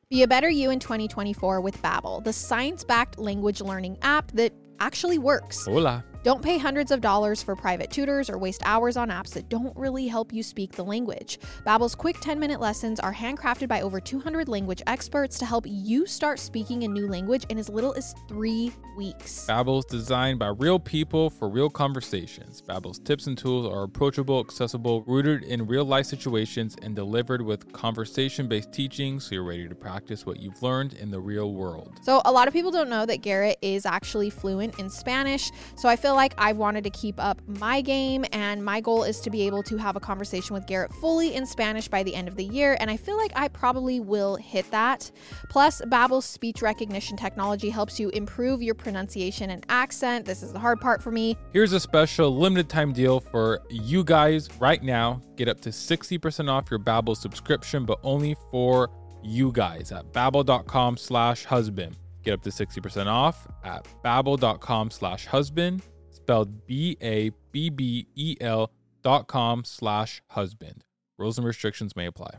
Be 0.09 0.23
a 0.23 0.27
better 0.27 0.49
you 0.49 0.71
in 0.71 0.79
2024 0.79 1.61
with 1.61 1.83
Babbel, 1.83 2.25
the 2.25 2.33
science-backed 2.33 3.19
language 3.19 3.61
learning 3.61 3.99
app 4.01 4.33
that 4.33 4.55
actually 4.79 5.19
works. 5.19 5.67
Hola. 5.67 6.03
Don't 6.23 6.43
pay 6.43 6.59
hundreds 6.59 6.91
of 6.91 7.01
dollars 7.01 7.43
for 7.43 7.57
private 7.57 7.91
tutors 7.91 8.29
or 8.29 8.37
waste 8.37 8.61
hours 8.67 8.99
on 8.99 9.09
apps 9.09 9.31
that 9.31 9.49
don't 9.49 9.75
really 9.75 10.07
help 10.07 10.35
you 10.35 10.43
speak 10.43 10.73
the 10.73 10.85
language. 10.85 11.39
Babbel's 11.67 11.95
quick 11.95 12.17
10-minute 12.17 12.61
lessons 12.61 13.01
are 13.01 13.15
handcrafted 13.15 13.69
by 13.69 13.81
over 13.81 14.01
200 14.01 14.47
language 14.47 14.83
experts 14.87 15.39
to 15.39 15.47
help 15.47 15.65
you 15.67 16.07
start 16.07 16.39
speaking 16.39 16.85
a 16.85 16.89
new 16.89 17.09
language 17.09 17.47
in 17.49 17.57
as 17.57 17.71
little 17.71 17.95
as 17.95 18.15
3 18.29 18.71
weeks. 18.99 19.47
Babbel 19.49 19.79
is 19.79 19.87
designed 19.87 20.39
by 20.39 20.49
real 20.49 20.79
people 20.79 21.31
for 21.31 21.49
real 21.49 21.71
conversations. 21.71 22.61
Babbel's 22.61 22.99
tips 22.99 23.27
and 23.27 23.39
tools 23.39 23.73
are 23.73 23.85
approachable, 23.85 24.41
accessible, 24.41 25.03
rooted 25.05 25.45
in 25.45 25.67
real-life 25.67 26.05
situations, 26.05 26.77
and 26.83 26.95
delivered 26.95 27.41
with 27.41 27.73
conversation-based 27.73 28.71
teaching 28.73 29.21
so 29.21 29.35
you're 29.35 29.45
ready 29.45 29.67
to 29.67 29.75
practice 29.75 30.27
what 30.27 30.39
you've 30.39 30.63
learned 30.63 30.93
in 30.95 31.11
the 31.11 31.19
real 31.19 31.55
world. 31.55 31.99
So, 32.03 32.21
a 32.27 32.33
lot 32.33 32.47
of 32.47 32.53
people 32.53 32.71
don't 32.71 32.91
know 32.91 33.07
that 33.07 33.23
Garrett 33.23 33.57
is 33.63 33.87
actually 33.87 34.29
fluent 34.29 34.79
in 34.79 34.91
Spanish. 34.91 35.51
So, 35.77 35.89
I 35.89 35.97
feel 35.97 36.10
feel 36.11 36.17
like 36.17 36.35
I've 36.39 36.57
wanted 36.57 36.83
to 36.83 36.91
keep 36.91 37.21
up 37.21 37.41
my 37.47 37.81
game, 37.81 38.25
and 38.33 38.65
my 38.65 38.81
goal 38.81 39.05
is 39.05 39.21
to 39.21 39.31
be 39.31 39.47
able 39.47 39.63
to 39.63 39.77
have 39.77 39.95
a 39.95 40.01
conversation 40.01 40.55
with 40.55 40.67
Garrett 40.67 40.93
fully 40.95 41.37
in 41.37 41.47
Spanish 41.47 41.87
by 41.87 42.03
the 42.03 42.17
end 42.17 42.27
of 42.27 42.35
the 42.35 42.43
year, 42.43 42.77
and 42.81 42.91
I 42.91 42.97
feel 42.97 43.17
like 43.17 43.31
I 43.37 43.47
probably 43.47 44.01
will 44.01 44.35
hit 44.35 44.69
that. 44.73 45.09
Plus, 45.51 45.81
Babbel's 45.83 46.25
speech 46.25 46.63
recognition 46.63 47.17
technology 47.17 47.71
helps 47.71 48.01
you 48.01 48.09
improve 48.09 48.61
your 48.61 48.75
pronunciation 48.75 49.51
and 49.51 49.65
accent. 49.69 50.27
This 50.27 50.43
is 50.43 50.53
the 50.53 50.59
hard 50.59 50.81
part 50.81 51.01
for 51.01 51.13
me. 51.13 51.37
Here's 51.53 51.73
a 51.73 51.79
special 51.79 52.37
limited 52.37 52.69
time 52.69 52.93
deal 52.93 53.21
for 53.21 53.61
you 53.71 54.03
guys 54.03 54.49
right 54.59 54.83
now. 54.83 55.23
Get 55.37 55.47
up 55.47 55.61
to 55.61 55.69
60% 55.69 56.51
off 56.51 56.73
your 56.73 56.81
Babbel 56.81 57.17
subscription, 57.17 57.85
but 57.85 58.01
only 58.03 58.35
for 58.51 58.91
you 59.23 59.53
guys 59.53 59.93
at 59.93 60.13
babbel.com 60.13 60.97
slash 60.97 61.45
husband. 61.45 61.95
Get 62.23 62.35
up 62.35 62.43
to 62.43 62.51
60% 62.51 63.07
off 63.07 63.47
at 63.65 63.87
babbel.com 64.05 64.91
slash 64.91 65.27
husband, 65.27 65.83
spelled 66.31 66.65
B-A-B-B-E-L 66.65 68.71
dot 69.03 69.27
com 69.27 69.65
slash 69.65 70.23
husband. 70.29 70.85
Rules 71.19 71.39
and 71.39 71.47
restrictions 71.47 71.97
may 71.97 72.07
apply. 72.07 72.39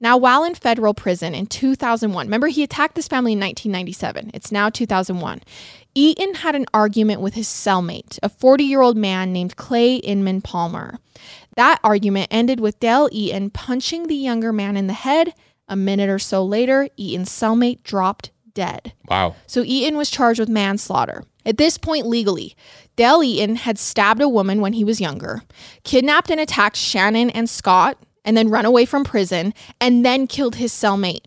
Now, 0.00 0.16
while 0.16 0.44
in 0.44 0.54
federal 0.54 0.94
prison 0.94 1.34
in 1.34 1.46
2001, 1.46 2.26
remember 2.26 2.46
he 2.46 2.62
attacked 2.62 2.94
this 2.94 3.08
family 3.08 3.32
in 3.32 3.40
1997. 3.40 4.30
It's 4.32 4.52
now 4.52 4.70
2001. 4.70 5.40
Eaton 5.94 6.34
had 6.34 6.54
an 6.54 6.66
argument 6.72 7.20
with 7.20 7.34
his 7.34 7.48
cellmate, 7.48 8.20
a 8.22 8.28
40 8.28 8.62
year 8.62 8.80
old 8.80 8.96
man 8.96 9.32
named 9.32 9.56
Clay 9.56 9.96
Inman 9.96 10.40
Palmer. 10.40 11.00
That 11.56 11.80
argument 11.82 12.28
ended 12.30 12.60
with 12.60 12.78
Dale 12.78 13.08
Eaton 13.10 13.50
punching 13.50 14.06
the 14.06 14.14
younger 14.14 14.52
man 14.52 14.76
in 14.76 14.86
the 14.86 14.92
head. 14.92 15.34
A 15.66 15.74
minute 15.74 16.08
or 16.08 16.20
so 16.20 16.44
later, 16.44 16.88
Eaton's 16.96 17.28
cellmate 17.28 17.82
dropped 17.82 18.30
dead. 18.54 18.92
Wow. 19.08 19.36
So 19.46 19.62
Eaton 19.64 19.96
was 19.96 20.10
charged 20.10 20.40
with 20.40 20.48
manslaughter. 20.48 21.24
At 21.44 21.56
this 21.56 21.78
point, 21.78 22.06
legally, 22.06 22.54
Dale 22.96 23.22
Eaton 23.22 23.56
had 23.56 23.78
stabbed 23.78 24.20
a 24.20 24.28
woman 24.28 24.60
when 24.60 24.74
he 24.74 24.84
was 24.84 25.00
younger, 25.00 25.42
kidnapped 25.84 26.30
and 26.30 26.40
attacked 26.40 26.76
Shannon 26.76 27.30
and 27.30 27.48
Scott, 27.48 27.98
and 28.24 28.36
then 28.36 28.50
run 28.50 28.66
away 28.66 28.84
from 28.84 29.04
prison, 29.04 29.54
and 29.80 30.04
then 30.04 30.26
killed 30.26 30.56
his 30.56 30.72
cellmate. 30.72 31.24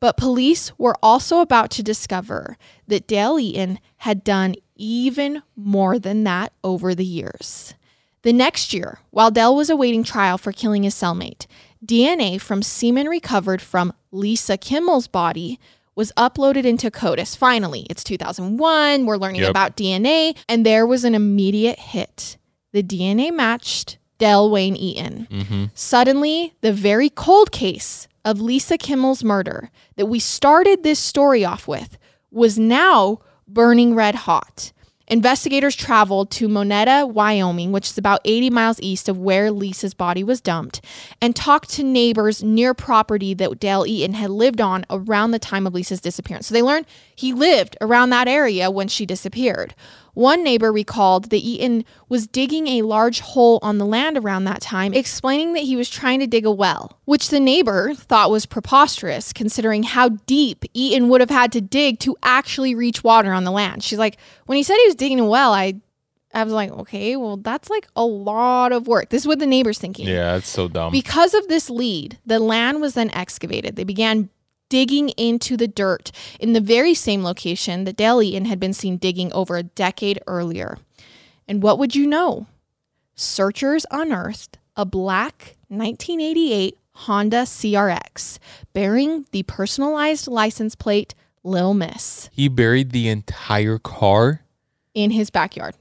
But 0.00 0.16
police 0.16 0.76
were 0.78 0.96
also 1.02 1.40
about 1.40 1.70
to 1.72 1.82
discover 1.82 2.56
that 2.88 3.06
Dale 3.06 3.38
Eaton 3.38 3.78
had 3.98 4.24
done 4.24 4.56
even 4.74 5.42
more 5.54 5.98
than 5.98 6.24
that 6.24 6.52
over 6.64 6.94
the 6.94 7.04
years. 7.04 7.74
The 8.22 8.32
next 8.32 8.72
year, 8.72 9.00
while 9.10 9.30
Dell 9.30 9.54
was 9.54 9.68
awaiting 9.68 10.02
trial 10.04 10.38
for 10.38 10.52
killing 10.52 10.84
his 10.84 10.94
cellmate, 10.94 11.46
DNA 11.84 12.40
from 12.40 12.62
semen 12.62 13.08
recovered 13.08 13.60
from 13.60 13.92
Lisa 14.10 14.56
Kimmel's 14.56 15.08
body 15.08 15.58
was 15.94 16.12
uploaded 16.16 16.64
into 16.64 16.90
CODIS. 16.90 17.36
Finally, 17.36 17.86
it's 17.90 18.02
2001. 18.04 19.04
We're 19.06 19.16
learning 19.16 19.42
Yep. 19.42 19.50
about 19.50 19.76
DNA, 19.76 20.34
and 20.48 20.64
there 20.64 20.86
was 20.86 21.04
an 21.04 21.14
immediate 21.14 21.78
hit. 21.78 22.36
The 22.72 22.82
DNA 22.82 23.30
matched 23.32 23.98
Del 24.18 24.50
Wayne 24.50 24.76
Eaton. 24.76 25.26
Mm-hmm. 25.30 25.64
Suddenly, 25.74 26.54
the 26.60 26.72
very 26.72 27.10
cold 27.10 27.52
case 27.52 28.08
of 28.24 28.40
Lisa 28.40 28.78
Kimmel's 28.78 29.22
murder 29.24 29.70
that 29.96 30.06
we 30.06 30.18
started 30.18 30.82
this 30.82 30.98
story 30.98 31.44
off 31.44 31.66
with 31.68 31.98
was 32.30 32.58
now 32.58 33.18
burning 33.46 33.94
red 33.94 34.14
hot. 34.14 34.72
Investigators 35.12 35.76
traveled 35.76 36.30
to 36.30 36.48
Moneta, 36.48 37.06
Wyoming, 37.06 37.70
which 37.70 37.90
is 37.90 37.98
about 37.98 38.22
80 38.24 38.48
miles 38.48 38.80
east 38.80 39.10
of 39.10 39.18
where 39.18 39.50
Lisa's 39.50 39.92
body 39.92 40.24
was 40.24 40.40
dumped, 40.40 40.82
and 41.20 41.36
talked 41.36 41.68
to 41.72 41.82
neighbors 41.82 42.42
near 42.42 42.72
property 42.72 43.34
that 43.34 43.60
Dale 43.60 43.84
Eaton 43.86 44.14
had 44.14 44.30
lived 44.30 44.58
on 44.58 44.86
around 44.88 45.32
the 45.32 45.38
time 45.38 45.66
of 45.66 45.74
Lisa's 45.74 46.00
disappearance. 46.00 46.46
So 46.46 46.54
they 46.54 46.62
learned 46.62 46.86
he 47.14 47.34
lived 47.34 47.76
around 47.82 48.08
that 48.08 48.26
area 48.26 48.70
when 48.70 48.88
she 48.88 49.04
disappeared. 49.04 49.74
One 50.14 50.44
neighbor 50.44 50.70
recalled 50.70 51.30
that 51.30 51.36
Eaton 51.38 51.84
was 52.08 52.26
digging 52.26 52.66
a 52.66 52.82
large 52.82 53.20
hole 53.20 53.58
on 53.62 53.78
the 53.78 53.86
land 53.86 54.18
around 54.18 54.44
that 54.44 54.60
time, 54.60 54.92
explaining 54.92 55.54
that 55.54 55.62
he 55.62 55.74
was 55.74 55.88
trying 55.88 56.20
to 56.20 56.26
dig 56.26 56.44
a 56.44 56.50
well, 56.50 56.98
which 57.06 57.28
the 57.28 57.40
neighbor 57.40 57.94
thought 57.94 58.30
was 58.30 58.44
preposterous 58.44 59.32
considering 59.32 59.82
how 59.84 60.10
deep 60.26 60.64
Eaton 60.74 61.08
would 61.08 61.22
have 61.22 61.30
had 61.30 61.50
to 61.52 61.62
dig 61.62 61.98
to 62.00 62.16
actually 62.22 62.74
reach 62.74 63.02
water 63.02 63.32
on 63.32 63.44
the 63.44 63.50
land. 63.50 63.82
She's 63.82 63.98
like, 63.98 64.18
when 64.46 64.56
he 64.56 64.62
said 64.62 64.76
he 64.76 64.86
was 64.86 64.94
digging 64.94 65.20
a 65.20 65.26
well, 65.26 65.54
I 65.54 65.80
I 66.34 66.44
was 66.44 66.52
like, 66.52 66.70
okay, 66.70 67.16
well, 67.16 67.36
that's 67.36 67.68
like 67.68 67.86
a 67.94 68.04
lot 68.04 68.72
of 68.72 68.86
work. 68.86 69.10
This 69.10 69.22
is 69.22 69.28
what 69.28 69.38
the 69.38 69.46
neighbor's 69.46 69.78
thinking. 69.78 70.08
Yeah, 70.08 70.36
it's 70.36 70.48
so 70.48 70.66
dumb. 70.68 70.92
Because 70.92 71.34
of 71.34 71.46
this 71.48 71.68
lead, 71.68 72.18
the 72.24 72.38
land 72.38 72.80
was 72.80 72.94
then 72.94 73.10
excavated. 73.10 73.76
They 73.76 73.84
began 73.84 74.30
digging 74.72 75.10
into 75.18 75.54
the 75.54 75.68
dirt 75.68 76.10
in 76.40 76.54
the 76.54 76.60
very 76.60 76.94
same 76.94 77.22
location 77.22 77.84
that 77.84 77.94
Dale 77.94 78.22
Eaton 78.22 78.46
had 78.46 78.58
been 78.58 78.72
seen 78.72 78.96
digging 78.96 79.30
over 79.34 79.58
a 79.58 79.62
decade 79.62 80.18
earlier. 80.26 80.78
And 81.46 81.62
what 81.62 81.78
would 81.78 81.94
you 81.94 82.06
know? 82.06 82.46
Searchers 83.14 83.84
unearthed 83.90 84.56
a 84.74 84.86
black 84.86 85.56
1988 85.68 86.78
Honda 86.94 87.42
CRX 87.42 88.38
bearing 88.72 89.26
the 89.32 89.42
personalized 89.42 90.26
license 90.26 90.74
plate 90.74 91.14
Lil 91.44 91.74
Miss 91.74 92.30
he 92.32 92.48
buried 92.48 92.92
the 92.92 93.08
entire 93.08 93.78
car. 93.78 94.40
in 94.94 95.10
his 95.10 95.28
backyard. 95.28 95.74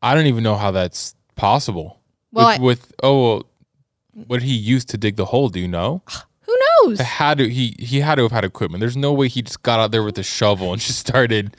I 0.00 0.14
don't 0.14 0.26
even 0.26 0.44
know 0.44 0.54
how 0.54 0.70
that's 0.70 1.16
possible. 1.34 1.98
Well, 2.30 2.46
with, 2.50 2.60
I- 2.60 2.62
with 2.62 2.94
oh, 3.02 3.22
well, 3.22 3.46
what 4.28 4.38
did 4.38 4.46
he 4.46 4.54
use 4.54 4.84
to 4.86 4.96
dig 4.96 5.16
the 5.16 5.24
hole? 5.24 5.48
Do 5.48 5.58
you 5.58 5.66
know? 5.68 6.02
Knows? 6.84 7.00
Had 7.00 7.38
to 7.38 7.48
he 7.48 7.74
he 7.78 8.00
had 8.00 8.16
to 8.16 8.22
have 8.22 8.32
had 8.32 8.44
equipment. 8.44 8.80
There's 8.80 8.96
no 8.96 9.12
way 9.12 9.28
he 9.28 9.42
just 9.42 9.62
got 9.62 9.80
out 9.80 9.90
there 9.90 10.02
with 10.02 10.18
a 10.18 10.22
shovel 10.22 10.72
and 10.72 10.80
just 10.82 10.98
started 10.98 11.56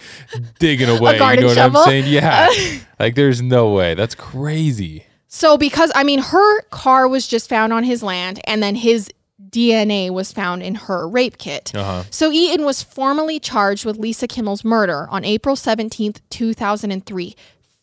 digging 0.60 0.90
away. 0.90 1.14
you 1.14 1.20
know 1.20 1.48
what 1.48 1.56
shovel? 1.56 1.82
I'm 1.82 1.88
saying? 1.88 2.08
Yeah. 2.08 2.50
like 3.00 3.16
there's 3.16 3.42
no 3.42 3.72
way. 3.72 3.94
That's 3.94 4.16
crazy. 4.16 5.06
So, 5.34 5.58
because 5.58 5.94
I 5.96 6.04
mean, 6.04 6.20
her 6.20 6.62
car 6.64 7.08
was 7.08 7.26
just 7.26 7.48
found 7.48 7.72
on 7.72 7.86
his 7.86 8.04
land, 8.04 8.42
and 8.44 8.62
then 8.62 8.76
his 8.76 9.10
DNA 9.50 10.10
was 10.10 10.34
found 10.34 10.62
in 10.62 10.76
her 10.76 11.08
rape 11.08 11.38
kit. 11.38 11.74
Uh-huh. 11.74 12.04
So, 12.10 12.34
Eaton 12.34 12.66
was 12.66 12.84
formally 12.84 13.40
charged 13.40 13.86
with 13.86 13.98
Lisa 13.98 14.28
Kimmel's 14.28 14.66
murder 14.66 15.08
on 15.10 15.24
April 15.24 15.56
17th, 15.56 16.20
2003, 16.30 17.36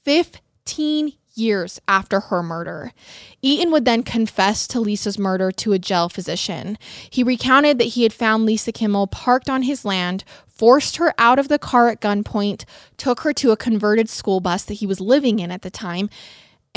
15 0.05 1.13
years 1.39 1.81
after 1.89 2.21
her 2.21 2.43
murder. 2.43 2.93
Eaton 3.43 3.71
would 3.71 3.85
then 3.85 4.03
confess 4.03 4.67
to 4.69 4.81
Lisa's 4.81 5.19
murder 5.19 5.51
to 5.53 5.73
a 5.73 5.79
jail 5.79 6.09
physician. 6.09 6.79
He 7.09 7.23
recounted 7.23 7.79
that 7.79 7.85
he 7.85 8.03
had 8.03 8.13
found 8.13 8.45
Lisa 8.45 8.73
Kimmel 8.73 9.07
parked 9.07 9.49
on 9.49 9.63
his 9.63 9.85
land, 9.85 10.25
forced 10.47 10.97
her 10.97 11.15
out 11.19 11.39
of 11.39 11.49
the 11.49 11.59
car 11.59 11.89
at 11.89 12.01
gunpoint, 12.01 12.65
took 12.97 13.21
her 13.21 13.33
to 13.35 13.53
a 13.53 13.57
converted 13.57 14.09
school 14.09 14.41
bus 14.41 14.65
that 14.65 14.75
he 14.75 14.87
was 14.87 15.01
living 15.01 15.39
in 15.39 15.51
at 15.51 15.63
the 15.63 15.71
time, 15.71 16.11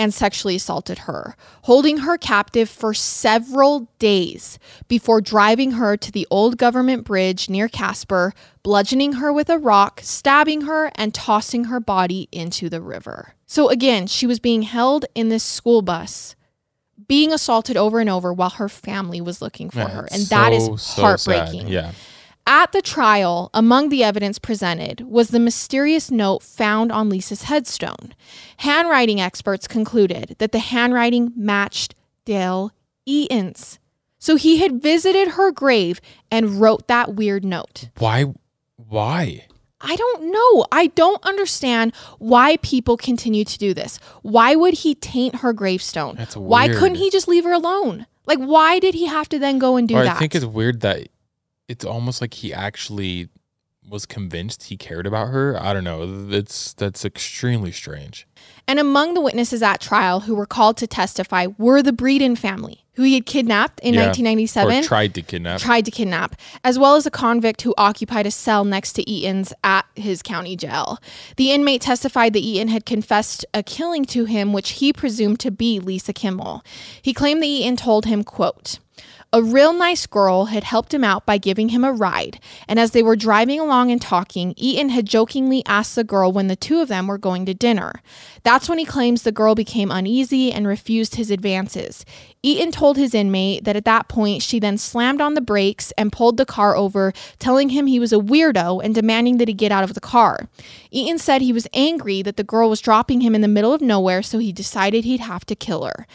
and 0.01 0.11
sexually 0.15 0.55
assaulted 0.55 0.97
her, 0.99 1.35
holding 1.65 1.97
her 1.97 2.17
captive 2.17 2.67
for 2.67 2.91
several 2.91 3.87
days 3.99 4.57
before 4.87 5.21
driving 5.21 5.73
her 5.73 5.95
to 5.95 6.11
the 6.11 6.25
old 6.31 6.57
government 6.57 7.03
bridge 7.03 7.47
near 7.51 7.67
Casper, 7.67 8.33
bludgeoning 8.63 9.13
her 9.13 9.31
with 9.31 9.47
a 9.47 9.59
rock, 9.59 9.99
stabbing 10.03 10.61
her, 10.61 10.91
and 10.95 11.13
tossing 11.13 11.65
her 11.65 11.79
body 11.79 12.27
into 12.31 12.67
the 12.67 12.81
river. 12.81 13.35
So 13.45 13.69
again, 13.69 14.07
she 14.07 14.25
was 14.25 14.39
being 14.39 14.63
held 14.63 15.05
in 15.13 15.29
this 15.29 15.43
school 15.43 15.83
bus, 15.83 16.35
being 17.07 17.31
assaulted 17.31 17.77
over 17.77 17.99
and 17.99 18.09
over 18.09 18.33
while 18.33 18.49
her 18.49 18.69
family 18.69 19.21
was 19.21 19.39
looking 19.39 19.69
for 19.69 19.79
Yeah, 19.79 19.89
her. 19.89 20.07
And 20.11 20.23
that 20.27 20.51
is 20.51 20.65
so, 20.65 20.75
so 20.77 21.01
heartbreaking. 21.03 21.67
Yeah. 21.67 21.91
At 22.53 22.73
the 22.73 22.81
trial, 22.81 23.49
among 23.53 23.87
the 23.87 24.03
evidence 24.03 24.37
presented 24.37 25.09
was 25.09 25.29
the 25.29 25.39
mysterious 25.39 26.11
note 26.11 26.43
found 26.43 26.91
on 26.91 27.07
Lisa's 27.07 27.43
headstone. 27.43 28.13
Handwriting 28.57 29.21
experts 29.21 29.69
concluded 29.69 30.35
that 30.39 30.51
the 30.51 30.59
handwriting 30.59 31.31
matched 31.37 31.95
Dale 32.25 32.73
Eaton's. 33.05 33.79
So 34.19 34.35
he 34.35 34.57
had 34.57 34.81
visited 34.81 35.29
her 35.29 35.53
grave 35.53 36.01
and 36.29 36.59
wrote 36.59 36.89
that 36.89 37.15
weird 37.15 37.45
note. 37.45 37.87
Why 37.99 38.25
why? 38.75 39.45
I 39.79 39.95
don't 39.95 40.23
know. 40.23 40.65
I 40.73 40.87
don't 40.87 41.23
understand 41.23 41.95
why 42.19 42.57
people 42.57 42.97
continue 42.97 43.45
to 43.45 43.57
do 43.57 43.73
this. 43.73 43.97
Why 44.23 44.57
would 44.57 44.73
he 44.73 44.93
taint 44.93 45.35
her 45.35 45.53
gravestone? 45.53 46.17
That's 46.17 46.35
weird. 46.35 46.49
Why 46.49 46.67
couldn't 46.67 46.95
he 46.95 47.09
just 47.09 47.29
leave 47.29 47.45
her 47.45 47.53
alone? 47.53 48.07
Like, 48.25 48.39
why 48.39 48.79
did 48.79 48.93
he 48.93 49.05
have 49.05 49.29
to 49.29 49.39
then 49.39 49.57
go 49.57 49.77
and 49.77 49.87
do 49.87 49.95
or 49.95 50.03
that? 50.03 50.17
I 50.17 50.19
think 50.19 50.35
it's 50.35 50.43
weird 50.43 50.81
that 50.81 51.07
it's 51.71 51.85
almost 51.85 52.21
like 52.21 52.33
he 52.35 52.53
actually 52.53 53.29
was 53.89 54.05
convinced 54.05 54.63
he 54.65 54.77
cared 54.77 55.07
about 55.07 55.29
her. 55.29 55.57
I 55.59 55.73
don't 55.73 55.83
know. 55.83 56.25
That's 56.27 56.73
that's 56.73 57.03
extremely 57.03 57.71
strange. 57.71 58.27
And 58.67 58.79
among 58.79 59.15
the 59.15 59.21
witnesses 59.21 59.61
at 59.63 59.81
trial 59.81 60.21
who 60.21 60.35
were 60.35 60.45
called 60.45 60.77
to 60.77 60.87
testify 60.87 61.47
were 61.57 61.81
the 61.81 61.91
Breeden 61.91 62.37
family, 62.37 62.85
who 62.93 63.03
he 63.03 63.15
had 63.15 63.25
kidnapped 63.25 63.79
in 63.81 63.93
Yeah. 63.95 64.05
1997, 64.07 64.77
Or 64.77 64.83
tried 64.83 65.13
to 65.15 65.21
kidnap. 65.23 65.59
tried 65.59 65.85
to 65.85 65.91
kidnap, 65.91 66.35
as 66.63 66.77
well 66.77 66.95
as 66.95 67.05
a 67.07 67.11
convict 67.11 67.63
who 67.63 67.73
occupied 67.77 68.27
a 68.27 68.31
cell 68.31 68.63
next 68.63 68.93
to 68.93 69.09
Eaton's 69.09 69.51
at 69.63 69.85
his 69.95 70.21
county 70.21 70.55
jail. 70.55 70.99
The 71.37 71.51
inmate 71.51 71.81
testified 71.81 72.33
that 72.33 72.39
Eaton 72.43 72.67
had 72.69 72.85
confessed 72.85 73.45
a 73.53 73.63
killing 73.63 74.05
to 74.05 74.25
him, 74.25 74.53
which 74.53 74.69
he 74.73 74.93
presumed 74.93 75.39
to 75.41 75.51
be 75.51 75.79
Lisa 75.79 76.13
Kimmel. 76.13 76.63
He 77.01 77.13
claimed 77.13 77.41
that 77.41 77.47
Eaton 77.47 77.75
told 77.77 78.05
him, 78.05 78.23
quote, 78.23 78.77
A 79.33 79.41
real 79.41 79.71
nice 79.71 80.07
girl 80.07 80.47
had 80.47 80.65
helped 80.65 80.93
him 80.93 81.05
out 81.05 81.25
by 81.25 81.37
giving 81.37 81.69
him 81.69 81.85
a 81.85 81.93
ride, 81.93 82.37
and 82.67 82.77
as 82.77 82.91
they 82.91 83.01
were 83.01 83.15
driving 83.15 83.61
along 83.61 83.89
and 83.89 84.01
talking, 84.01 84.53
Eaton 84.57 84.89
had 84.89 85.05
jokingly 85.05 85.63
asked 85.65 85.95
the 85.95 86.03
girl 86.03 86.33
when 86.33 86.47
the 86.47 86.57
two 86.57 86.81
of 86.81 86.89
them 86.89 87.07
were 87.07 87.17
going 87.17 87.45
to 87.45 87.53
dinner. 87.53 88.01
That's 88.43 88.67
when 88.67 88.77
he 88.77 88.83
claims 88.83 89.21
the 89.21 89.31
girl 89.31 89.55
became 89.55 89.89
uneasy 89.89 90.51
and 90.51 90.67
refused 90.67 91.15
his 91.15 91.31
advances. 91.31 92.03
Eaton 92.43 92.73
told 92.73 92.97
his 92.97 93.15
inmate 93.15 93.63
that 93.63 93.77
at 93.77 93.85
that 93.85 94.09
point 94.09 94.43
she 94.43 94.59
then 94.59 94.77
slammed 94.77 95.21
on 95.21 95.33
the 95.33 95.39
brakes 95.39 95.93
and 95.97 96.11
pulled 96.11 96.35
the 96.35 96.45
car 96.45 96.75
over, 96.75 97.13
telling 97.39 97.69
him 97.69 97.87
he 97.87 98.01
was 98.01 98.11
a 98.11 98.17
weirdo 98.17 98.83
and 98.83 98.93
demanding 98.93 99.37
that 99.37 99.47
he 99.47 99.53
get 99.53 99.71
out 99.71 99.85
of 99.85 99.93
the 99.93 100.01
car. 100.01 100.49
Eaton 100.89 101.17
said 101.17 101.41
he 101.41 101.53
was 101.53 101.69
angry 101.73 102.21
that 102.21 102.35
the 102.35 102.43
girl 102.43 102.69
was 102.69 102.81
dropping 102.81 103.21
him 103.21 103.33
in 103.33 103.39
the 103.39 103.47
middle 103.47 103.71
of 103.71 103.79
nowhere, 103.79 104.21
so 104.21 104.39
he 104.39 104.51
decided 104.51 105.05
he'd 105.05 105.21
have 105.21 105.45
to 105.45 105.55
kill 105.55 105.85
her. 105.85 106.05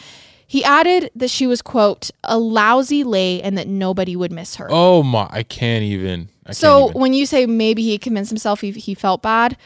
He 0.49 0.63
added 0.63 1.11
that 1.15 1.29
she 1.29 1.45
was, 1.45 1.61
quote, 1.61 2.09
a 2.23 2.39
lousy 2.39 3.03
lay 3.03 3.41
and 3.41 3.57
that 3.57 3.67
nobody 3.67 4.15
would 4.15 4.31
miss 4.31 4.55
her. 4.55 4.67
Oh 4.71 5.03
my! 5.03 5.27
I 5.29 5.43
can't 5.43 5.83
even. 5.83 6.29
I 6.45 6.53
so 6.53 6.79
can't 6.79 6.89
even. 6.91 7.01
when 7.01 7.13
you 7.13 7.25
say 7.25 7.45
maybe 7.45 7.83
he 7.83 7.97
convinced 7.97 8.31
himself 8.31 8.61
he, 8.61 8.71
he 8.71 8.93
felt 8.95 9.21
bad, 9.21 9.57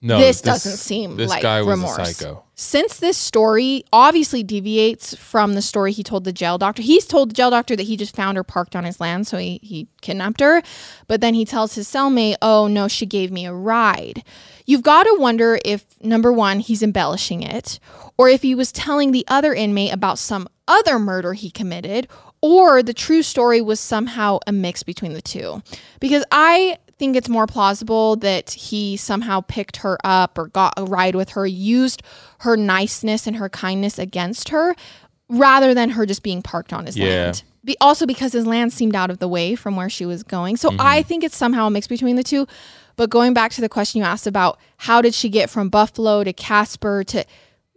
no, 0.00 0.18
this, 0.18 0.40
doesn't 0.40 0.78
seem 0.78 1.16
This 1.16 1.28
like 1.28 1.42
guy 1.42 1.60
was 1.60 1.78
remorse. 1.78 1.98
a 1.98 2.14
psycho. 2.14 2.43
Since 2.56 2.98
this 2.98 3.16
story 3.16 3.84
obviously 3.92 4.44
deviates 4.44 5.14
from 5.16 5.54
the 5.54 5.62
story 5.62 5.90
he 5.90 6.04
told 6.04 6.24
the 6.24 6.32
jail 6.32 6.56
doctor, 6.56 6.82
he's 6.82 7.04
told 7.04 7.30
the 7.30 7.34
jail 7.34 7.50
doctor 7.50 7.74
that 7.74 7.82
he 7.82 7.96
just 7.96 8.14
found 8.14 8.36
her 8.36 8.44
parked 8.44 8.76
on 8.76 8.84
his 8.84 9.00
land, 9.00 9.26
so 9.26 9.38
he, 9.38 9.58
he 9.62 9.88
kidnapped 10.02 10.40
her. 10.40 10.62
But 11.08 11.20
then 11.20 11.34
he 11.34 11.44
tells 11.44 11.74
his 11.74 11.88
cellmate, 11.88 12.36
oh 12.40 12.68
no, 12.68 12.86
she 12.86 13.06
gave 13.06 13.32
me 13.32 13.44
a 13.44 13.52
ride. 13.52 14.22
You've 14.66 14.84
got 14.84 15.02
to 15.02 15.16
wonder 15.18 15.58
if, 15.64 15.84
number 16.00 16.32
one, 16.32 16.60
he's 16.60 16.82
embellishing 16.82 17.42
it, 17.42 17.80
or 18.16 18.28
if 18.28 18.42
he 18.42 18.54
was 18.54 18.70
telling 18.70 19.10
the 19.10 19.24
other 19.26 19.52
inmate 19.52 19.92
about 19.92 20.18
some 20.18 20.48
other 20.68 20.98
murder 20.98 21.32
he 21.32 21.50
committed, 21.50 22.06
or 22.40 22.82
the 22.82 22.94
true 22.94 23.22
story 23.22 23.60
was 23.60 23.80
somehow 23.80 24.38
a 24.46 24.52
mix 24.52 24.82
between 24.82 25.12
the 25.12 25.22
two. 25.22 25.62
Because 25.98 26.24
I 26.30 26.78
think 27.04 27.16
it's 27.16 27.28
more 27.28 27.46
plausible 27.46 28.16
that 28.16 28.50
he 28.50 28.96
somehow 28.96 29.40
picked 29.42 29.76
her 29.78 29.98
up 30.04 30.38
or 30.38 30.46
got 30.48 30.72
a 30.78 30.84
ride 30.84 31.14
with 31.14 31.30
her, 31.30 31.46
used 31.46 32.02
her 32.38 32.56
niceness 32.56 33.26
and 33.26 33.36
her 33.36 33.48
kindness 33.50 33.98
against 33.98 34.48
her, 34.48 34.74
rather 35.28 35.74
than 35.74 35.90
her 35.90 36.06
just 36.06 36.22
being 36.22 36.40
parked 36.42 36.72
on 36.72 36.86
his 36.86 36.96
Yeah. 36.96 37.06
land. 37.26 37.42
Be, 37.64 37.76
also 37.80 38.06
because 38.06 38.32
his 38.32 38.46
land 38.46 38.72
seemed 38.72 38.94
out 38.94 39.10
of 39.10 39.18
the 39.18 39.28
way 39.28 39.54
from 39.54 39.76
where 39.76 39.88
she 39.90 40.04
was 40.06 40.22
going. 40.22 40.56
So 40.56 40.70
I 40.78 41.00
Mm-hmm. 41.00 41.08
think 41.08 41.24
it's 41.24 41.36
somehow 41.36 41.66
a 41.66 41.70
mix 41.70 41.86
between 41.86 42.16
the 42.16 42.22
two. 42.22 42.46
But 42.96 43.10
going 43.10 43.34
back 43.34 43.52
to 43.52 43.60
the 43.60 43.68
question 43.68 44.00
you 44.00 44.06
asked 44.06 44.26
about 44.26 44.58
how 44.78 45.02
did 45.02 45.14
she 45.14 45.28
get 45.28 45.50
from 45.50 45.68
Buffalo 45.68 46.24
to 46.24 46.32
Casper 46.32 47.04
to 47.04 47.24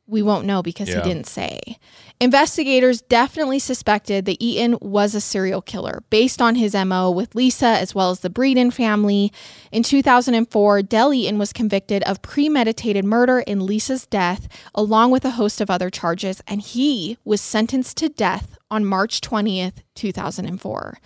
we 0.08 0.22
won't 0.22 0.46
know 0.46 0.62
because 0.62 0.88
Yeah. 0.90 1.02
he 1.04 1.10
didn't 1.10 1.26
say. 1.28 1.78
Investigators 2.20 3.02
definitely 3.02 3.60
suspected 3.60 4.26
that 4.26 4.44
Eaton 4.44 4.76
was 4.82 5.14
a 5.14 5.22
serial 5.22 5.62
killer 5.62 6.02
based 6.10 6.42
on 6.42 6.56
his 6.56 6.74
MO 6.74 7.12
with 7.12 7.36
Lisa 7.36 7.68
as 7.68 7.94
well 7.94 8.10
as 8.10 8.22
the 8.22 8.30
Breeden 8.30 8.74
family. 8.74 9.32
In 9.72 9.84
2004, 9.84 10.82
Del 10.82 11.14
Eaton 11.14 11.38
was 11.38 11.54
convicted 11.54 12.02
of 12.04 12.24
premeditated 12.24 13.06
murder 13.06 13.42
in 13.42 13.68
Lisa's 13.68 14.08
death, 14.08 14.48
along 14.74 15.12
with 15.12 15.26
a 15.26 15.32
host 15.32 15.62
of 15.62 15.70
other 15.70 15.92
charges, 15.92 16.42
and 16.48 16.60
he 16.60 17.20
was 17.24 17.40
sentenced 17.40 17.98
to 17.98 18.10
death 18.10 18.58
on 18.72 18.84
March 18.84 19.22
20th, 19.22 19.84
2004. 19.94 20.98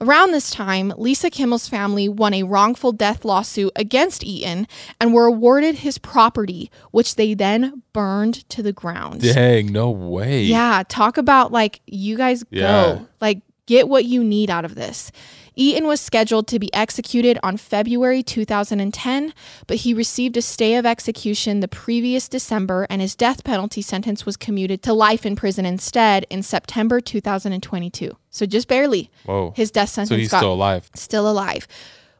Around 0.00 0.30
this 0.30 0.50
time, 0.50 0.92
Lisa 0.96 1.28
Kimmel's 1.28 1.68
family 1.68 2.08
won 2.08 2.32
a 2.32 2.44
wrongful 2.44 2.92
death 2.92 3.24
lawsuit 3.24 3.72
against 3.74 4.22
Eaton 4.22 4.68
and 5.00 5.12
were 5.12 5.26
awarded 5.26 5.76
his 5.76 5.98
property, 5.98 6.70
which 6.92 7.16
they 7.16 7.34
then 7.34 7.82
burned 7.92 8.48
to 8.50 8.62
the 8.62 8.72
ground. 8.72 9.22
Dang, 9.22 9.72
no 9.72 9.90
way. 9.90 10.42
Yeah, 10.44 10.84
talk 10.88 11.18
about 11.18 11.50
like 11.50 11.80
you 11.86 12.16
guys 12.16 12.44
go. 12.44 13.06
Like 13.20 13.40
get 13.66 13.88
what 13.88 14.04
you 14.04 14.22
need 14.22 14.50
out 14.50 14.64
of 14.64 14.76
this. 14.76 15.10
Eaton 15.58 15.88
was 15.88 16.00
scheduled 16.00 16.46
to 16.46 16.60
be 16.60 16.72
executed 16.72 17.36
on 17.42 17.56
February 17.56 18.22
2010, 18.22 19.34
but 19.66 19.78
he 19.78 19.92
received 19.92 20.36
a 20.36 20.42
stay 20.42 20.76
of 20.76 20.86
execution 20.86 21.58
the 21.58 21.66
previous 21.66 22.28
December 22.28 22.86
and 22.88 23.02
his 23.02 23.16
death 23.16 23.42
penalty 23.42 23.82
sentence 23.82 24.24
was 24.24 24.36
commuted 24.36 24.84
to 24.84 24.92
life 24.92 25.26
in 25.26 25.34
prison 25.34 25.66
instead 25.66 26.24
in 26.30 26.44
September 26.44 27.00
2022. 27.00 28.16
So 28.30 28.46
just 28.46 28.68
barely. 28.68 29.10
Whoa. 29.24 29.52
His 29.56 29.72
death 29.72 29.88
sentence 29.88 30.10
so 30.10 30.16
he's 30.16 30.30
got 30.30 30.38
still 30.38 30.52
alive. 30.52 30.88
still 30.94 31.28
alive. 31.28 31.66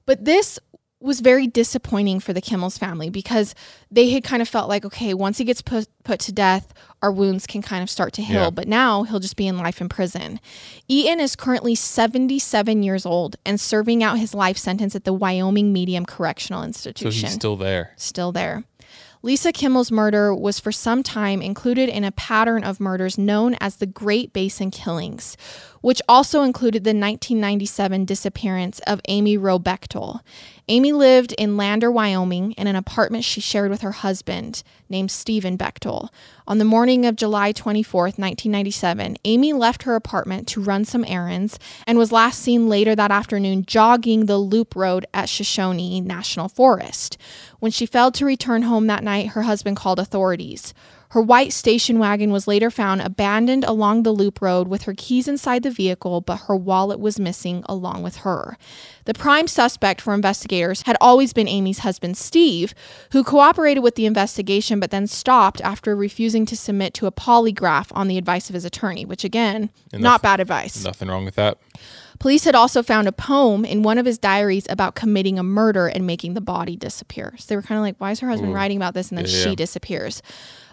But 0.05 0.25
this 0.25 0.59
was 1.01 1.21
very 1.21 1.47
disappointing 1.47 2.19
for 2.19 2.33
the 2.33 2.41
Kimmel's 2.41 2.77
family 2.77 3.09
because 3.09 3.55
they 3.91 4.11
had 4.11 4.25
kind 4.25 4.43
of 4.43 4.49
felt 4.49 4.69
like, 4.69 4.85
okay, 4.85 5.15
once 5.15 5.39
he 5.39 5.45
gets 5.45 5.63
put, 5.63 5.87
put 6.03 6.19
to 6.21 6.33
death, 6.33 6.75
our 7.03 7.13
wounds 7.13 7.47
can 7.47 7.63
kind 7.63 7.83
of 7.83 7.91
start 7.91 8.13
to 8.15 8.23
heal. 8.23 8.45
Yeah. 8.45 8.51
But 8.51 8.67
now 8.67 9.05
he'll 9.05 9.21
just 9.21 9.37
be 9.37 9.47
in 9.47 9.59
life 9.59 9.81
in 9.81 9.89
prison. 9.89 10.41
Eaton 10.89 11.21
is 11.21 11.37
currently 11.37 11.77
77 11.77 12.83
years 12.83 13.07
old 13.07 13.37
and 13.47 13.61
serving 13.61 14.03
out 14.03 14.19
his 14.19 14.35
life 14.35 14.59
sentence 14.59 14.97
at 14.97 15.05
the 15.05 15.13
Wyoming 15.13 15.73
Medium 15.73 16.05
Correctional 16.05 16.65
Institution. 16.65 17.13
So 17.13 17.27
he's 17.27 17.35
still 17.35 17.57
there. 17.57 17.93
still 17.97 18.33
there. 18.33 18.65
Lisa 19.23 19.53
Kimmel's 19.53 19.91
murder 19.91 20.33
was 20.33 20.61
for 20.61 20.71
some 20.71 21.03
time 21.03 21.43
included 21.43 21.89
in 21.89 22.05
a 22.05 22.13
pattern 22.13 22.63
of 22.63 22.79
murders 22.79 23.19
known 23.19 23.57
as 23.61 23.77
the 23.77 23.87
Great 23.87 24.33
Basin 24.33 24.71
Killings, 24.71 25.37
which 25.81 26.03
also 26.09 26.43
included 26.43 26.85
the 26.85 26.91
1997 26.91 28.05
disappearance 28.05 28.81
of 28.81 29.01
Amy 29.09 29.37
Wroe 29.37 29.59
Bechtel. 29.59 30.21
Amy 30.71 30.93
lived 30.93 31.33
in 31.39 31.57
Lander, 31.57 31.91
Wyoming, 31.91 32.53
in 32.53 32.67
an 32.67 32.77
apartment 32.77 33.25
she 33.25 33.41
shared 33.41 33.71
with 33.71 33.81
her 33.81 33.93
husband, 33.93 34.63
named 34.91 35.11
Stephen 35.11 35.57
Bechtel. 35.57 36.11
On 36.47 36.59
the 36.59 36.65
morning 36.65 37.07
of 37.07 37.17
July 37.17 37.53
24, 37.53 38.03
1997, 38.03 39.17
Amy 39.25 39.53
left 39.53 39.85
her 39.85 39.95
apartment 39.95 40.47
to 40.49 40.61
run 40.61 40.85
some 40.85 41.05
errands 41.07 41.59
and 41.87 41.97
was 41.97 42.13
last 42.13 42.41
seen 42.41 42.69
later 42.69 42.95
that 42.95 43.11
afternoon 43.11 43.65
jogging 43.65 44.27
the 44.27 44.39
loop 44.39 44.77
road 44.77 45.07
at 45.15 45.29
Shoshone 45.29 46.01
National 46.03 46.49
Forest. 46.49 47.17
When 47.61 47.73
she 47.73 47.87
failed 47.87 48.15
to 48.15 48.27
return 48.27 48.63
home 48.63 48.87
that 48.89 49.05
night, 49.05 49.29
her 49.29 49.43
husband 49.43 49.77
called 49.77 49.99
authorities. 49.99 50.75
Her 51.11 51.23
white 51.23 51.55
station 51.55 51.99
wagon 51.99 52.33
was 52.33 52.47
later 52.47 52.71
found 52.71 53.01
abandoned 53.01 53.65
along 53.65 54.03
the 54.03 54.13
loop 54.13 54.43
road 54.43 54.69
with 54.69 54.83
her 54.83 54.95
keys 54.97 55.27
inside 55.27 55.63
the 55.63 55.71
vehicle, 55.71 56.21
but 56.21 56.43
her 56.43 56.57
wallet 56.57 57.01
was 57.01 57.19
missing 57.19 57.63
along 57.67 58.03
with 58.03 58.19
her. 58.19 58.59
The 59.07 59.15
prime 59.15 59.47
suspect 59.47 60.03
for 60.03 60.13
investigators 60.13 60.83
had 60.83 60.99
always 61.01 61.33
been 61.33 61.49
Amy's 61.49 61.79
husband, 61.79 62.19
Steve, 62.19 62.75
who 63.13 63.25
cooperated 63.25 63.83
with 63.83 63.95
the 63.95 64.05
investigation 64.05 64.81
but 64.81 64.91
then 64.91 65.07
stopped 65.07 65.63
after 65.63 65.97
refusing 65.97 66.45
to 66.45 66.57
submit 66.57 66.93
to 66.95 67.07
a 67.07 67.13
polygraph 67.13 67.89
on 67.93 68.09
the 68.09 68.19
advice 68.19 68.51
of 68.51 68.55
his 68.55 68.67
attorney, 68.67 69.07
which 69.07 69.25
again, 69.25 69.71
not 69.95 70.21
bad 70.21 70.41
advice. 70.41 70.85
Nothing 70.85 71.09
wrong 71.09 71.25
with 71.25 71.37
that. 71.37 71.57
Police 72.19 72.45
had 72.45 72.55
also 72.55 72.83
found 72.83 73.07
a 73.07 73.13
poem 73.13 73.65
in 73.65 73.83
one 73.83 73.99
of 73.99 74.07
his 74.07 74.19
diaries 74.19 74.67
about 74.69 74.95
committing 74.95 75.39
a 75.39 75.43
murder 75.43 75.87
and 75.87 76.07
making 76.07 76.35
the 76.35 76.41
body 76.41 76.77
disappear. 76.77 77.35
So 77.39 77.47
they 77.49 77.57
were 77.57 77.63
kind 77.63 77.79
of 77.79 77.83
like, 77.83 77.97
why 77.99 78.11
is 78.11 78.21
her 78.21 78.29
husband 78.29 78.53
mm. 78.53 78.57
writing 78.57 78.77
about 78.77 78.95
this? 78.95 79.11
And 79.11 79.19
then 79.19 79.27
Yeah, 79.27 79.31
she 79.31 79.57
disappears. 79.57 80.23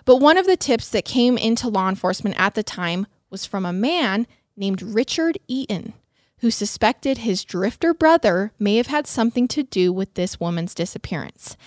But 0.05 0.17
one 0.17 0.37
of 0.37 0.45
the 0.45 0.57
tips 0.57 0.89
that 0.89 1.05
came 1.05 1.37
into 1.37 1.67
law 1.67 1.89
enforcement 1.89 2.39
at 2.39 2.55
the 2.55 2.63
time 2.63 3.07
was 3.29 3.45
from 3.45 3.65
a 3.65 3.73
man 3.73 4.27
named 4.55 4.81
Richard 4.81 5.37
Eaton, 5.47 5.93
who 6.39 6.51
suspected 6.51 7.19
his 7.19 7.43
drifter 7.43 7.93
brother 7.93 8.51
may 8.59 8.77
have 8.77 8.87
had 8.87 9.07
something 9.07 9.47
to 9.49 9.63
do 9.63 9.91
with 9.91 10.13
this 10.13 10.39
woman's 10.39 10.73
disappearance. 10.73 11.57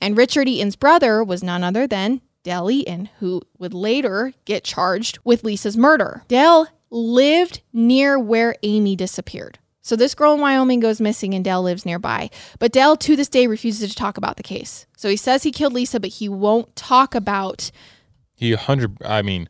And 0.00 0.16
Richard 0.16 0.48
Eaton's 0.48 0.76
brother 0.76 1.22
was 1.22 1.42
none 1.42 1.62
other 1.62 1.86
than 1.86 2.22
Dell 2.42 2.70
Eaton, 2.70 3.08
who 3.20 3.42
would 3.58 3.72
later 3.72 4.32
get 4.44 4.64
charged 4.64 5.18
with 5.22 5.44
Lisa's 5.44 5.76
murder. 5.76 6.24
Dell 6.28 6.68
lived 6.92 7.62
near 7.72 8.18
where 8.18 8.54
Amy 8.62 8.94
disappeared. 8.94 9.58
So 9.80 9.96
this 9.96 10.14
girl 10.14 10.34
in 10.34 10.40
Wyoming 10.40 10.78
goes 10.78 11.00
missing 11.00 11.34
and 11.34 11.44
Dell 11.44 11.62
lives 11.62 11.84
nearby. 11.84 12.30
But 12.60 12.70
Dell 12.70 12.96
to 12.98 13.16
this 13.16 13.28
day 13.28 13.48
refuses 13.48 13.88
to 13.90 13.96
talk 13.96 14.16
about 14.16 14.36
the 14.36 14.42
case. 14.44 14.86
So 14.96 15.08
he 15.08 15.16
says 15.16 15.42
he 15.42 15.50
killed 15.50 15.72
Lisa, 15.72 15.98
but 15.98 16.10
he 16.10 16.28
won't 16.28 16.76
talk 16.76 17.16
about 17.16 17.72
He 18.34 18.52
100, 18.54 18.98
I 19.04 19.22
mean, 19.22 19.48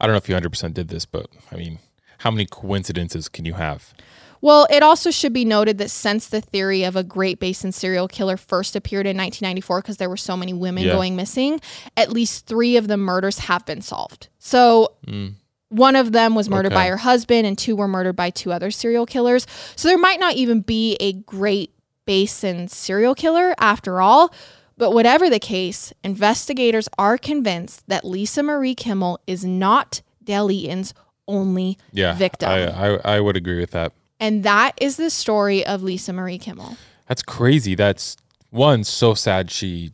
I 0.00 0.06
don't 0.06 0.12
know 0.12 0.18
if 0.18 0.26
he 0.26 0.32
100% 0.32 0.74
did 0.74 0.88
this, 0.88 1.06
but 1.06 1.26
I 1.50 1.56
mean, 1.56 1.80
how 2.18 2.30
many 2.30 2.46
coincidences 2.46 3.28
can 3.28 3.44
you 3.44 3.54
have? 3.54 3.94
Well, 4.40 4.66
it 4.70 4.82
also 4.82 5.10
should 5.10 5.32
be 5.32 5.44
noted 5.46 5.78
that 5.78 5.90
since 5.90 6.28
the 6.28 6.40
theory 6.42 6.84
of 6.84 6.96
a 6.96 7.02
Great 7.02 7.40
Basin 7.40 7.72
serial 7.72 8.06
killer 8.06 8.36
first 8.36 8.76
appeared 8.76 9.06
in 9.06 9.16
1994, 9.16 9.80
because 9.80 9.96
there 9.96 10.10
were 10.10 10.18
so 10.18 10.36
many 10.36 10.52
women 10.52 10.84
Yeah. 10.84 10.92
going 10.92 11.16
missing, 11.16 11.60
at 11.96 12.12
least 12.12 12.46
three 12.46 12.76
of 12.76 12.86
the 12.86 12.98
murders 12.98 13.38
have 13.40 13.64
been 13.64 13.80
solved. 13.80 14.28
So 14.38 14.92
mm. 15.06 15.34
One 15.74 15.96
of 15.96 16.12
them 16.12 16.34
was 16.34 16.48
murdered 16.48 16.72
by 16.72 16.86
her 16.86 16.98
husband, 16.98 17.46
and 17.46 17.56
two 17.58 17.76
were 17.76 17.88
murdered 17.88 18.16
by 18.16 18.30
two 18.30 18.52
other 18.52 18.70
serial 18.70 19.06
killers. 19.06 19.46
So 19.76 19.88
there 19.88 19.98
might 19.98 20.20
not 20.20 20.34
even 20.34 20.60
be 20.60 20.96
a 21.00 21.12
Great 21.12 21.70
Basin 22.06 22.68
serial 22.68 23.14
killer 23.14 23.54
after 23.58 24.00
all. 24.00 24.32
But 24.76 24.90
whatever 24.92 25.30
the 25.30 25.38
case, 25.38 25.92
investigators 26.02 26.88
are 26.98 27.16
convinced 27.16 27.88
that 27.88 28.04
Lisa 28.04 28.42
Marie 28.42 28.74
Kimmel 28.74 29.20
is 29.26 29.44
not 29.44 30.02
Dell 30.22 30.50
Eaton's 30.50 30.94
only 31.28 31.78
Yeah. 31.92 32.14
victim. 32.14 32.48
I, 32.50 32.66
I, 32.96 33.16
I 33.16 33.20
would 33.20 33.36
agree 33.36 33.60
with 33.60 33.70
that. 33.70 33.92
And 34.20 34.42
that 34.44 34.72
is 34.80 34.96
the 34.96 35.10
story 35.10 35.64
of 35.64 35.82
Lisa 35.82 36.12
Marie 36.12 36.38
Kimmel. 36.38 36.76
That's 37.08 37.22
crazy. 37.22 37.74
That's 37.74 38.16
one, 38.50 38.84
so 38.84 39.14
sad 39.14 39.50
she 39.50 39.92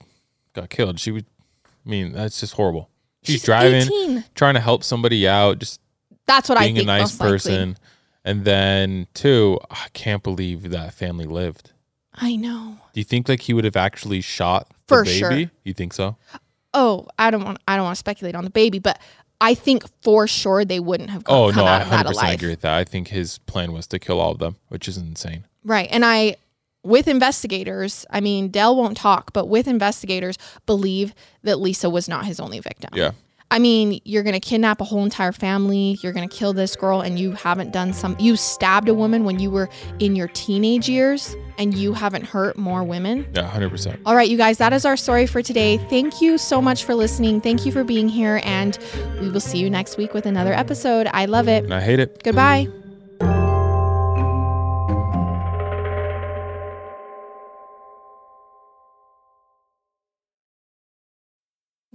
got 0.55 0.71
killed. 0.71 1.01
She 1.01 1.11
would, 1.11 1.27
I 1.67 1.89
mean, 1.89 2.13
that's 2.13 2.41
just 2.41 2.55
horrible. 2.55 2.90
She's, 3.23 3.35
She's 3.35 3.43
driving, 3.45 3.83
18. 3.83 4.25
trying 4.35 4.55
to 4.55 4.61
help 4.61 4.83
somebody 4.85 5.29
out, 5.29 5.59
just 5.59 5.81
That's 6.27 6.49
what 6.49 6.59
I 6.59 6.63
think. 6.65 6.77
being 6.77 6.89
a 6.89 6.99
nice 6.99 7.17
person. 7.17 7.77
And 8.25 8.45
then 8.45 9.07
two, 9.15 9.59
I 9.71 9.87
can't 9.93 10.23
believe 10.23 10.71
that 10.71 10.93
family 10.95 11.25
lived. 11.27 11.73
I 12.15 12.37
know. 12.37 12.77
Do 12.93 13.01
you 13.01 13.05
think 13.05 13.29
like 13.29 13.41
he 13.43 13.55
would 13.55 13.65
have 13.65 13.77
actually 13.77 14.21
shot 14.21 14.69
the 14.89 15.03
baby? 15.05 15.11
sure. 15.19 15.51
You 15.65 15.73
think 15.75 15.93
so? 15.93 16.17
Oh, 16.75 17.07
I 17.19 17.31
don't 17.31 17.45
want 17.45 17.59
I 17.67 17.77
don't 17.77 17.85
want 17.85 17.95
to 17.97 17.99
speculate 17.99 18.35
on 18.35 18.45
the 18.45 18.51
baby, 18.51 18.79
but 18.79 19.01
I 19.41 19.55
think 19.55 19.85
for 20.03 20.27
sure 20.27 20.65
they 20.65 20.81
wouldn't 20.81 21.11
have 21.11 21.25
come, 21.25 21.35
Oh 21.35 21.51
no, 21.51 21.65
I 21.65 21.81
hundred 21.81 22.09
percent 22.09 22.35
agree 22.35 22.51
with 22.51 22.61
that. 22.61 22.75
I 22.75 22.85
think 22.85 23.09
his 23.09 23.39
plan 23.39 23.73
was 23.73 23.87
to 23.89 23.99
kill 23.99 24.21
all 24.21 24.33
of 24.33 24.39
them, 24.39 24.57
which 24.69 24.87
is 24.87 24.97
insane. 24.99 25.45
Right. 25.65 25.89
And 25.91 26.05
I, 26.05 26.37
with 26.83 27.09
investigators, 27.09 28.07
I 28.11 28.21
mean, 28.21 28.49
Dell 28.49 28.77
won't 28.77 28.97
talk, 28.97 29.33
but 29.33 29.47
with 29.47 29.69
investigators, 29.69 30.39
believe 30.67 31.15
that 31.43 31.59
Lisa 31.59 31.91
was 31.91 32.09
not 32.09 32.25
his 32.25 32.41
only 32.41 32.61
victim. 32.61 32.91
Yeah. 32.95 33.13
I 33.53 33.59
mean, 33.59 34.01
you're 34.05 34.23
going 34.23 34.35
to 34.35 34.41
kidnap 34.41 34.81
a 34.81 34.85
whole 34.85 35.03
entire 35.03 35.33
family. 35.33 35.99
You're 36.03 36.13
going 36.13 36.29
to 36.29 36.35
kill 36.35 36.53
this 36.53 36.77
girl, 36.77 37.01
and 37.01 37.19
you 37.19 37.33
haven't 37.33 37.73
done 37.73 37.93
some. 37.93 38.17
You 38.21 38.37
stabbed 38.37 38.89
a 38.89 38.95
woman 38.95 39.25
when 39.25 39.41
you 39.41 39.51
were 39.51 39.69
in 39.99 40.15
your 40.15 40.29
teenage 40.29 40.89
years, 40.89 41.35
and 41.59 41.75
you 41.75 41.93
haven't 41.93 42.25
hurt 42.25 42.57
more 42.57 42.85
women. 42.85 43.27
Yeah, 43.35 43.43
hundred 43.43 43.71
percent. 43.71 44.01
All 44.07 44.15
right, 44.15 44.29
you 44.29 44.37
guys, 44.37 44.59
that 44.59 44.73
is 44.73 44.85
our 44.85 44.97
story 44.97 45.27
for 45.27 45.43
today. 45.43 45.79
Thank 45.89 46.21
you 46.21 46.39
so 46.39 46.63
much 46.63 46.85
for 46.85 46.95
listening. 46.95 47.41
Thank 47.41 47.67
you 47.67 47.73
for 47.73 47.83
being 47.83 48.09
here, 48.09 48.41
and 48.45 48.79
we 49.21 49.29
will 49.29 49.41
see 49.41 49.59
you 49.59 49.69
next 49.69 49.97
week 49.97 50.15
with 50.15 50.27
another 50.27 50.53
episode. 50.53 51.09
I 51.13 51.25
love 51.25 51.49
it. 51.49 51.65
And 51.65 51.75
I 51.75 51.81
hate 51.81 51.99
it. 51.99 52.23
Goodbye. 52.23 52.69